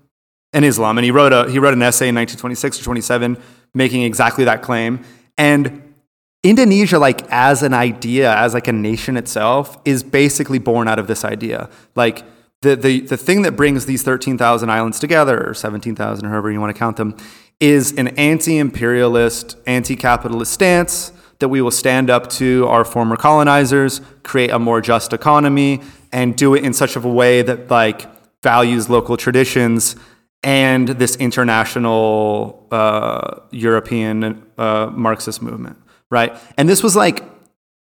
[0.52, 0.98] and Islam.
[0.98, 3.36] And he wrote, a, he wrote an essay in 1926 or 27
[3.74, 5.04] making exactly that claim.
[5.38, 5.94] And
[6.42, 11.06] Indonesia, like as an idea, as like a nation itself, is basically born out of
[11.06, 11.70] this idea.
[11.94, 12.24] Like
[12.62, 16.60] the, the, the thing that brings these 13,000 islands together, or 17,000, or however you
[16.60, 17.16] want to count them,
[17.60, 23.16] is an anti imperialist, anti capitalist stance that we will stand up to our former
[23.16, 25.80] colonizers, create a more just economy,
[26.12, 28.08] and do it in such of a way that like
[28.42, 29.96] values local traditions
[30.42, 35.76] and this international uh, European uh, Marxist movement,
[36.10, 36.36] right?
[36.56, 37.22] And this was like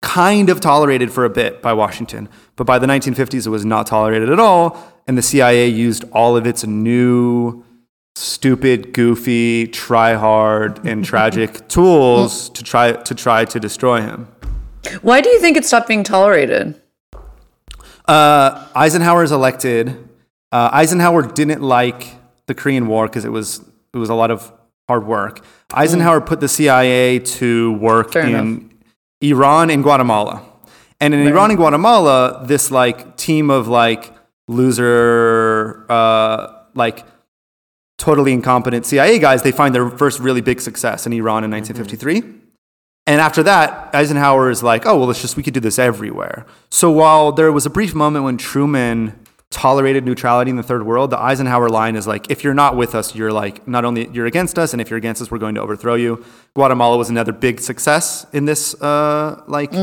[0.01, 3.87] kind of tolerated for a bit by Washington, but by the 1950s, it was not
[3.87, 4.77] tolerated at all.
[5.07, 7.63] And the CIA used all of its new,
[8.15, 14.27] stupid, goofy, try hard, and tragic tools to try to try to destroy him.
[15.01, 16.81] Why do you think it stopped being tolerated?
[18.07, 20.09] Uh, Eisenhower is elected.
[20.51, 22.15] Uh, Eisenhower didn't like
[22.47, 23.59] the Korean War because it was
[23.93, 24.51] it was a lot of
[24.87, 25.43] hard work.
[25.73, 28.73] Eisenhower put the CIA to work Fair in
[29.21, 30.43] Iran and Guatemala,
[30.99, 34.13] and in Iran and Guatemala, this like team of like
[34.47, 37.05] loser, uh, like
[37.97, 42.41] totally incompetent CIA guys, they find their first really big success in Iran in 1953.
[43.07, 46.45] And after that, Eisenhower is like, oh, well, it's just, we could do this everywhere.
[46.71, 49.19] So while there was a brief moment when Truman
[49.55, 52.93] tolerated neutrality in the third world, the Eisenhower line is like, if you're not with
[52.93, 55.55] us, you're like, not only you're against us, and if you're against us, we're going
[55.55, 56.25] to overthrow you.
[56.53, 59.73] Guatemala was another big success in this, uh, like,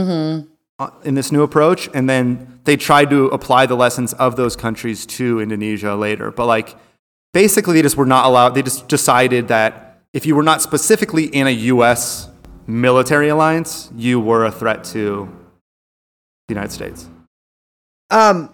[0.78, 1.88] uh, in this new approach.
[1.94, 6.30] And then they tried to apply the lessons of those countries to Indonesia later.
[6.30, 6.76] But like,
[7.32, 11.24] basically, they just were not allowed, they just decided that if you were not specifically
[11.24, 12.28] in a US
[12.66, 15.34] military alliance, you were a threat to
[16.48, 17.08] the United States.
[18.10, 18.52] Um,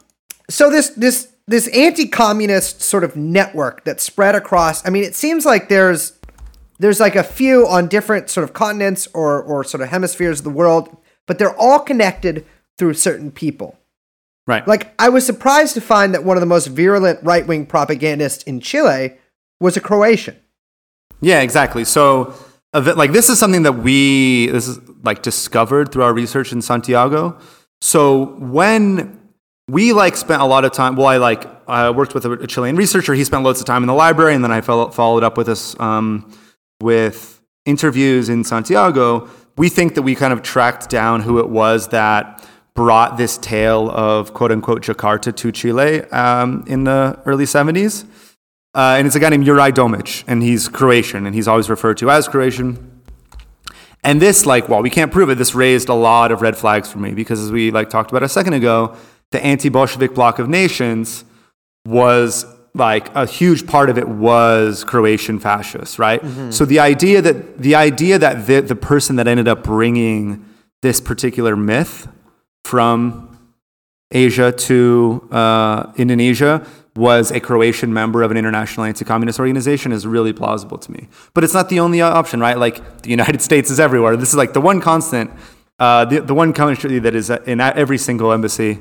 [0.51, 4.87] so this this this anti-communist sort of network that spread across.
[4.87, 6.13] I mean, it seems like there's
[6.79, 10.45] there's like a few on different sort of continents or or sort of hemispheres of
[10.45, 10.97] the world,
[11.27, 12.47] but they're all connected
[12.77, 13.79] through certain people.
[14.47, 14.67] Right.
[14.67, 18.61] Like I was surprised to find that one of the most virulent right-wing propagandists in
[18.61, 19.15] Chile
[19.61, 20.37] was a Croatian.
[21.21, 21.85] Yeah, exactly.
[21.85, 22.33] So,
[22.73, 27.37] like, this is something that we this is like discovered through our research in Santiago.
[27.81, 29.18] So, when
[29.69, 30.97] we like spent a lot of time.
[30.97, 31.45] Well, I like
[31.95, 33.15] worked with a, Chilean researcher.
[33.15, 35.79] He spent loads of time in the library, and then I followed up with this
[35.79, 36.33] um,
[36.81, 39.29] with interviews in Santiago.
[39.57, 43.91] We think that we kind of tracked down who it was that brought this tale
[43.91, 48.07] of quote unquote Jakarta to Chile um, in the early 70s.
[48.75, 51.97] Uh, and it's a guy named Juraj Domic, and he's Croatian, and he's always referred
[51.99, 53.03] to as Croatian.
[54.05, 56.91] And this, like, while we can't prove it, this raised a lot of red flags
[56.91, 58.97] for me because, as we like talked about a second ago,
[59.31, 61.25] the anti-Bolshevik bloc of nations
[61.87, 66.23] was like a huge part of it was Croatian fascists, right?
[66.53, 70.45] So the idea that the idea that the, the person that ended up bringing
[70.83, 72.09] this particular myth
[72.65, 73.37] from
[74.13, 76.67] Asia to uh, Indonesia
[76.97, 81.09] was a Croatian member of an international anti-communist organization is really plausible to me.
[81.35, 82.59] But it's not the only uh, option, right?
[82.59, 84.17] Like the United States is everywhere.
[84.17, 85.31] This is like the one constant,
[85.79, 88.79] uh, the, the one country that is in every single embassy.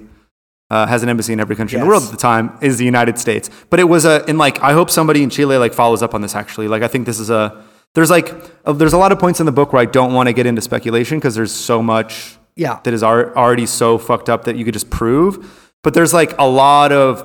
[0.69, 2.83] Uh, has an embassy in every country in the world at the time is the
[2.83, 3.49] United States.
[3.69, 6.21] But it was a and like I hope somebody in Chile like follows up on
[6.21, 6.67] this actually.
[6.67, 7.63] Like I think this is a
[7.95, 8.33] there's like
[8.65, 10.45] a, there's a lot of points in the book where I don't want to get
[10.45, 12.79] into speculation because there's so much Yeah.
[12.83, 15.71] that is ar- already so fucked up that you could just prove.
[15.83, 17.23] But there's like a lot of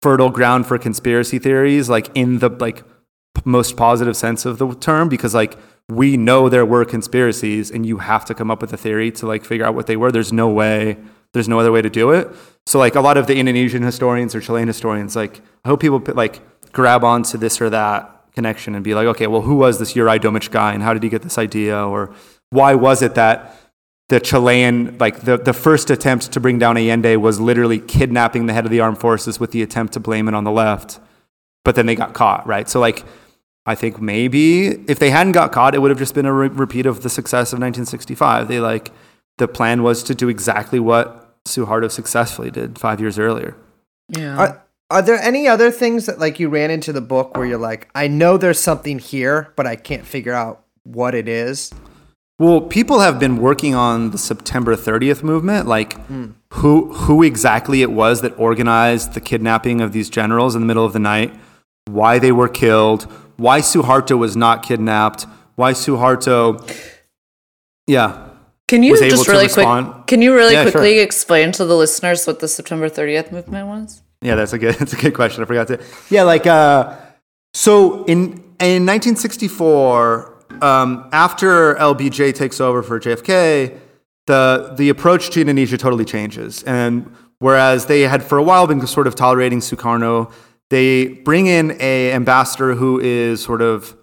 [0.00, 2.84] fertile ground for conspiracy theories, like in the like
[3.34, 5.58] p- most positive sense of the term, because like
[5.90, 9.26] we know there were conspiracies, and you have to come up with a theory to
[9.26, 10.10] like figure out what they were.
[10.10, 10.96] There's no way.
[11.34, 12.28] There's no other way to do it.
[12.66, 16.02] So like a lot of the Indonesian historians or Chilean historians, like I hope people
[16.14, 16.40] like
[16.72, 20.18] grab onto this or that connection and be like, okay, well, who was this Uri
[20.18, 22.14] Domic guy, and how did he get this idea, or
[22.50, 23.56] why was it that
[24.08, 28.54] the Chilean, like the, the first attempt to bring down Allende was literally kidnapping the
[28.54, 31.00] head of the armed forces with the attempt to blame it on the left.
[31.64, 32.68] But then they got caught, right?
[32.68, 33.04] So, like,
[33.66, 36.48] I think maybe if they hadn't got caught, it would have just been a re-
[36.48, 38.48] repeat of the success of 1965.
[38.48, 38.90] They, like,
[39.38, 43.56] the plan was to do exactly what Suharto successfully did five years earlier.
[44.08, 44.36] Yeah.
[44.36, 47.58] Are, are there any other things that like you ran into the book where you're
[47.58, 51.72] like, I know there's something here, but I can't figure out what it is?
[52.38, 56.30] Well, people have been working on the September 30th movement, like hmm.
[56.54, 60.84] who who exactly it was that organized the kidnapping of these generals in the middle
[60.84, 61.34] of the night,
[61.86, 65.26] why they were killed, why Suharto was not kidnapped,
[65.56, 66.64] why Suharto
[67.88, 68.27] Yeah.
[68.68, 69.66] Can you just really quick?
[70.06, 70.72] Can you really Yeah, sure.
[70.72, 74.02] quickly explain to the listeners what the September 30th movement was?
[74.20, 75.42] Yeah, that's a good that's a good question.
[75.42, 75.82] I forgot to.
[76.10, 76.94] Yeah, like uh,
[77.54, 83.78] so in in 1964, um, after LBJ takes over for JFK,
[84.26, 86.62] the the approach to Indonesia totally changes.
[86.64, 90.30] And whereas they had for a while been sort of tolerating Sukarno,
[90.70, 93.96] they bring in a ambassador who is sort of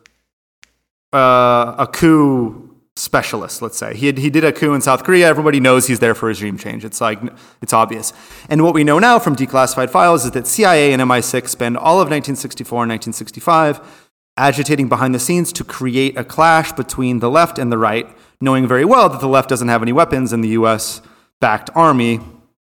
[1.14, 2.65] uh, a coup
[2.98, 3.94] specialist, let's say.
[3.96, 5.28] He, had, he did a coup in South Korea.
[5.28, 6.86] Everybody knows he's there for regime change.
[6.86, 7.20] It's like,
[7.62, 8.14] it's obvious.
[8.50, 11.96] And what we know now from declassified files is that CIA and MI6 spend all
[11.96, 14.06] of 1964 and 1965
[14.38, 18.08] agitating behind the scenes to create a clash between the left and the right,
[18.42, 21.02] knowing very well that the left doesn't have any weapons and the US
[21.40, 22.20] backed army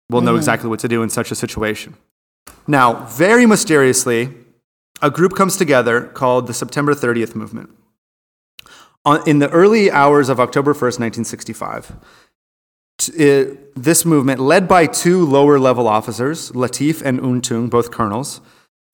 [0.09, 0.37] will know mm-hmm.
[0.37, 1.95] exactly what to do in such a situation.
[2.67, 4.33] Now, very mysteriously,
[5.01, 7.69] a group comes together called the September 30th Movement.
[9.05, 11.93] In the early hours of October 1st, 1965,
[13.13, 18.41] it- uh, this movement, led by two lower level officers, Latif and Untung, both colonels,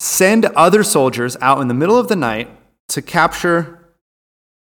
[0.00, 2.50] send other soldiers out in the middle of the night
[2.88, 3.78] to capture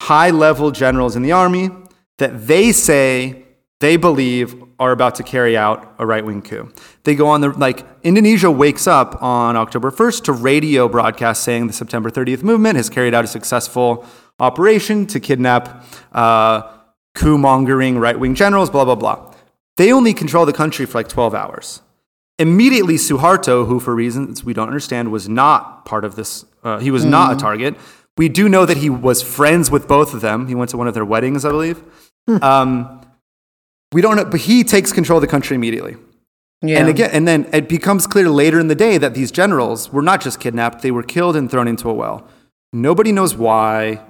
[0.03, 1.71] high level generals in the army
[2.19, 3.45] that they say
[3.81, 6.71] they believe are about to carry out a right wing coup.
[7.05, 11.69] They go on the, like, Indonesia wakes up on October 1st to radio broadcast saying
[11.69, 14.05] the September 30th movement has carried out a successful
[14.39, 16.63] operation to kidnap uh,
[17.15, 19.35] coup mongering right wing generals, blah, blah, blah.
[19.77, 21.83] They only control the country for like 12 hours.
[22.39, 26.91] Immediately, Suharto, who for reasons we don't understand was not part of this, uh, he
[26.91, 27.77] was not a target.
[28.17, 30.49] We do know that he was friends with both of them.
[30.49, 31.83] He went to one of their weddings, I believe.
[32.43, 33.01] um,
[33.93, 35.97] we don't know, but he takes control of the country immediately.
[36.63, 36.79] Yeah.
[36.79, 40.03] And again, and then it becomes clear later in the day that these generals were
[40.03, 42.27] not just kidnapped; they were killed and thrown into a well.
[42.73, 44.01] Nobody knows why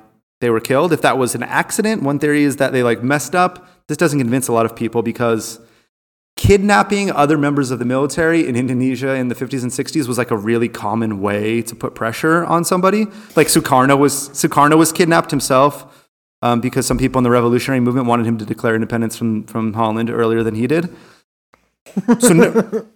[0.43, 0.93] they were killed.
[0.93, 3.65] If that was an accident, one theory is that they like messed up.
[3.87, 5.61] This doesn't convince a lot of people because
[6.37, 10.33] kidnapping other members of the military in Indonesia in the 50s and 60s was like
[10.33, 13.07] a really common way to put pressure on somebody.
[13.37, 16.09] Like Sukarno was Sukarno was kidnapped himself
[16.43, 19.75] um, because some people in the revolutionary movement wanted him to declare independence from from
[19.75, 20.95] Holland earlier than he did.
[22.19, 22.87] So no,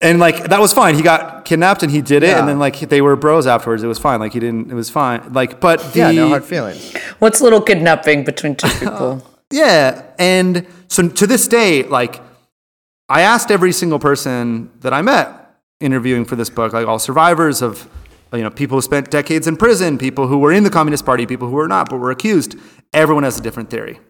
[0.00, 0.94] and like that was fine.
[0.94, 2.38] He got kidnapped and he did it, Yeah.
[2.40, 3.82] and then like they were bros afterwards.
[3.82, 4.20] It was fine.
[4.20, 4.70] Like he didn't.
[4.70, 5.32] It was fine.
[5.32, 6.94] Like but the, Yeah, no hard feelings.
[7.18, 9.24] What's a little kidnapping between two people?
[9.50, 12.20] Yeah, and so to this day, like
[13.08, 15.32] I asked every single person that I met
[15.80, 17.88] interviewing for this book, like all survivors of,
[18.34, 21.24] you know, people who spent decades in prison, people who were in the Communist Party,
[21.24, 22.56] people who were not but were accused.
[22.92, 24.00] Everyone has a different theory.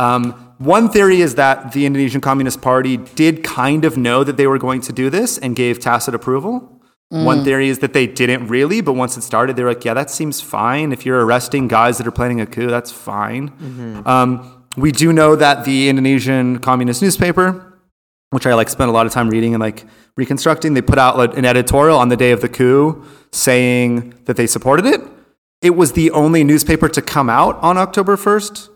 [0.00, 4.46] Um, one theory is that the Indonesian Communist Party did kind of know that they
[4.46, 6.80] were going to do this and gave tacit approval.
[7.24, 9.94] One theory is that they didn't really, but once it started, they were like, yeah,
[9.94, 10.92] that seems fine.
[10.92, 13.48] If you're arresting guys that are planning a coup, that's fine.
[14.06, 17.78] Um, we do know that the Indonesian Communist newspaper,
[18.30, 19.84] which I like spent a lot of time reading and like
[20.16, 24.36] reconstructing, they put out like, an editorial on the day of the coup saying that
[24.36, 25.00] they supported it.
[25.60, 28.68] It was the only newspaper to come out on October 1st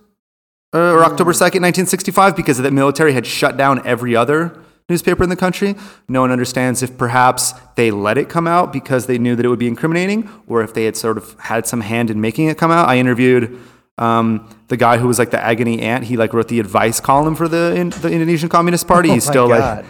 [0.74, 4.58] uh, or October 2nd, 1965, because the military had shut down every other
[4.88, 5.74] newspaper in the country.
[6.08, 9.48] No one understands if perhaps they let it come out because they knew that it
[9.48, 12.58] would be incriminating, or if they had sort of had some hand in making it
[12.58, 12.88] come out.
[12.88, 13.58] I interviewed
[13.96, 16.04] um, the guy who was like the agony aunt.
[16.04, 19.10] He like wrote the advice column for the in, the Indonesian Communist Party.
[19.10, 19.76] He's Oh still God.
[19.78, 19.86] like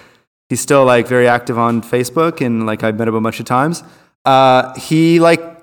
[0.50, 3.46] he's still like very active on Facebook, and like I've met him a bunch of
[3.46, 3.82] times.
[4.24, 5.53] Uh, he like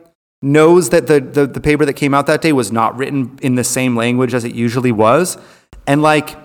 [0.42, 3.56] knows that the, the the paper that came out that day was not written in
[3.56, 5.38] the same language as it usually was,
[5.86, 6.38] and like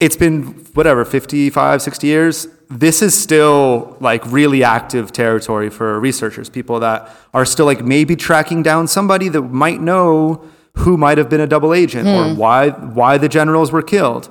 [0.00, 0.42] it's been
[0.74, 2.48] whatever 55 60 years.
[2.70, 8.16] This is still like really active territory for researchers people that are still like maybe
[8.16, 10.44] tracking down somebody that might know
[10.78, 12.36] who might have been a double agent or hmm.
[12.36, 14.28] why why the generals were killed.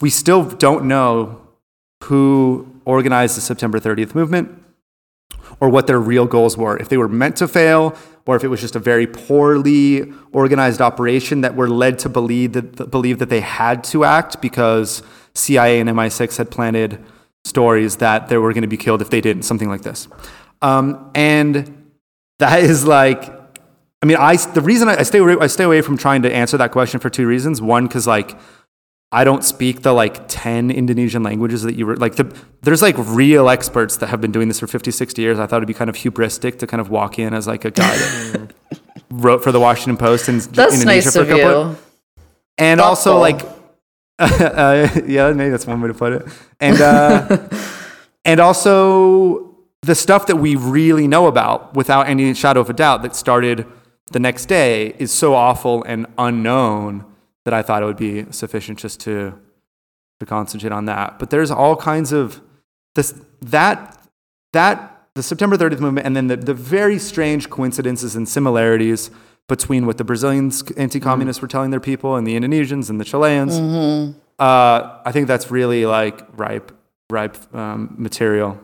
[0.00, 1.40] We still don't know
[2.04, 4.59] who organized the september 30th movement
[5.60, 6.76] or what their real goals were.
[6.78, 7.96] If they were meant to fail,
[8.26, 12.52] or if it was just a very poorly organized operation that were led to believe
[12.52, 15.02] that, believe that they had to act because
[15.34, 17.04] CIA and MI6 had planted
[17.44, 20.08] stories that they were going to be killed if they didn't, something like this.
[20.62, 21.92] Um, and
[22.38, 23.24] that is like,
[24.02, 26.56] I mean, I, the reason I, I, stay I stay away from trying to answer
[26.56, 27.60] that question for two reasons.
[27.60, 28.38] One, because like,
[29.12, 32.32] I don't speak the like 10 Indonesian languages that you were like the
[32.62, 35.38] there's like real experts that have been doing this for 50 60 years.
[35.38, 37.70] I thought it'd be kind of hubristic to kind of walk in as like a
[37.72, 38.54] guy that
[39.10, 41.76] wrote for the Washington Post in That's Indonesia nice for a of couple you.
[42.58, 43.42] and also like
[44.20, 46.26] uh, yeah, maybe that's one way to put it.
[46.60, 47.48] And uh,
[48.24, 53.02] and also the stuff that we really know about without any shadow of a doubt
[53.02, 53.66] that started
[54.12, 57.06] the next day is so awful and unknown
[57.44, 59.38] that I thought it would be sufficient just to
[60.20, 61.18] to concentrate on that.
[61.18, 62.40] But there's all kinds of
[62.94, 63.96] this that
[64.52, 69.10] that the September 30th movement and then the, the very strange coincidences and similarities
[69.48, 73.54] between what the Brazilians anti-communists were telling their people and the Indonesians and the Chileans.
[74.38, 76.72] Uh, I think that's really like ripe
[77.10, 78.60] ripe um, material.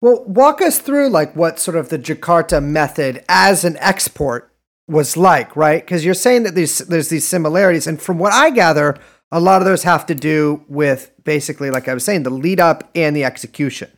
[0.00, 4.52] Well, walk us through like what sort of the Jakarta method as an export
[4.88, 5.84] was like, right?
[5.84, 8.96] Because you're saying that these there's these similarities, and from what I gather,
[9.32, 12.60] a lot of those have to do with basically, like I was saying, the lead
[12.60, 13.90] up and the execution.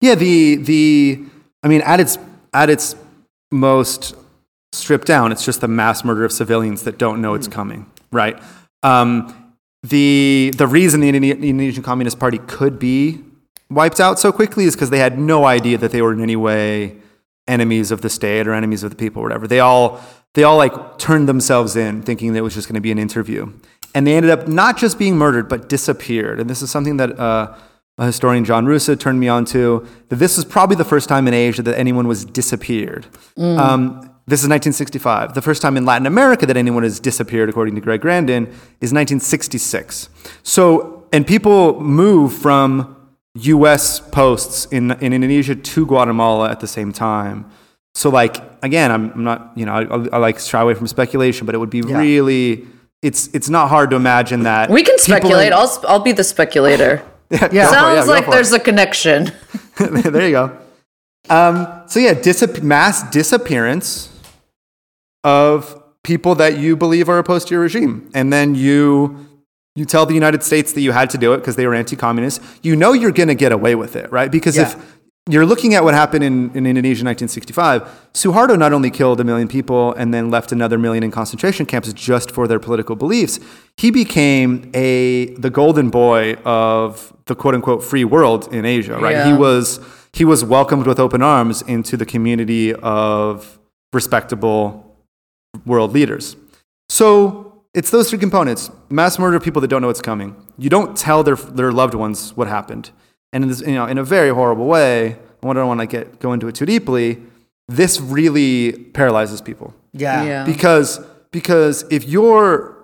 [0.00, 1.24] Yeah, the the
[1.62, 2.18] I mean at its
[2.52, 2.94] at its
[3.50, 4.14] most
[4.72, 8.40] stripped down, it's just the mass murder of civilians that don't know it's coming, right?
[8.82, 13.24] Um, the the reason the Indonesian Communist Party could be
[13.70, 16.36] wiped out so quickly is because they had no idea that they were in any
[16.36, 16.96] way
[17.48, 19.46] enemies of the state or enemies of the people or whatever.
[19.46, 20.00] They all
[20.34, 22.98] they all like turned themselves in thinking that it was just going to be an
[22.98, 23.52] interview.
[23.94, 26.38] And they ended up not just being murdered but disappeared.
[26.38, 27.56] And this is something that uh,
[27.96, 31.26] a historian John Roosa turned me on to that this was probably the first time
[31.26, 33.06] in Asia that anyone was disappeared.
[33.58, 35.32] Um, this is 1965.
[35.32, 38.44] The first time in Latin America that anyone has disappeared, according to Greg Grandin,
[38.80, 40.10] is 1966.
[40.42, 42.97] So, and people move from
[43.40, 44.00] U.S.
[44.00, 47.44] posts in, in Indonesia to Guatemala at the same time.
[47.94, 49.82] So, like, again, I'm, I'm not, you know, I,
[50.16, 52.66] I like shy away from speculation, but it would be really,
[53.02, 55.52] it's it's not hard to imagine that We can people in- speculate.
[55.52, 57.02] I'll sp- I'll be the speculator.
[57.30, 57.70] yeah, go for it, Yeah.
[57.70, 58.34] Sounds like for it.
[58.34, 59.32] there's a connection.
[59.78, 60.56] there you go.
[61.30, 64.08] Um, so yeah, disap- mass disappearance
[65.24, 69.27] of people that you believe are opposed to your regime, and then you
[69.78, 72.42] you tell the United States that you had to do it because they were anti-communist.
[72.62, 74.30] You know you're going to get away with it, right?
[74.30, 74.64] Because Yeah.
[74.72, 74.76] if
[75.30, 79.24] you're looking at what happened in, in Indonesia in 1965, Suharto not only killed a
[79.24, 83.38] million people and then left another million in concentration camps just for their political beliefs,
[83.76, 89.26] he became a the golden boy of the quote unquote free world in Asia, right?
[89.26, 89.78] He was
[90.12, 93.58] he was welcomed with open arms into the community of
[93.92, 94.96] respectable
[95.66, 96.36] world leaders.
[96.88, 97.47] So
[97.78, 100.30] it's those three components: mass murder of people that don't know what's coming.
[100.58, 102.90] You don't tell their their loved ones what happened,
[103.32, 105.16] and in this, you know, in a very horrible way.
[105.40, 107.22] I don't want to get go into it too deeply.
[107.68, 110.24] This really paralyzes people Yeah.
[110.24, 110.44] Yeah.
[110.44, 111.00] because
[111.30, 112.76] because if your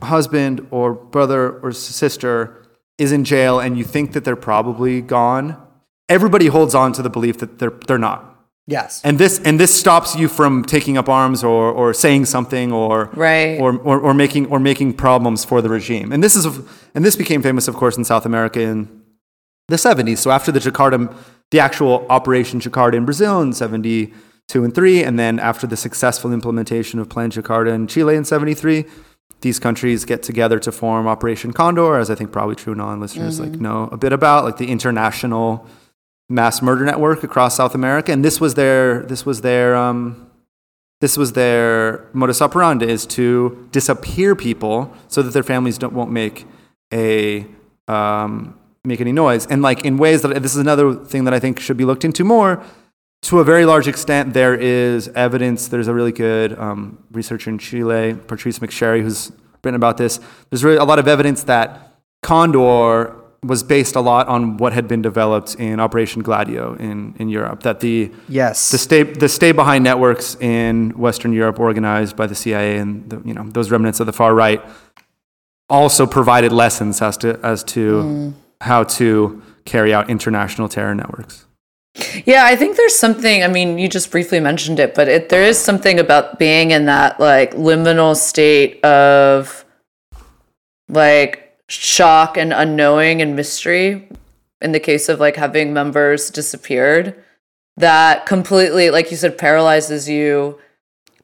[0.00, 5.56] husband or brother or sister is in jail and you think that they're probably gone,
[6.08, 8.27] everybody holds on to the belief that they're they're not.
[8.68, 9.00] Yes.
[9.02, 13.08] And this and this stops you from taking up arms or, or saying something or,
[13.14, 13.58] Right.
[13.58, 16.12] or, or or making or making problems for the regime.
[16.12, 16.44] And this is
[16.94, 18.86] and this became famous, of course, in South America in
[19.68, 20.18] the 70s.
[20.18, 21.12] So after the Jakarta,
[21.50, 26.30] the actual Operation Jakarta in Brazil in 72 and 3, and then after the successful
[26.30, 28.84] implementation of Plan Jakarta in Chile in 73,
[29.40, 33.52] these countries get together to form Operation Condor, as I think probably TrueAnon listeners like
[33.52, 33.62] mm-hmm.
[33.62, 35.66] know a bit about, like the international
[36.28, 38.12] mass murder network across South America.
[38.12, 40.30] And this was their this was their um,
[41.00, 46.10] this was their modus operandi is to disappear people so that their families don't won't
[46.10, 46.46] make
[46.92, 47.46] a
[47.86, 51.38] um, make any noise and like in ways that this is another thing that I
[51.38, 52.62] think should be looked into more
[53.22, 57.58] to a very large extent there is evidence there's a really good um, researcher in
[57.58, 60.20] Chile Patrice McSherry who's written about this
[60.50, 64.88] there's really a lot of evidence that Condor was based a lot on what had
[64.88, 68.70] been developed in Operation Gladio in, in Europe that the Yes.
[68.70, 73.22] the stay the stay behind networks in Western Europe, organized by the CIA and the,
[73.24, 74.62] you know those remnants of the far right,
[75.70, 78.34] also provided lessons as to as to mm.
[78.60, 81.44] how to carry out international terror networks.
[82.24, 83.42] Yeah, I think there's something.
[83.42, 86.86] I mean, you just briefly mentioned it, but it, there is something about being in
[86.86, 89.64] that like liminal state of
[90.88, 94.08] like shock and unknowing and mystery.
[94.60, 97.14] In the case of like having members disappeared,
[97.76, 100.58] that completely, like you said, paralyzes you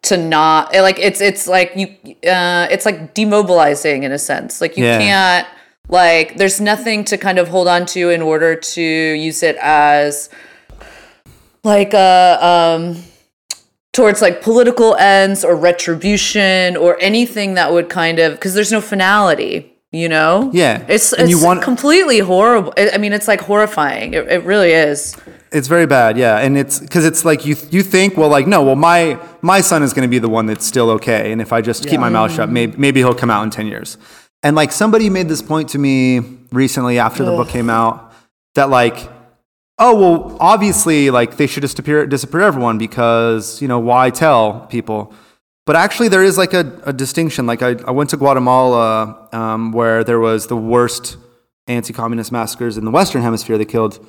[0.02, 1.86] to not like it's it's like you
[2.30, 4.98] uh it's like demobilizing in a sense like you Yeah.
[4.98, 5.48] can't
[5.88, 10.28] like there's nothing to kind of hold on to in order to use it as
[11.64, 12.38] like uh
[12.76, 13.02] um
[13.94, 18.82] towards like political ends or retribution or anything that would kind of because there's no
[18.82, 20.50] finality you know?
[20.52, 24.14] Yeah, it's and it's you want- completely horrible i mean it's like horrifying.
[24.14, 25.16] It, it really is.
[25.52, 28.62] It's very bad, yeah, and it's because it's like you you think well like no
[28.62, 31.52] well my my son is going to be the one that's still okay, and if
[31.52, 33.96] I just keep my mouth shut, maybe maybe he'll come out in ten years.
[34.42, 36.20] And like somebody made this point to me
[36.52, 38.12] recently after the book came out
[38.56, 39.08] that like
[39.78, 44.66] oh well obviously like they should just disappear disappear everyone because you know why tell
[44.66, 45.12] people
[45.66, 49.72] but actually there is like a, a distinction like I, I went to guatemala um,
[49.72, 51.16] where there was the worst
[51.66, 54.04] anti-communist massacres in the western hemisphere they killed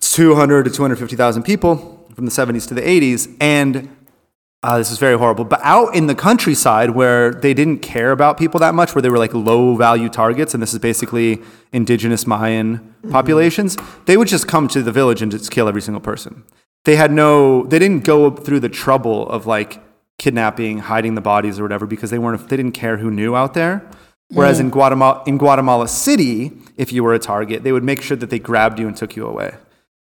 [0.00, 3.88] 200 to 250000 people from the 70s to the 80s and
[4.64, 5.44] uh, this is very horrible.
[5.44, 9.10] But out in the countryside where they didn't care about people that much, where they
[9.10, 11.42] were like low value targets, and this is basically
[11.74, 13.76] indigenous Mayan populations,
[14.06, 16.44] they would just come to the village and just kill every single person.
[16.86, 19.82] They had no, they didn't go through the trouble of like
[20.18, 23.54] kidnapping, hiding the bodies or whatever because they weren't, they didn't care who knew out
[23.54, 23.78] there.
[24.30, 24.36] Hmm.
[24.36, 28.16] Whereas in Guatemala, in Guatemala City, if you were a target, they would make sure
[28.16, 29.54] that they grabbed you and took you away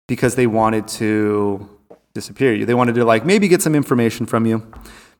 [0.06, 1.68] because they wanted to
[2.14, 2.66] disappear you.
[2.66, 4.66] They wanted to like maybe get some information from you,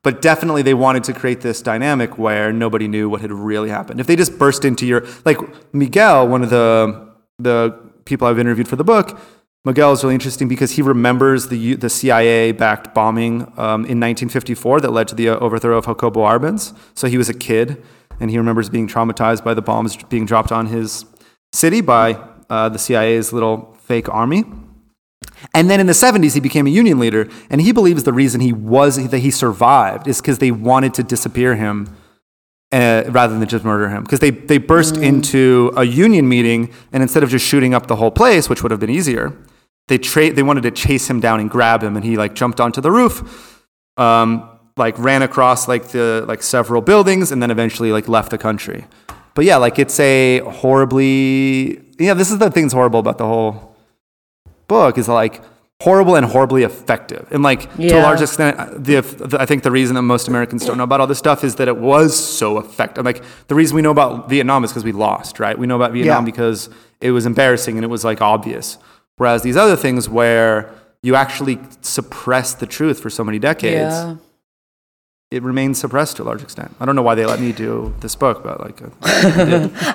[0.02, 4.00] but definitely they wanted to create this dynamic where nobody knew what had really happened.
[4.00, 5.38] If they just burst into your like
[5.74, 7.08] Miguel, one of the
[7.38, 9.20] the people I've interviewed for the book,
[9.64, 14.80] Miguel is really interesting because he remembers the the CIA backed bombing um, in 1954
[14.80, 16.76] that led to the uh, overthrow of Jacobo Arbenz.
[16.94, 17.82] So he was a kid
[18.20, 21.04] and he remembers being traumatized by the bombs being dropped on his
[21.52, 22.14] city by
[22.50, 24.44] uh, the CIA's little fake army.
[25.54, 28.40] And then in the 70s, he became a union leader, and he believes the reason
[28.40, 31.96] he was that he survived is because they wanted to disappear him
[32.72, 34.02] uh, rather than just murder him.
[34.02, 37.96] Because they, they burst into a union meeting, and instead of just shooting up the
[37.96, 39.36] whole place, which would have been easier,
[39.88, 42.60] they tra- they wanted to chase him down and grab him, and he like jumped
[42.60, 43.64] onto the roof,
[43.96, 48.38] um, like ran across like the like several buildings, and then eventually like left the
[48.38, 48.86] country.
[49.34, 52.14] But yeah, like it's a horribly yeah.
[52.14, 53.76] This is the thing that's horrible about the whole
[54.66, 55.42] book is like
[55.80, 57.26] horrible and horribly effective.
[57.30, 60.66] And like to a large extent, the, the I think the reason that most Americans
[60.66, 63.04] don't know about all this stuff is that it was so effective.
[63.04, 65.56] Like the reason we know about Vietnam is because we lost, right?
[65.56, 66.32] We know about Vietnam Yeah.
[66.32, 66.68] because
[67.00, 68.76] it was embarrassing and it was like obvious.
[69.18, 70.70] Whereas these other things where
[71.02, 74.16] you actually suppress the truth for so many decades, yeah
[75.30, 76.74] it remains suppressed to a large extent.
[76.80, 78.88] I don't know why they let me do this book, but like, uh,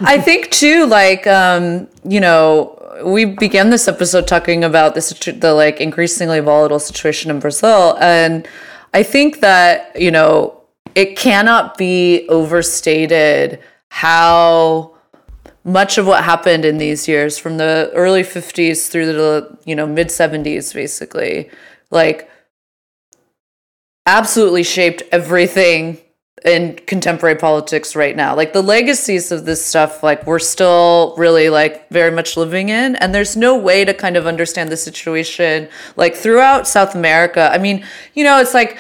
[0.01, 5.53] I think too, like um, you know, we began this episode talking about the the
[5.53, 8.47] like increasingly volatile situation in Brazil, and
[8.93, 10.61] I think that you know
[10.95, 14.95] it cannot be overstated how
[15.63, 19.87] much of what happened in these years, from the early '50s through the you know
[19.87, 21.49] mid '70s, basically,
[21.91, 22.29] like
[24.05, 25.97] absolutely shaped everything
[26.45, 28.35] in contemporary politics right now.
[28.35, 32.95] Like the legacies of this stuff, like we're still really like very much living in,
[32.97, 37.49] and there's no way to kind of understand the situation like throughout South America.
[37.51, 38.77] I mean, you know, it's like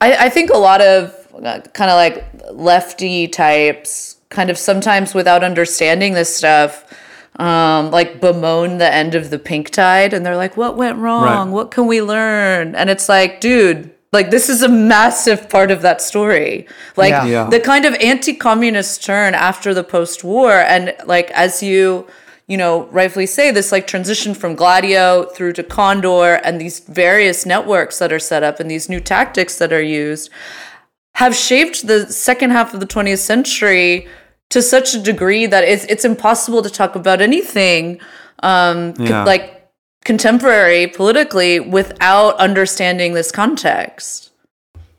[0.00, 5.14] I, I think a lot of uh, kind of like lefty types, kind of sometimes
[5.14, 6.84] without understanding this stuff.
[7.36, 11.48] Um, like bemoan the end of the pink tide and they're like, what went wrong?
[11.48, 11.54] Right.
[11.54, 12.74] What can we learn?
[12.74, 16.66] And it's like, dude, like this is a massive part of that story.
[16.96, 17.24] Like Yeah.
[17.26, 17.44] Yeah.
[17.50, 22.06] the kind of anti-communist turn after the post-war and like as you
[22.46, 27.46] you know rightfully say this like transition from gladio through to condor and these various
[27.46, 30.28] networks that are set up and these new tactics that are used
[31.14, 34.06] have shaped the second half of the 20th century
[34.50, 37.98] to such a degree that it's it's impossible to talk about anything
[38.42, 39.24] um Yeah.
[39.24, 39.61] like
[40.04, 44.30] contemporary politically without understanding this context.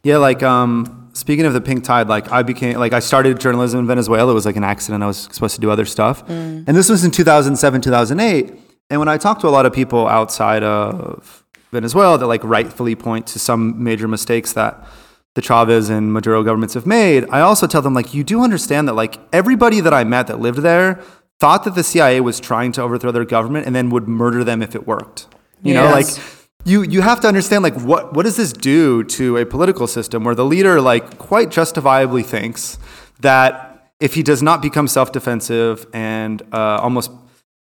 [0.03, 3.79] Yeah, like um, speaking of the pink tide, like I became like I started journalism
[3.81, 4.31] in Venezuela.
[4.31, 5.03] It was like an accident.
[5.03, 8.59] I was supposed to do other stuff, and this was in 2007, 2008.
[8.89, 12.95] And when I talked to a lot of people outside of Venezuela that like rightfully
[12.95, 14.85] point to some major mistakes that
[15.35, 18.87] the Chavez and Maduro governments have made, I also tell them like you do understand
[18.87, 21.01] that like everybody that I met that lived there
[21.39, 24.61] thought that the CIA was trying to overthrow their government and then would murder them
[24.61, 25.27] if it worked.
[25.61, 26.07] You know, like
[26.65, 30.23] you you have to understand like what what does this do to a political system
[30.23, 32.77] where the leader like quite justifiably thinks
[33.21, 37.11] that if he does not become self-defensive and uh, almost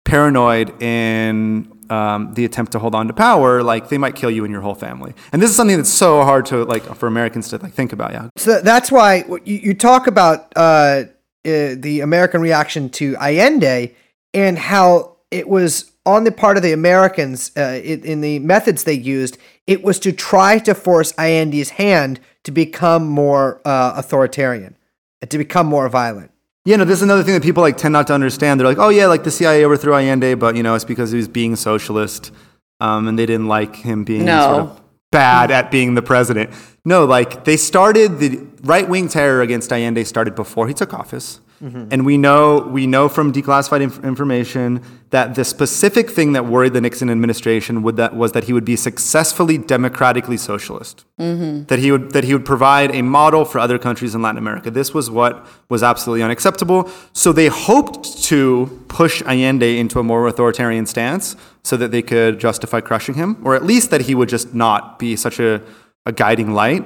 [0.04, 4.44] paranoid in um, the attempt to hold on to power, like they might kill you
[4.44, 5.14] and your whole family.
[5.32, 8.12] And this is something that's so hard to like for Americans to like think about.
[8.12, 11.04] Yeah, So that's why you, you talk about uh,
[11.44, 13.94] uh, the American reaction to Allende
[14.34, 18.84] and how it was on the part of the Americans uh, in, in the methods
[18.84, 19.38] they used.
[19.66, 24.76] It was to try to force Allende's hand to become more uh, authoritarian,
[25.20, 26.30] and to become more violent.
[26.64, 28.58] Yeah, no, this is another thing that people like tend not to understand.
[28.58, 31.16] They're like, oh yeah, like the CIA overthrew Allende, but you know, it's because he
[31.16, 32.32] was being socialist,
[32.80, 34.40] um, and they didn't like him being No.
[34.42, 34.81] sort of
[35.12, 36.50] bad at being the president.
[36.84, 41.40] No, like they started the right wing terror against Allende started before he took office,
[41.62, 46.72] and we know we know from declassified inf- information that the specific thing that worried
[46.72, 51.64] the Nixon administration would that was that he would be successfully democratically socialist mm-hmm.
[51.66, 54.72] that he would that he would provide a model for other countries in Latin America.
[54.72, 56.90] This was what was absolutely unacceptable.
[57.12, 62.40] So they hoped to push Allende into a more authoritarian stance so that they could
[62.40, 65.62] justify crushing him, or at least that he would just not be such a,
[66.06, 66.84] a guiding light.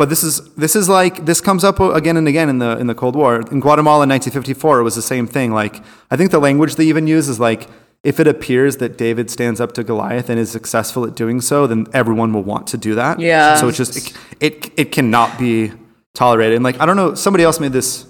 [0.00, 2.86] But this is this is like this comes up again and again in the in
[2.86, 3.36] the Cold War.
[3.36, 5.52] In Guatemala in 1954, it was the same thing.
[5.52, 7.68] Like I think the language they even use is like
[8.02, 11.66] if it appears that David stands up to Goliath and is successful at doing so,
[11.66, 13.20] then everyone will want to do that.
[13.20, 13.56] Yeah.
[13.56, 15.70] So it's just it, it it cannot be
[16.14, 16.54] tolerated.
[16.54, 18.06] And like I don't know, somebody else made this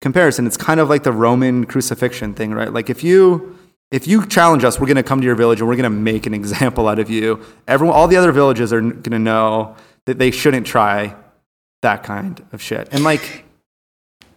[0.00, 0.46] comparison.
[0.46, 2.72] It's kind of like the Roman crucifixion thing, right?
[2.72, 3.58] Like if you
[3.90, 6.00] if you challenge us, we're going to come to your village and we're going to
[6.12, 7.44] make an example out of you.
[7.66, 9.76] Everyone, all the other villages are going to know
[10.08, 11.14] that they shouldn't try
[11.82, 12.88] that kind of shit.
[12.92, 13.44] And like,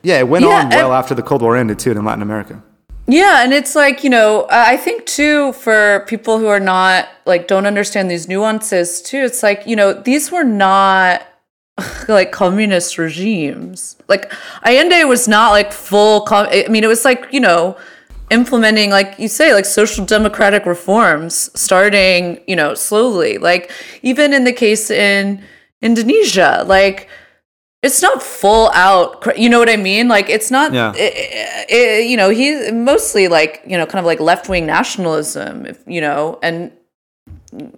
[0.03, 2.61] yeah, it went Yeah, on well after the Cold War ended too in Latin America.
[3.07, 7.07] Yeah, and it's like, you know, I I think too for people who are not
[7.25, 11.25] like don't understand these nuances too, it's like, you know, these were not
[12.09, 13.95] like communist regimes.
[14.09, 14.31] Like
[14.65, 17.77] Allende was not like full com- I mean, it was like, you know,
[18.29, 23.37] implementing like you say like social democratic reforms starting, you know, slowly.
[23.37, 23.71] Like
[24.03, 25.41] even in the case in
[25.81, 27.07] Indonesia, like
[27.83, 30.93] it's not full out you know what i mean like it's not Yeah.
[30.95, 35.79] i- i- you know he's mostly like you know kind of like left-wing nationalism if
[35.87, 36.69] you know and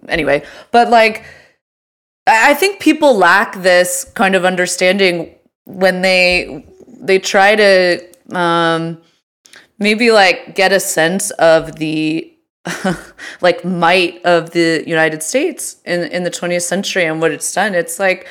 [0.08, 1.24] anyway but like
[2.28, 6.64] i I think people lack this kind of understanding when they
[7.08, 8.00] they try to
[8.36, 9.00] um
[9.78, 12.28] maybe like get a sense of the
[13.40, 17.74] like might of the united states in in the 20th century and what it's done
[17.74, 18.26] it's like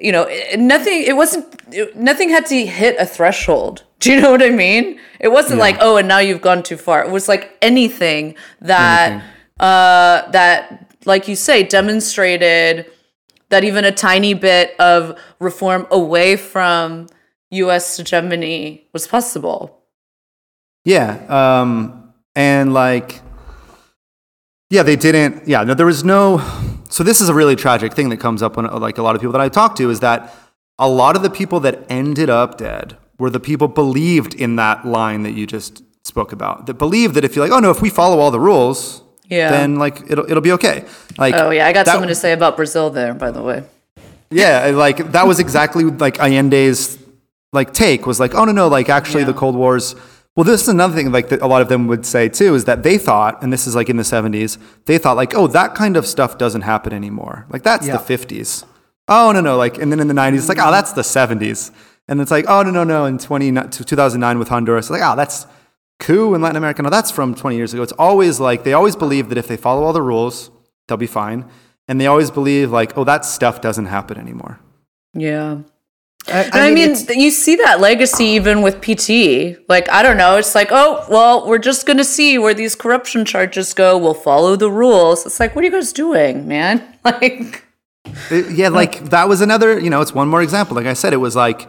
[0.00, 3.84] you know, it- nothing, it wasn't, it, nothing had to hit a threshold.
[4.00, 4.98] Do you know what I mean?
[5.20, 7.04] It wasn't like, oh, and now you've gone too far.
[7.04, 9.22] It was like anything that,
[9.60, 12.90] uh, that, like you say, demonstrated
[13.50, 17.06] that even a tiny bit of reform away from
[17.50, 19.84] US hegemony was possible.
[20.84, 21.20] Yeah.
[21.28, 23.21] Um, and like,
[24.72, 25.46] yeah, they didn't.
[25.46, 26.40] Yeah, no, there was no.
[26.88, 29.20] So this is a really tragic thing that comes up when like a lot of
[29.20, 30.34] people that I talk to is that
[30.78, 34.86] a lot of the people that ended up dead were the people believed in that
[34.86, 36.66] line that you just spoke about.
[36.66, 39.50] That believed that if you're like, oh no, if we follow all the rules, Yeah.
[39.50, 40.84] then like it'll it'll be okay.
[41.18, 41.66] Like, Oh, yeah.
[41.66, 43.64] I got that- something to say about Brazil there, by the way.
[44.30, 46.98] Yeah, like that was exactly like Allende's
[47.52, 49.94] like take was like, oh no no, like actually the Cold War's.
[50.34, 52.64] Well, this is another thing like that a lot of them would say too is
[52.64, 54.56] that they thought, and this is like in the '70s,
[54.86, 57.46] they thought like, oh, that kind of stuff doesn't happen anymore.
[57.50, 57.98] Like that's Yeah.
[57.98, 58.64] the '50s.
[59.08, 61.70] Oh no no, like and then in the '90s, it's like oh that's the '70s,
[62.08, 65.46] and it's like oh no no no, in 20, 2009 with Honduras, like oh that's
[65.98, 66.82] coup in Latin America.
[66.82, 67.82] No, that's from 20 years ago.
[67.82, 70.50] It's always like they always believe that if they follow all the rules,
[70.88, 71.44] they'll be fine.
[71.88, 74.58] And they always believe like, oh, that stuff doesn't happen anymore.
[75.14, 75.58] Yeah.
[76.28, 79.56] I, And I mean, it's- you see that legacy even with PT.
[79.68, 80.36] Like, I don't know.
[80.36, 83.98] It's like, oh, well, we're just going to see where these corruption charges go.
[83.98, 85.26] We'll follow the rules.
[85.26, 86.82] It's like, what are you guys doing, man?
[87.04, 87.64] Like,
[88.30, 90.76] It- yeah, like that was another, you know, it's one more example.
[90.76, 91.68] Like I said, it was like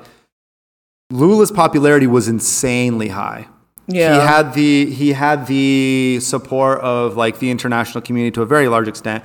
[1.11, 3.47] Lula's popularity was insanely high.
[3.88, 4.13] Yeah.
[4.13, 8.67] He had the he had the support of like the international community to a very
[8.67, 9.23] large extent.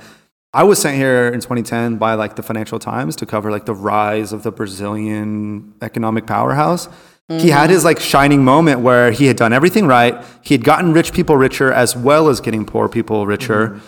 [0.53, 3.73] I was sent here in 2010 by like the Financial Times to cover like the
[3.75, 6.89] rise of the Brazilian economic powerhouse.
[7.27, 7.73] He had mm-hmm.
[7.73, 10.15] his like shining moment where he had done everything right.
[10.41, 13.67] He had gotten rich people richer as well as getting poor people richer.
[13.67, 13.85] Mm-hmm.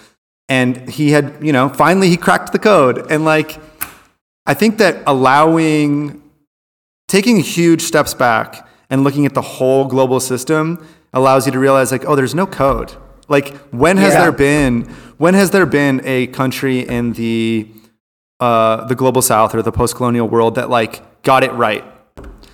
[0.47, 3.09] And he had, you know, finally he cracked the code.
[3.11, 3.57] And like
[4.45, 6.21] I think that allowing
[7.07, 11.91] taking huge steps back and looking at the whole global system allows you to realize
[11.91, 12.93] like oh there's no code
[13.27, 14.21] like when has Yeah.
[14.21, 17.67] there been when has there been a country in the
[18.39, 21.83] uh, the global south or the post-colonial world that like got it right?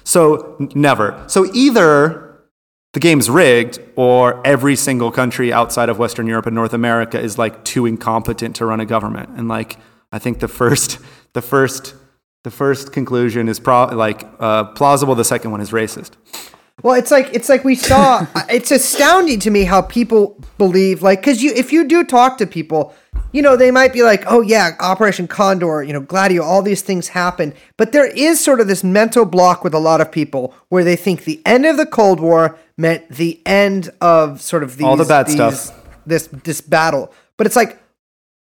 [0.03, 1.23] So n- never.
[1.27, 2.43] So either
[2.91, 7.37] the game's rigged or every single country outside of western europe and north america is
[7.37, 9.29] like too incompetent to run a government.
[9.37, 9.77] And like
[10.11, 10.99] i think the first
[11.33, 11.95] the first
[12.43, 16.11] the first conclusion is pro- like uh, plausible the second one is racist
[16.83, 18.25] Well, it's like it's like we saw.
[18.49, 22.45] it's astounding to me how people believe like because you if you do talk to
[22.45, 22.93] people,
[23.31, 26.83] you know they might be like, oh yeah, Operation Condor, you know, Gladio, all these
[26.83, 30.53] things happen, but there is sort of this mental block with a lot of people
[30.69, 34.77] where they think the end of the Cold War meant the end of sort of
[34.77, 35.83] these, All the bad these- stuff.
[36.05, 37.79] This this battle, but it's like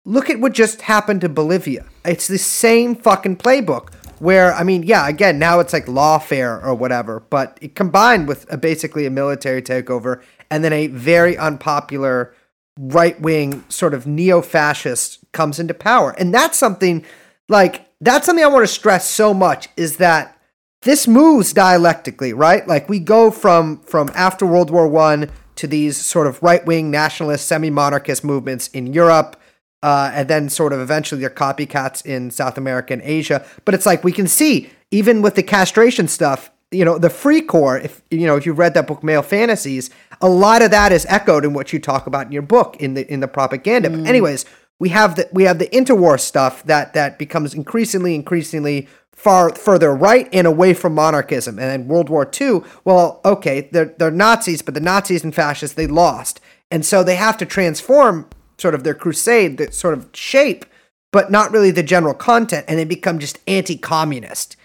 [0.04, 1.84] look at what just happened to Bolivia.
[2.04, 3.92] It's the same fucking playbook.
[4.22, 8.46] Where I mean, yeah, again, now it's like lawfare or whatever, but it combined with
[8.52, 12.32] a, basically a military takeover and then a very unpopular
[12.78, 17.04] right wing sort of neo fascist comes into power, and that's something
[17.48, 20.38] like that's something I want to stress so much is that
[20.82, 22.64] this moves dialectically, right?
[22.68, 26.92] Like we go from from after World War One to these sort of right wing
[26.92, 29.34] nationalist, semi monarchist movements in Europe,
[29.82, 33.44] uh, and then sort of eventually they're copycats in South America and Asia.
[33.64, 37.84] But it's like we can see even with the castration stuff, you know, the Freikorps.
[37.84, 39.90] If you know if you've read that book, Male Fantasies,
[40.20, 42.94] a lot of that is echoed in what you talk about in your book in
[42.94, 43.90] the in the propaganda.
[43.90, 44.44] But anyways,
[44.78, 49.94] we have the we have the interwar stuff that that becomes increasingly increasingly far further
[49.94, 51.58] right and away from monarchism.
[51.58, 55.76] And then World War II, well, okay, they're they're Nazis, but the Nazis and fascists
[55.76, 56.40] they lost,
[56.70, 58.28] and so they have to transform
[58.62, 60.64] sort of their crusade, the sort of shape,
[61.12, 64.56] but not really the general content, and they become just anti-communist.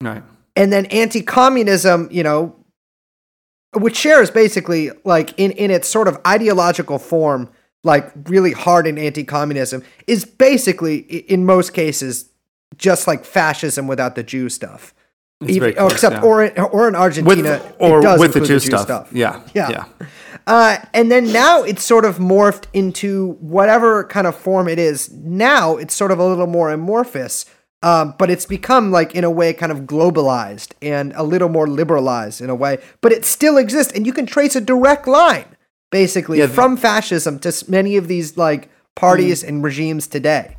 [0.00, 0.22] right
[0.56, 2.56] And then anti-communism, you know,
[3.74, 7.50] which shares basically like in in its sort of ideological form,
[7.84, 10.98] like really hard in anti-communism, is basically
[11.34, 12.30] in most cases
[12.76, 14.94] just like fascism without the Jew stuff.
[15.46, 16.22] Very oh, close, except yeah.
[16.22, 19.12] or in, or in with Argentina, or it does with the include Jew stuff.
[19.12, 19.70] yeah Yeah.
[19.70, 20.06] yeah
[20.46, 25.10] Uh, and then now it's sort of morphed into whatever kind of form it is.
[25.12, 27.46] Now it's sort of a little more amorphous,
[27.82, 31.68] um, but it's become like in a way kind of globalized and a little more
[31.68, 32.78] liberalized in a way.
[33.00, 35.56] But it still exists, and you can trace a direct line
[35.92, 40.56] basically Yeah, th- from fascism to many of these like parties and regimes today.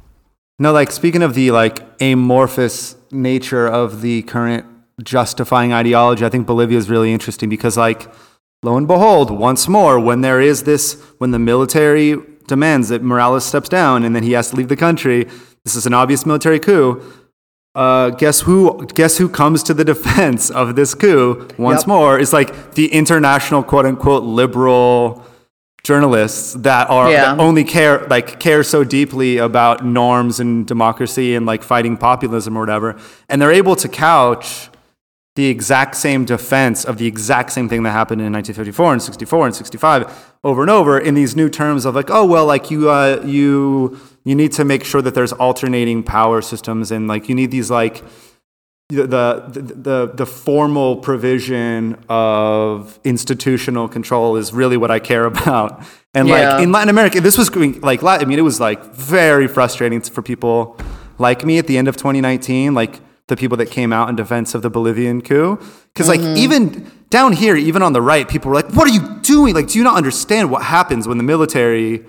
[0.59, 4.65] No, like speaking of the like amorphous nature of the current
[5.01, 8.11] justifying ideology, I think Bolivia is really interesting because like
[8.61, 12.15] lo and behold, once more, when there is this when the military
[12.47, 15.25] demands that Morales steps down and then he has to leave the country,
[15.63, 17.01] this is an obvious military coup.
[17.75, 21.87] Uh, guess who guess who comes to the defense of this coup once Yep.
[21.87, 25.23] more is like the international quote unquote liberal
[25.83, 27.33] journalists that are Yeah.
[27.35, 32.55] that only care like care so deeply about norms and democracy and like fighting populism
[32.55, 32.95] or whatever
[33.27, 34.69] and they're able to couch
[35.35, 39.45] the exact same defense of the exact same thing that happened in 1954 and 64
[39.47, 42.89] and 65 over and over in these new terms of like oh well like you
[42.89, 47.35] uh, you you need to make sure that there's alternating power systems and like you
[47.35, 48.03] need these like
[48.89, 55.83] the, the the the formal provision of institutional control is really what I care about.
[56.13, 56.55] And Yeah.
[56.57, 59.47] like in Latin America, this was going like Lat- I mean, it was like very
[59.47, 60.77] frustrating for people
[61.17, 62.99] like me at the end of 2019, like
[63.33, 65.59] the people that came out in defense of the Bolivian coup.
[65.93, 66.37] Because like mm-hmm.
[66.37, 69.55] even down here, even on the right, people were like, "What are you doing?
[69.55, 72.05] Like, do you not understand what happens when the military?"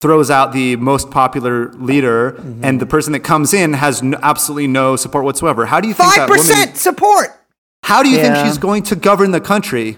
[0.00, 2.64] throws out the most popular leader mm-hmm.
[2.64, 5.94] and the person that comes in has no, absolutely no support whatsoever how do you
[5.94, 7.28] think Five that woman percent support.
[7.84, 9.96] how do you think she's going to govern the country?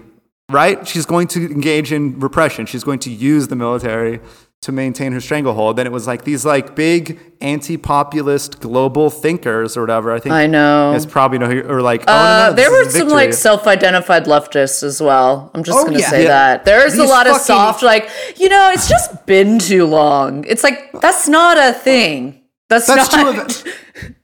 [0.50, 0.86] Right?
[0.86, 2.66] She's going to engage in repression.
[2.66, 4.20] She's going to use the military
[4.64, 5.76] to maintain her stranglehold.
[5.76, 10.12] Then it was like these like big anti-populist global thinkers or whatever.
[10.12, 10.92] I think I know.
[10.94, 14.24] It's probably no or like oh, no, no, no, there were a some like self-identified
[14.24, 15.50] leftists as well.
[15.54, 16.08] I'm just Oh, gonna yeah.
[16.10, 16.28] say Yeah.
[16.28, 20.44] that there's a These lot of soft, like you know, it's just been too long.
[20.48, 22.40] It's like that's not a thing.
[22.70, 23.50] That's, That's not.
[23.50, 23.72] true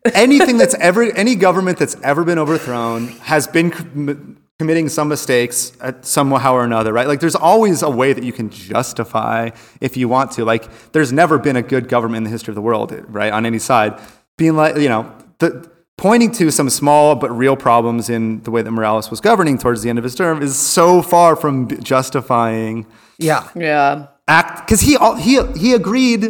[0.15, 6.05] anything that's ever any government that's ever been overthrown has been committing some mistakes at
[6.05, 9.49] somehow or another right like there's always a way that you can justify
[9.81, 12.57] if you want to like there's never been a good government in the history of
[12.61, 13.93] the world right on any side
[14.37, 15.03] being like you know
[15.39, 15.49] the
[15.97, 19.81] pointing to some small but real problems in the way that Morales was governing towards
[19.83, 22.87] the end of his term is so far from justifying
[23.19, 23.49] Yeah.
[23.55, 24.07] yeah.
[24.29, 26.23] act because he al- he he agreed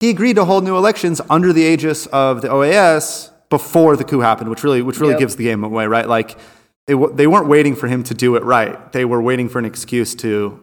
[0.00, 4.20] he agreed to hold new elections under the aegis of the OAS before the coup
[4.20, 5.20] happened, which really which really Yep.
[5.20, 6.06] gives the game away, right?
[6.18, 6.36] Like
[6.88, 9.64] they they weren't waiting for him to do it right; they were waiting for an
[9.64, 10.58] excuse to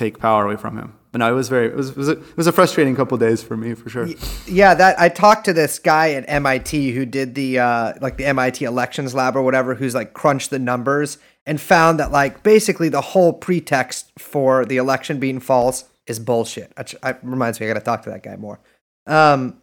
[0.00, 0.94] take power away from him.
[1.12, 3.18] But no, it was very it was it was a, it was a frustrating couple
[3.18, 4.08] days for me for sure.
[4.46, 8.24] Yeah, that I talked to this guy at MIT who did the uh, like the
[8.26, 12.88] MIT elections lab or whatever, who's like crunched the numbers and found that like basically
[12.88, 16.72] the whole pretext for the election being false is bullshit.
[16.78, 18.60] Which I, reminds me, I got to talk to that guy more.
[19.06, 19.60] Um,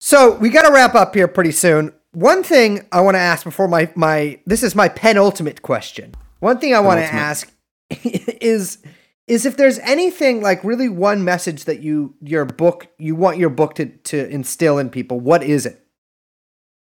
[0.00, 1.92] so we got to wrap up here pretty soon.
[2.12, 6.14] One thing I want to ask before my my this is my penultimate question.
[6.40, 7.52] One thing I want to ask
[7.90, 8.78] is
[9.28, 13.50] is if there's anything like really one message that you your book you want your
[13.50, 15.20] book to to instill in people.
[15.20, 15.84] What is it?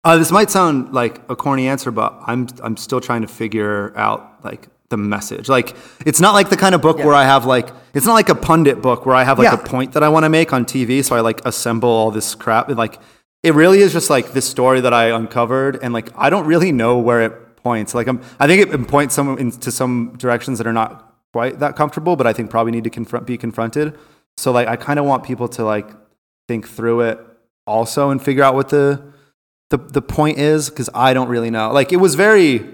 [0.04, 3.96] Uh, this might sound like a corny answer, but I'm I'm still trying to figure
[3.96, 5.48] out like the message.
[5.48, 5.74] Like
[6.04, 8.34] it's not like the kind of book where I have like it's not like a
[8.34, 9.54] pundit book where I have like Yeah.
[9.54, 12.34] a point that I want to make on TV, so I like assemble all this
[12.34, 12.68] crap.
[12.68, 12.98] Like
[13.44, 16.72] it really is just like this story that I uncovered, and like I don't really
[16.72, 17.94] know where it points.
[17.94, 21.76] Like I'm I think it points some into some directions that are not quite that
[21.76, 23.98] comfortable, but I think probably need to confront be confronted.
[24.38, 25.90] So like I kind of want people to like
[26.48, 27.20] think through it
[27.66, 29.02] also and figure out what the
[29.68, 31.70] the the point is because I don't really know.
[31.70, 32.66] Like it was very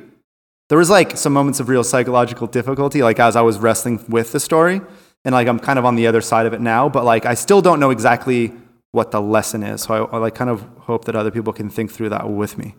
[0.68, 4.30] there was like some moments of real psychological difficulty like as I was wrestling with
[4.30, 4.80] the story
[5.24, 7.34] and like I'm kind of on the other side of it now, but like I
[7.34, 8.52] still don't know exactly
[8.93, 9.83] what the lesson is.
[9.83, 12.59] So I, I like kind of hope that other people can think through that with
[12.59, 12.75] me.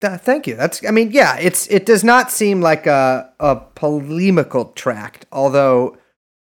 [0.00, 0.56] Th- thank you.
[0.56, 5.96] That's I mean, yeah, it's it does not seem like a a polemical tract, although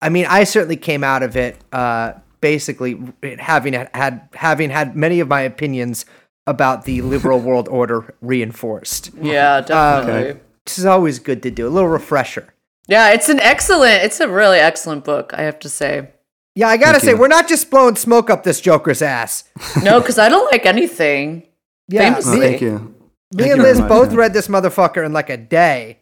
[0.01, 2.97] I mean, I certainly came out of it uh basically
[3.37, 6.05] having had having had many of my opinions
[6.47, 9.11] about the liberal world order reinforced.
[9.21, 10.29] Yeah, definitely.
[10.29, 10.39] Okay.
[10.65, 11.67] This is always good to do.
[11.67, 12.53] A little refresher.
[12.87, 16.09] Yeah, it's an excellent, it's a really excellent book, I have to say.
[16.55, 17.17] Yeah, I gotta Thank say, you.
[17.17, 19.45] we're not just blowing smoke up this Joker's ass.
[19.83, 21.47] No, because I don't like anything.
[21.87, 22.31] Yeah, Famously.
[22.31, 22.79] Oh, me, thank you.
[22.79, 22.89] me
[23.37, 24.17] Thank and you Liz much, both yeah.
[24.17, 25.99] read this motherfucker in like a day.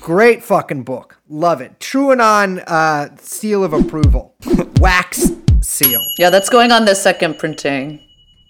[0.00, 1.18] Great fucking book.
[1.28, 1.78] Love it.
[1.78, 4.34] TrueAnon uh, seal of approval.
[4.80, 5.30] Wax
[5.60, 6.04] seal.
[6.18, 8.00] Yeah, that's going on the second printing.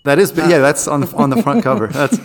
[0.06, 1.88] That is yeah, that's on the on the front cover.
[1.88, 2.16] That's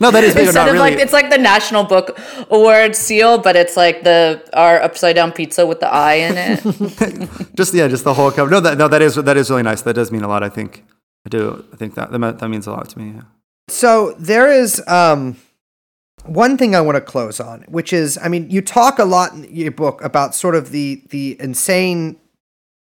[0.00, 0.90] No, that is Instead not of really.
[0.90, 2.18] like it's like the National Book
[2.50, 7.50] Award seal, but it's like the our upside down pizza with the eye in it.
[7.54, 8.50] just yeah, just the whole cover.
[8.50, 9.82] No, that no, that is that is really nice.
[9.82, 10.42] That does mean a lot.
[10.42, 10.82] I think
[11.26, 11.64] I do.
[11.72, 13.12] I think that that, that means a lot to me.
[13.16, 13.22] Yeah.
[13.68, 15.36] So there is um,
[16.24, 19.32] one thing I want to close on, which is, I mean, you talk a lot
[19.32, 22.16] in your book about sort of the the insane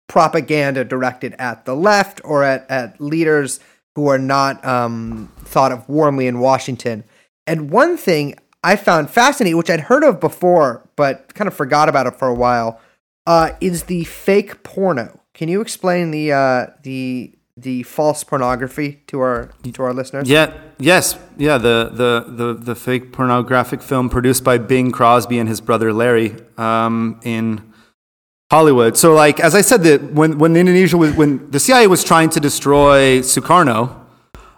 [0.08, 3.60] propaganda directed at the left or at, at leaders
[4.00, 7.04] who are not um, thought of warmly in Washington.
[7.46, 11.90] And one thing I found fascinating, which I'd heard of before, but kind of forgot
[11.90, 12.80] about it for a while,
[13.28, 15.20] uh, is the fake porno.
[15.34, 20.30] Can you explain the uh, the the false pornography to our to our listeners?
[20.30, 20.54] Yeah.
[20.78, 21.18] Yes.
[21.36, 21.58] Yeah.
[21.58, 26.38] The the the the fake pornographic film produced by Bing Crosby and his brother Larry
[26.58, 27.69] um, in
[28.52, 28.98] Hollywood.
[28.98, 32.30] So, like as I said, that when when Indonesia was when the CIA was trying
[32.32, 33.96] to destroy Sukarno,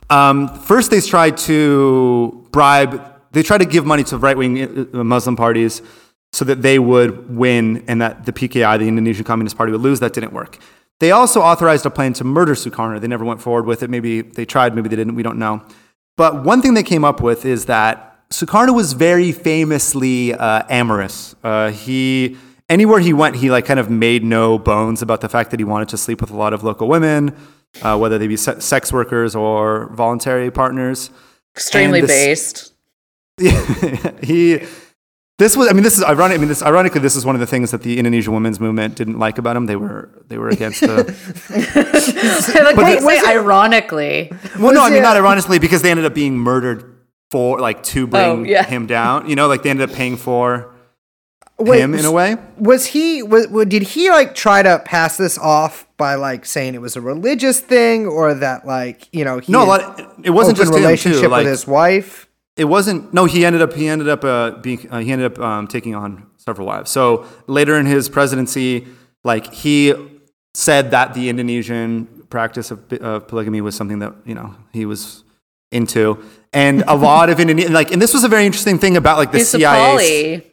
[0.09, 3.07] um, first they tried to bribe.
[3.31, 5.81] They tried to give money to right wing Muslim parties
[6.33, 9.99] so that they would win and that the PKI, the Indonesian Communist Party, would lose.
[9.99, 10.57] That didn't work.
[11.01, 13.01] They also authorized a plan to murder Sukarno.
[13.01, 13.89] They never went forward with it.
[13.89, 15.15] Maybe they tried, maybe they didn't.
[15.15, 15.63] We don't know.
[16.15, 21.35] But one thing they came up with is that Sukarno was very famously uh, amorous.
[21.43, 22.37] Uh, he
[22.71, 25.63] anywhere he went, he like kind of made no bones about the fact that he
[25.63, 27.35] wanted to sleep with a lot of local women.
[27.83, 31.09] uh, whether they be se- sex workers or voluntary partners.
[31.55, 32.73] Extremely this- based.
[34.23, 34.59] he
[35.39, 37.39] this was I mean this is ironic I mean this ironically this is one of
[37.39, 39.65] the things that the Indonesian women's movement didn't like about him.
[39.65, 41.03] They were they were against the
[42.63, 44.31] like, Wait, wait, was it- ironically.
[44.59, 46.83] Well no, I mean not ironically because they ended up being murdered
[47.31, 48.63] for like to bring Oh, yeah.
[48.63, 49.29] him down.
[49.29, 50.70] You know, like they ended up paying for
[51.69, 52.37] Wait, him in a way.
[52.57, 56.75] Was he was, was did he like try to pass this off by like saying
[56.75, 60.29] it was a religious thing or that like you know he No, a had it
[60.31, 61.27] wasn't open just him relationship too.
[61.27, 62.27] Like with his wife?
[62.57, 65.39] it wasn't no he ended up he ended up uh, being uh, he ended up
[65.39, 68.85] um, taking on several wives so later in his presidency
[69.23, 69.93] like he
[70.53, 75.23] said that the indonesian practice of, of polygamy was something that you know he was
[75.71, 76.21] into
[76.51, 79.31] and a lot of Indonesian like and this was a very interesting thing about like
[79.31, 80.51] the He's CIA poly.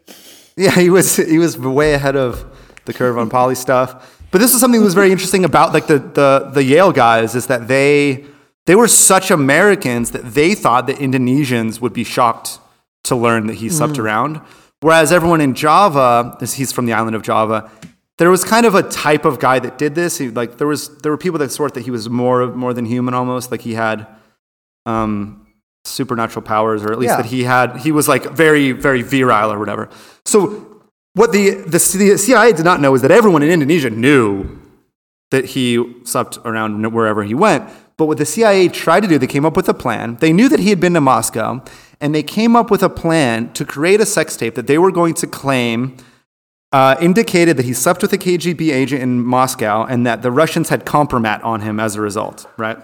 [0.65, 2.45] yeah, he was he was way ahead of
[2.85, 4.17] the curve on poly stuff.
[4.33, 7.37] But this is something that was very interesting about like the the the Yale guys
[7.37, 8.25] is that they
[8.67, 12.59] they were such Americans that they thought that Indonesians would be shocked
[13.05, 14.41] to learn that he slept around.
[14.81, 17.71] Whereas everyone in Java, this he's from the island of Java,
[18.19, 20.19] there was kind of a type of guy that did this.
[20.19, 22.85] He, like there was there were people that thought that he was more more than
[22.85, 24.09] human almost, like he had
[24.87, 25.47] um,
[25.89, 27.17] supernatural powers, or at least Yeah.
[27.23, 27.79] that he had.
[27.79, 29.89] He was like very, very virile or whatever.
[30.25, 30.83] So
[31.15, 34.59] what the, the the CIA did not know is that everyone in Indonesia knew
[35.31, 37.65] that he slept around wherever he went.
[37.99, 40.17] But what the CIA tried to do, they came up with a plan.
[40.21, 41.63] They knew that he had been to Moscow,
[42.01, 44.93] and they came up with a plan to create a sex tape that they were
[44.93, 45.97] going to claim
[46.71, 50.69] uh, indicated that he slept with a KGB agent in Moscow, and that the Russians
[50.69, 52.47] had compromat on him as a result.
[52.57, 52.79] Right?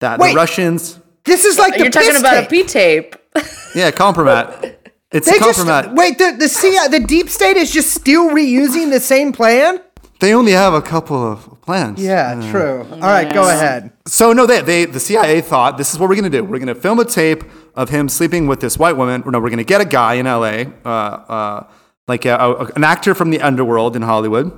[0.00, 0.30] That Wait.
[0.30, 2.46] the Russians, This is like the You're talking about tape.
[2.46, 3.16] a P tape.
[3.74, 4.76] yeah, compromat.
[5.12, 5.94] It's They a just compromat.
[5.96, 6.18] wait.
[6.18, 9.80] The the CIA, the deep state is just still reusing the same plan.
[10.20, 11.98] They only have a couple of plans.
[12.02, 12.86] Yeah, true.
[12.92, 13.90] All right, go ahead.
[14.06, 16.44] So no, they, they the CIA thought this is what we're gonna do.
[16.44, 17.42] We're gonna film a tape
[17.74, 19.22] of him sleeping with this white woman.
[19.26, 21.66] No, we're gonna get a guy in LA, uh, uh,
[22.06, 24.52] like a, a- an actor from the underworld in Hollywood.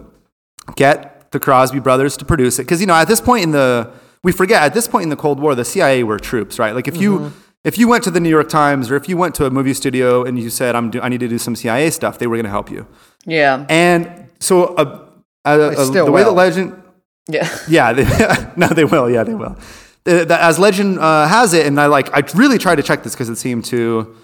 [0.77, 3.91] Get the Crosby brothers to produce it because you know at this point in the
[4.25, 6.75] we forget at this point in the Cold War the CIA were troops, right?
[6.75, 7.33] Like if you
[7.65, 9.75] if you went to the New York Times or if you went to a movie
[9.75, 12.37] studio and you said I'm do, I need to do some CIA stuff, they were
[12.37, 12.87] gonna help you.
[13.25, 13.67] Yeah.
[13.69, 15.07] And so uh,
[15.45, 16.81] uh, still the way the legend
[17.29, 17.49] Yeah.
[17.69, 18.05] yeah, they,
[18.57, 19.11] no, they will.
[19.11, 19.57] Yeah, they will.
[20.05, 23.29] As legend uh, has it, and I like, I really tried to check this because
[23.29, 24.17] it seemed to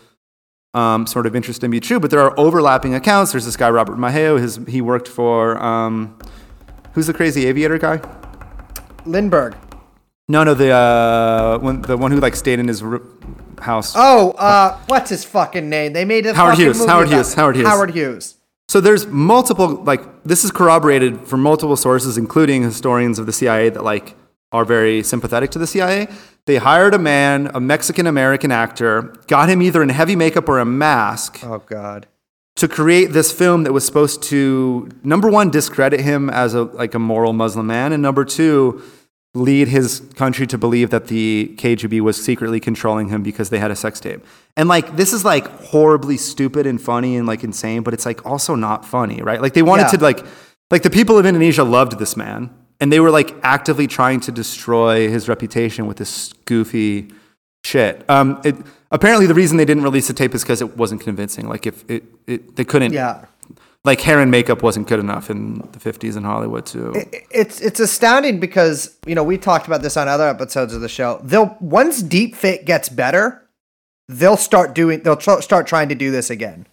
[0.75, 2.01] um, sort of interesting and be true.
[2.01, 3.31] But there are overlapping accounts.
[3.33, 4.41] There's this guy Robert Maheu.
[4.41, 6.19] His he worked for um,
[6.95, 8.01] who's the crazy aviator guy?
[9.07, 9.57] Lindbergh.
[10.29, 13.01] No, no, the uh, one, the one who like stayed in his r-
[13.61, 13.95] house.
[13.97, 15.95] Oh, uh, what's his fucking name?
[15.95, 17.35] They made a Howard fucking Hughes, movie Howard Hughes.
[17.35, 17.67] Howard Hughes.
[17.69, 18.35] Howard Hughes.
[18.69, 23.71] So there's multiple like this is corroborated from multiple sources, including historians of the CIA
[23.71, 24.15] that like
[24.53, 26.09] are very sympathetic to the CIA.
[26.45, 30.59] They hired a man, a Mexican American actor, got him either in heavy makeup or
[30.59, 32.07] a mask Oh God.
[32.57, 36.93] to create this film that was supposed to number one discredit him as a like
[36.95, 38.83] a moral Muslim man, and number two
[39.35, 43.71] lead his country to believe that the KGB was secretly controlling him because they had
[43.71, 44.25] a sex tape.
[44.57, 48.25] And like this is like horribly stupid and funny and like insane, but it's like
[48.27, 49.41] also not funny, right?
[49.41, 49.99] Like they wanted Yeah.
[49.99, 50.25] to like
[50.71, 52.51] like the people of Indonesia loved this man
[52.81, 57.09] and they were like actively trying to destroy his reputation with this goofy
[57.65, 58.09] shit.
[58.09, 58.57] Um, it,
[58.91, 61.49] apparently the reason they didn't release the tape is because it wasn't convincing.
[61.49, 63.27] Like if it, it they couldn't Yeah.
[63.85, 66.93] Like hair and makeup wasn't good enough in the 50s in Hollywood to
[67.31, 70.89] It's it's astounding because you know we talked about this on other episodes of the
[70.89, 71.21] show.
[71.23, 73.49] They'll once deep fit gets better,
[74.09, 75.03] they'll start doing.
[75.03, 76.67] They'll tr- start trying to do this again.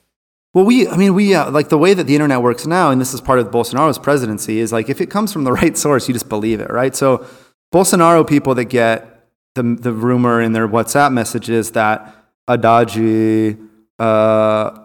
[0.55, 3.01] Well, we, I mean, we, uh, like the way that the internet works now, and
[3.01, 6.07] this is part of Bolsonaro's presidency, is like if it comes from the right source,
[6.07, 6.95] you just believe it, right?
[6.95, 7.25] So,
[7.73, 12.15] Bolsonaro people that get the, the rumor in their WhatsApp messages that
[12.47, 13.59] Haddad
[13.99, 14.84] uh,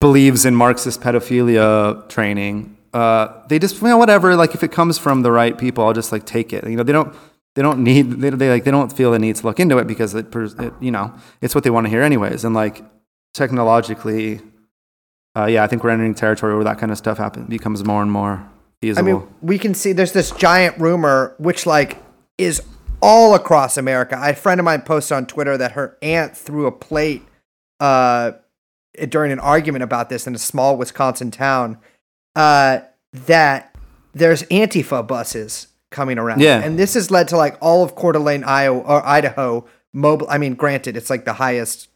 [0.00, 4.98] believes in Marxist pedophilia training, uh, they just, you know, whatever, like if it comes
[4.98, 6.64] from the right people, I'll just like take it.
[6.64, 7.14] You know, they don't,
[7.54, 9.86] they don't need, they, they like, they don't feel the need to look into it
[9.86, 12.44] because it, it you know, it's what they want to hear anyways.
[12.44, 12.84] And like,
[13.34, 14.40] technologically,
[15.36, 18.02] uh, yeah, I think we're entering territory where that kind of stuff happens becomes more
[18.02, 18.48] and more
[18.82, 19.08] Feasible.
[19.08, 22.02] I mean, we can see there's this giant rumor which like
[22.36, 22.62] is
[23.00, 24.16] all across America.
[24.16, 27.22] I, a friend of mine posted on Twitter that her aunt threw a plate
[27.80, 28.32] uh,
[29.08, 31.78] during an argument about this in a small Wisconsin town.
[32.34, 32.80] Uh,
[33.12, 33.74] that
[34.12, 36.60] there's Antifa buses coming around, Yeah.
[36.62, 39.64] and this has led to like all of Coeur d'Alene, Iowa, or Idaho.
[39.92, 40.26] Mobile.
[40.28, 41.88] I mean, granted, it's like the highest.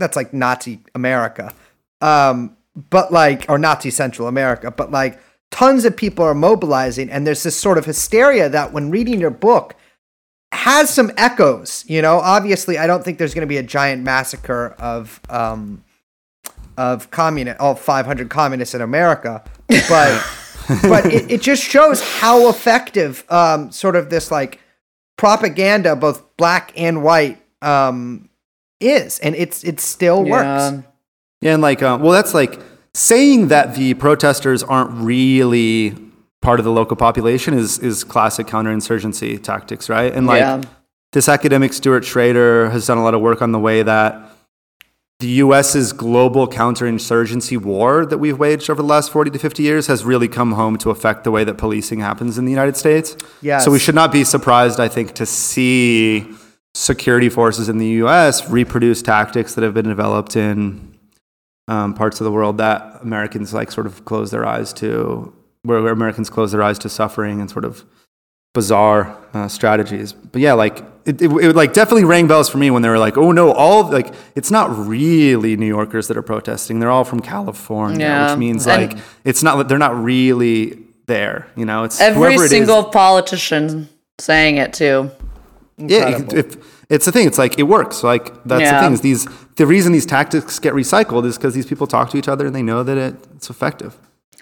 [0.00, 1.52] That's like Nazi America,
[2.00, 2.56] um,
[2.90, 5.20] but like or Nazi Central America, but like
[5.52, 9.30] tons of people are mobilizing, and there's this sort of hysteria that when reading your
[9.30, 9.76] book
[10.52, 11.84] has some echoes.
[11.86, 15.84] You know, obviously, I don't think there's going to be a giant massacre of um,
[16.80, 20.26] of communist, all 500 communists in America, but
[20.82, 24.60] but it, it just shows how effective um, sort of this like
[25.16, 28.28] propaganda, both black and white, um,
[28.80, 30.44] is, and it's it still works.
[30.44, 30.82] Yeah.
[31.42, 32.60] Yeah, and like, uh, well, that's like
[32.94, 35.94] saying that the protesters aren't really
[36.42, 40.12] part of the local population is is classic counterinsurgency tactics, right?
[40.14, 40.62] And like Yeah.
[41.12, 44.29] this academic Stuart Schrader has done a lot of work on the way that
[45.20, 49.86] the U.S.'s global counterinsurgency war that we've waged over the last 40 to 50 years
[49.86, 53.16] has really come home to affect the way that policing happens in the United States.
[53.42, 53.64] Yes.
[53.64, 56.26] So we should not be surprised, I think, to see
[56.74, 58.48] security forces in the U.S.
[58.48, 60.98] reproduce tactics that have been developed in
[61.68, 65.34] um, parts of the world that Americans like sort of close their eyes to,
[65.64, 67.84] where, where Americans close their eyes to suffering and sort of
[68.54, 70.14] bizarre uh, strategies.
[70.14, 72.98] But yeah, like it, it, it like definitely rang bells for me when they were
[72.98, 76.78] like, oh no, all like it's not really New Yorkers that are protesting.
[76.80, 78.30] They're all from California, Yeah.
[78.30, 81.46] which means And- like it's not they're not really there.
[81.56, 85.10] You know, it's Every it is- single politician saying it too.
[85.78, 86.56] yeah, if,
[86.90, 87.26] it's the thing.
[87.26, 88.02] It's like it works.
[88.02, 88.92] Like that's the thing.
[88.92, 92.28] Is these the reason these tactics get recycled is because these people talk to each
[92.28, 93.96] other and they know that it, it's effective.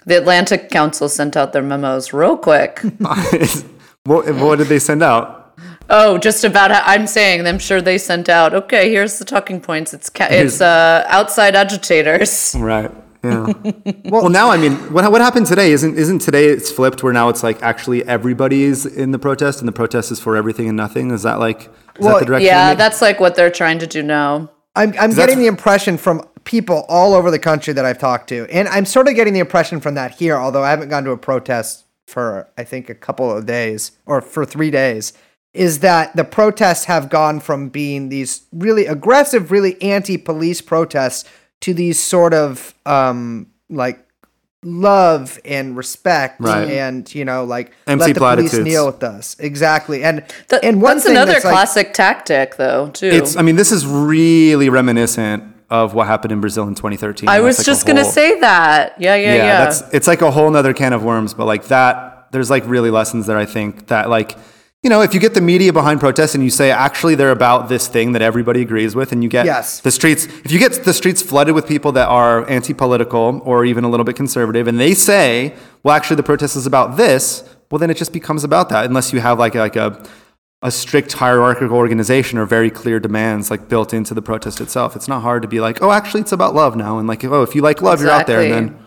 [0.05, 2.79] The Atlantic Council sent out their memos real quick.
[4.05, 5.38] what, what did they send out?
[5.89, 7.45] Oh, just about how I'm saying.
[7.45, 8.53] I'm sure they sent out.
[8.53, 9.93] Okay, here's the talking points.
[9.93, 12.55] It's ca- it's uh, outside agitators.
[12.57, 12.91] Right.
[13.23, 13.51] Yeah.
[14.05, 15.71] well, now I mean, what what happened today?
[15.71, 16.45] Isn't isn't today?
[16.45, 20.19] It's flipped where now it's like actually everybody's in the protest and the protest is
[20.19, 21.11] for everything and nothing.
[21.11, 22.47] Is that like is Well, that the direction?
[22.47, 24.51] Yeah, that's like what they're trying to do now.
[24.75, 28.45] I'm, I'm getting the impression from people all over the country that I've talked to,
[28.49, 31.11] and I'm sort of getting the impression from that here, although I haven't gone to
[31.11, 35.11] a protest for I think a couple of days or for three days,
[35.53, 41.25] is that the protests have gone from being these really aggressive, really anti-police protests
[41.61, 43.99] to these sort of um, like
[44.63, 46.69] love and respect Right.
[46.69, 50.81] and you know like Empty let the police kneel with us exactly and Th- and
[50.81, 52.89] one that's thing another that's like- classic tactic, though.
[52.89, 53.07] Too.
[53.07, 53.35] It's.
[53.37, 57.29] I mean, this is really reminiscent of what happened in Brazil in 2013.
[57.29, 58.95] I was like a just gonna say that.
[58.99, 59.63] Yeah, yeah, yeah.
[59.65, 62.91] that's it's like a whole nother can of worms but like that there's like really
[62.91, 64.35] lessons there i think that like
[64.83, 67.67] you know if you get the media behind protests and you say actually they're about
[67.69, 69.81] this thing that everybody agrees with and you get Yes.
[69.81, 73.83] the streets if you get the streets flooded with people that are anti-political or even
[73.83, 75.53] a little bit conservative and they say
[75.83, 79.11] well actually the protest is about this well then it just becomes about that unless
[79.13, 80.01] you have like like a
[80.61, 84.93] a strict hierarchical organization or very clear demands like built into the protest itself.
[84.93, 87.43] It's not hard to be like, oh, actually, it's about love now, and like, oh,
[87.43, 88.79] if you like love, you're out there, and then,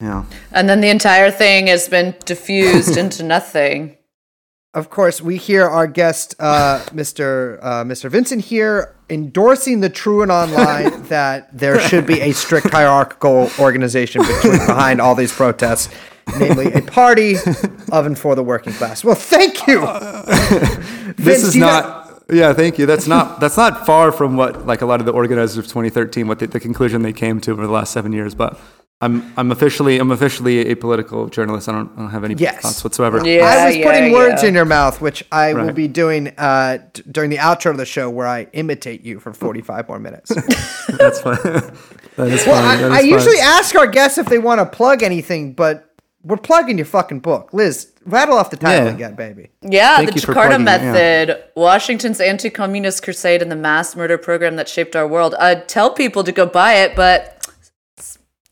[0.00, 0.24] yeah.
[0.50, 3.95] and then the entire thing has been diffused into nothing.
[4.76, 7.58] Of course, we hear our guest, uh, Mr.
[7.62, 8.10] Uh, Mr.
[8.10, 14.58] Vincent here, endorsing the TrueAnon line that there should be a strict hierarchical organization between,
[14.66, 15.88] behind all these protests,
[16.38, 17.36] namely a party
[17.90, 19.02] of and for the working class.
[19.02, 19.80] Well, thank you.
[19.80, 24.66] this Vince, is you not yeah thank you that's not that's not far from what
[24.66, 27.52] like a lot of the organizers of 2013 what the, the conclusion they came to
[27.52, 28.58] over the last seven years but
[29.02, 32.62] i'm i'm officially i'm officially a political journalist i don't, I don't have any Yes.
[32.62, 33.44] thoughts whatsoever Yeah.
[33.44, 34.48] I was putting words yeah.
[34.48, 37.84] in your mouth, which I will be doing uh, d- during the outro of the
[37.86, 40.30] show, where I imitate you for forty-five more minutes.
[40.98, 41.36] that's fine
[42.16, 43.10] that is Well, fine that I, I fine.
[43.10, 45.82] usually ask our guests if they want to plug anything, but
[46.22, 47.92] we're plugging your fucking book, Liz.
[48.04, 48.92] Rattle off the title Yeah.
[48.94, 49.48] again, baby.
[49.62, 50.92] Yeah, Thank the you Jakarta plugging it, yeah.
[50.92, 55.34] Method, Washington's anti communist crusade, and the mass murder program that shaped our world.
[55.36, 57.35] I'd tell people to go buy it, but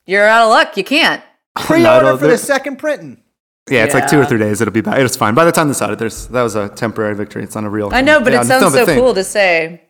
[0.06, 0.76] you're out of luck.
[0.76, 1.22] You can't.
[1.56, 3.22] Pre-order for the second printing.
[3.70, 5.68] yeah it's like two or three days it'll be back it's fine by the time
[5.68, 8.32] this out there's that was a temporary victory it's not a real I know, but
[8.32, 8.98] yeah, it sounds not a so thing.
[8.98, 9.81] cool to say.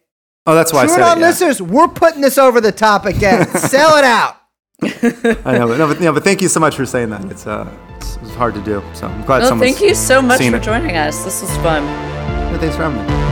[0.46, 1.26] oh that's why i True said on it, yeah.
[1.28, 3.48] listeners, we're putting this over the top again.
[3.56, 4.36] Sell it out.
[4.82, 7.46] i know but, no, but, yeah, but thank you so much for saying that it's
[7.46, 7.66] uh
[7.96, 10.56] it's, it's hard to do so i'm glad Well, someone's thank you so much for
[10.56, 10.62] it.
[10.62, 11.24] joining us.
[11.24, 11.82] This was fun.
[11.84, 13.23] Yeah, thanks for having me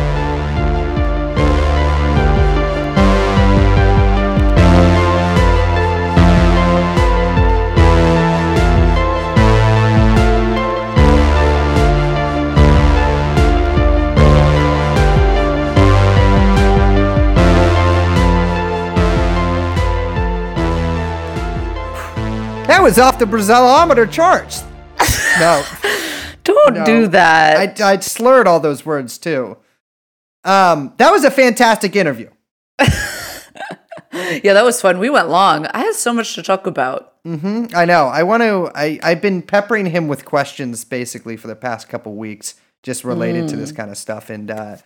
[22.83, 24.65] was off the Brazilometer charts.
[25.39, 25.65] No,
[26.45, 26.85] Don't no.
[26.85, 27.81] do that.
[27.81, 29.57] I, I slurred all those words too.
[30.45, 32.29] Um, that was a fantastic interview.
[32.81, 34.99] yeah, that was fun.
[34.99, 35.67] We went long.
[35.67, 37.23] I had so much to talk about.
[37.25, 37.67] Mm-hmm.
[37.77, 38.07] I know.
[38.07, 38.71] I want to.
[38.75, 43.49] I I've been peppering him with questions basically for the past couple weeks, just related
[43.51, 43.59] to Mm.
[43.59, 44.29] this kind of stuff.
[44.31, 44.77] And uh,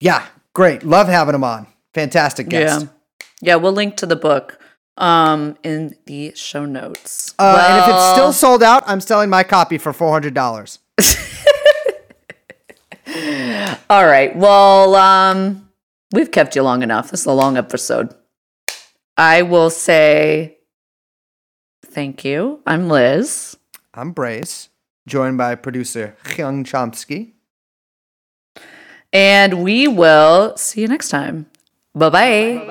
[0.00, 0.82] yeah, great.
[0.82, 1.66] Love having him on.
[1.94, 2.82] Fantastic guest.
[2.82, 2.88] Yeah.
[3.40, 4.58] Yeah, we'll link to the book
[4.98, 7.34] um in the show notes.
[7.38, 10.80] Uh, and if it's still sold out, I'm selling my copy for four hundred dollars.
[13.90, 14.36] All right.
[14.36, 15.70] Well, um
[16.12, 17.10] we've kept you long enough.
[17.10, 18.14] This is a long episode.
[19.16, 20.58] I will say
[21.84, 22.60] thank you.
[22.66, 23.56] I'm Liz.
[23.94, 24.68] I'm Brace,
[25.08, 27.32] joined by producer Young Chomsky.
[29.12, 31.46] And we will see you next time.
[31.94, 32.70] Bye-bye.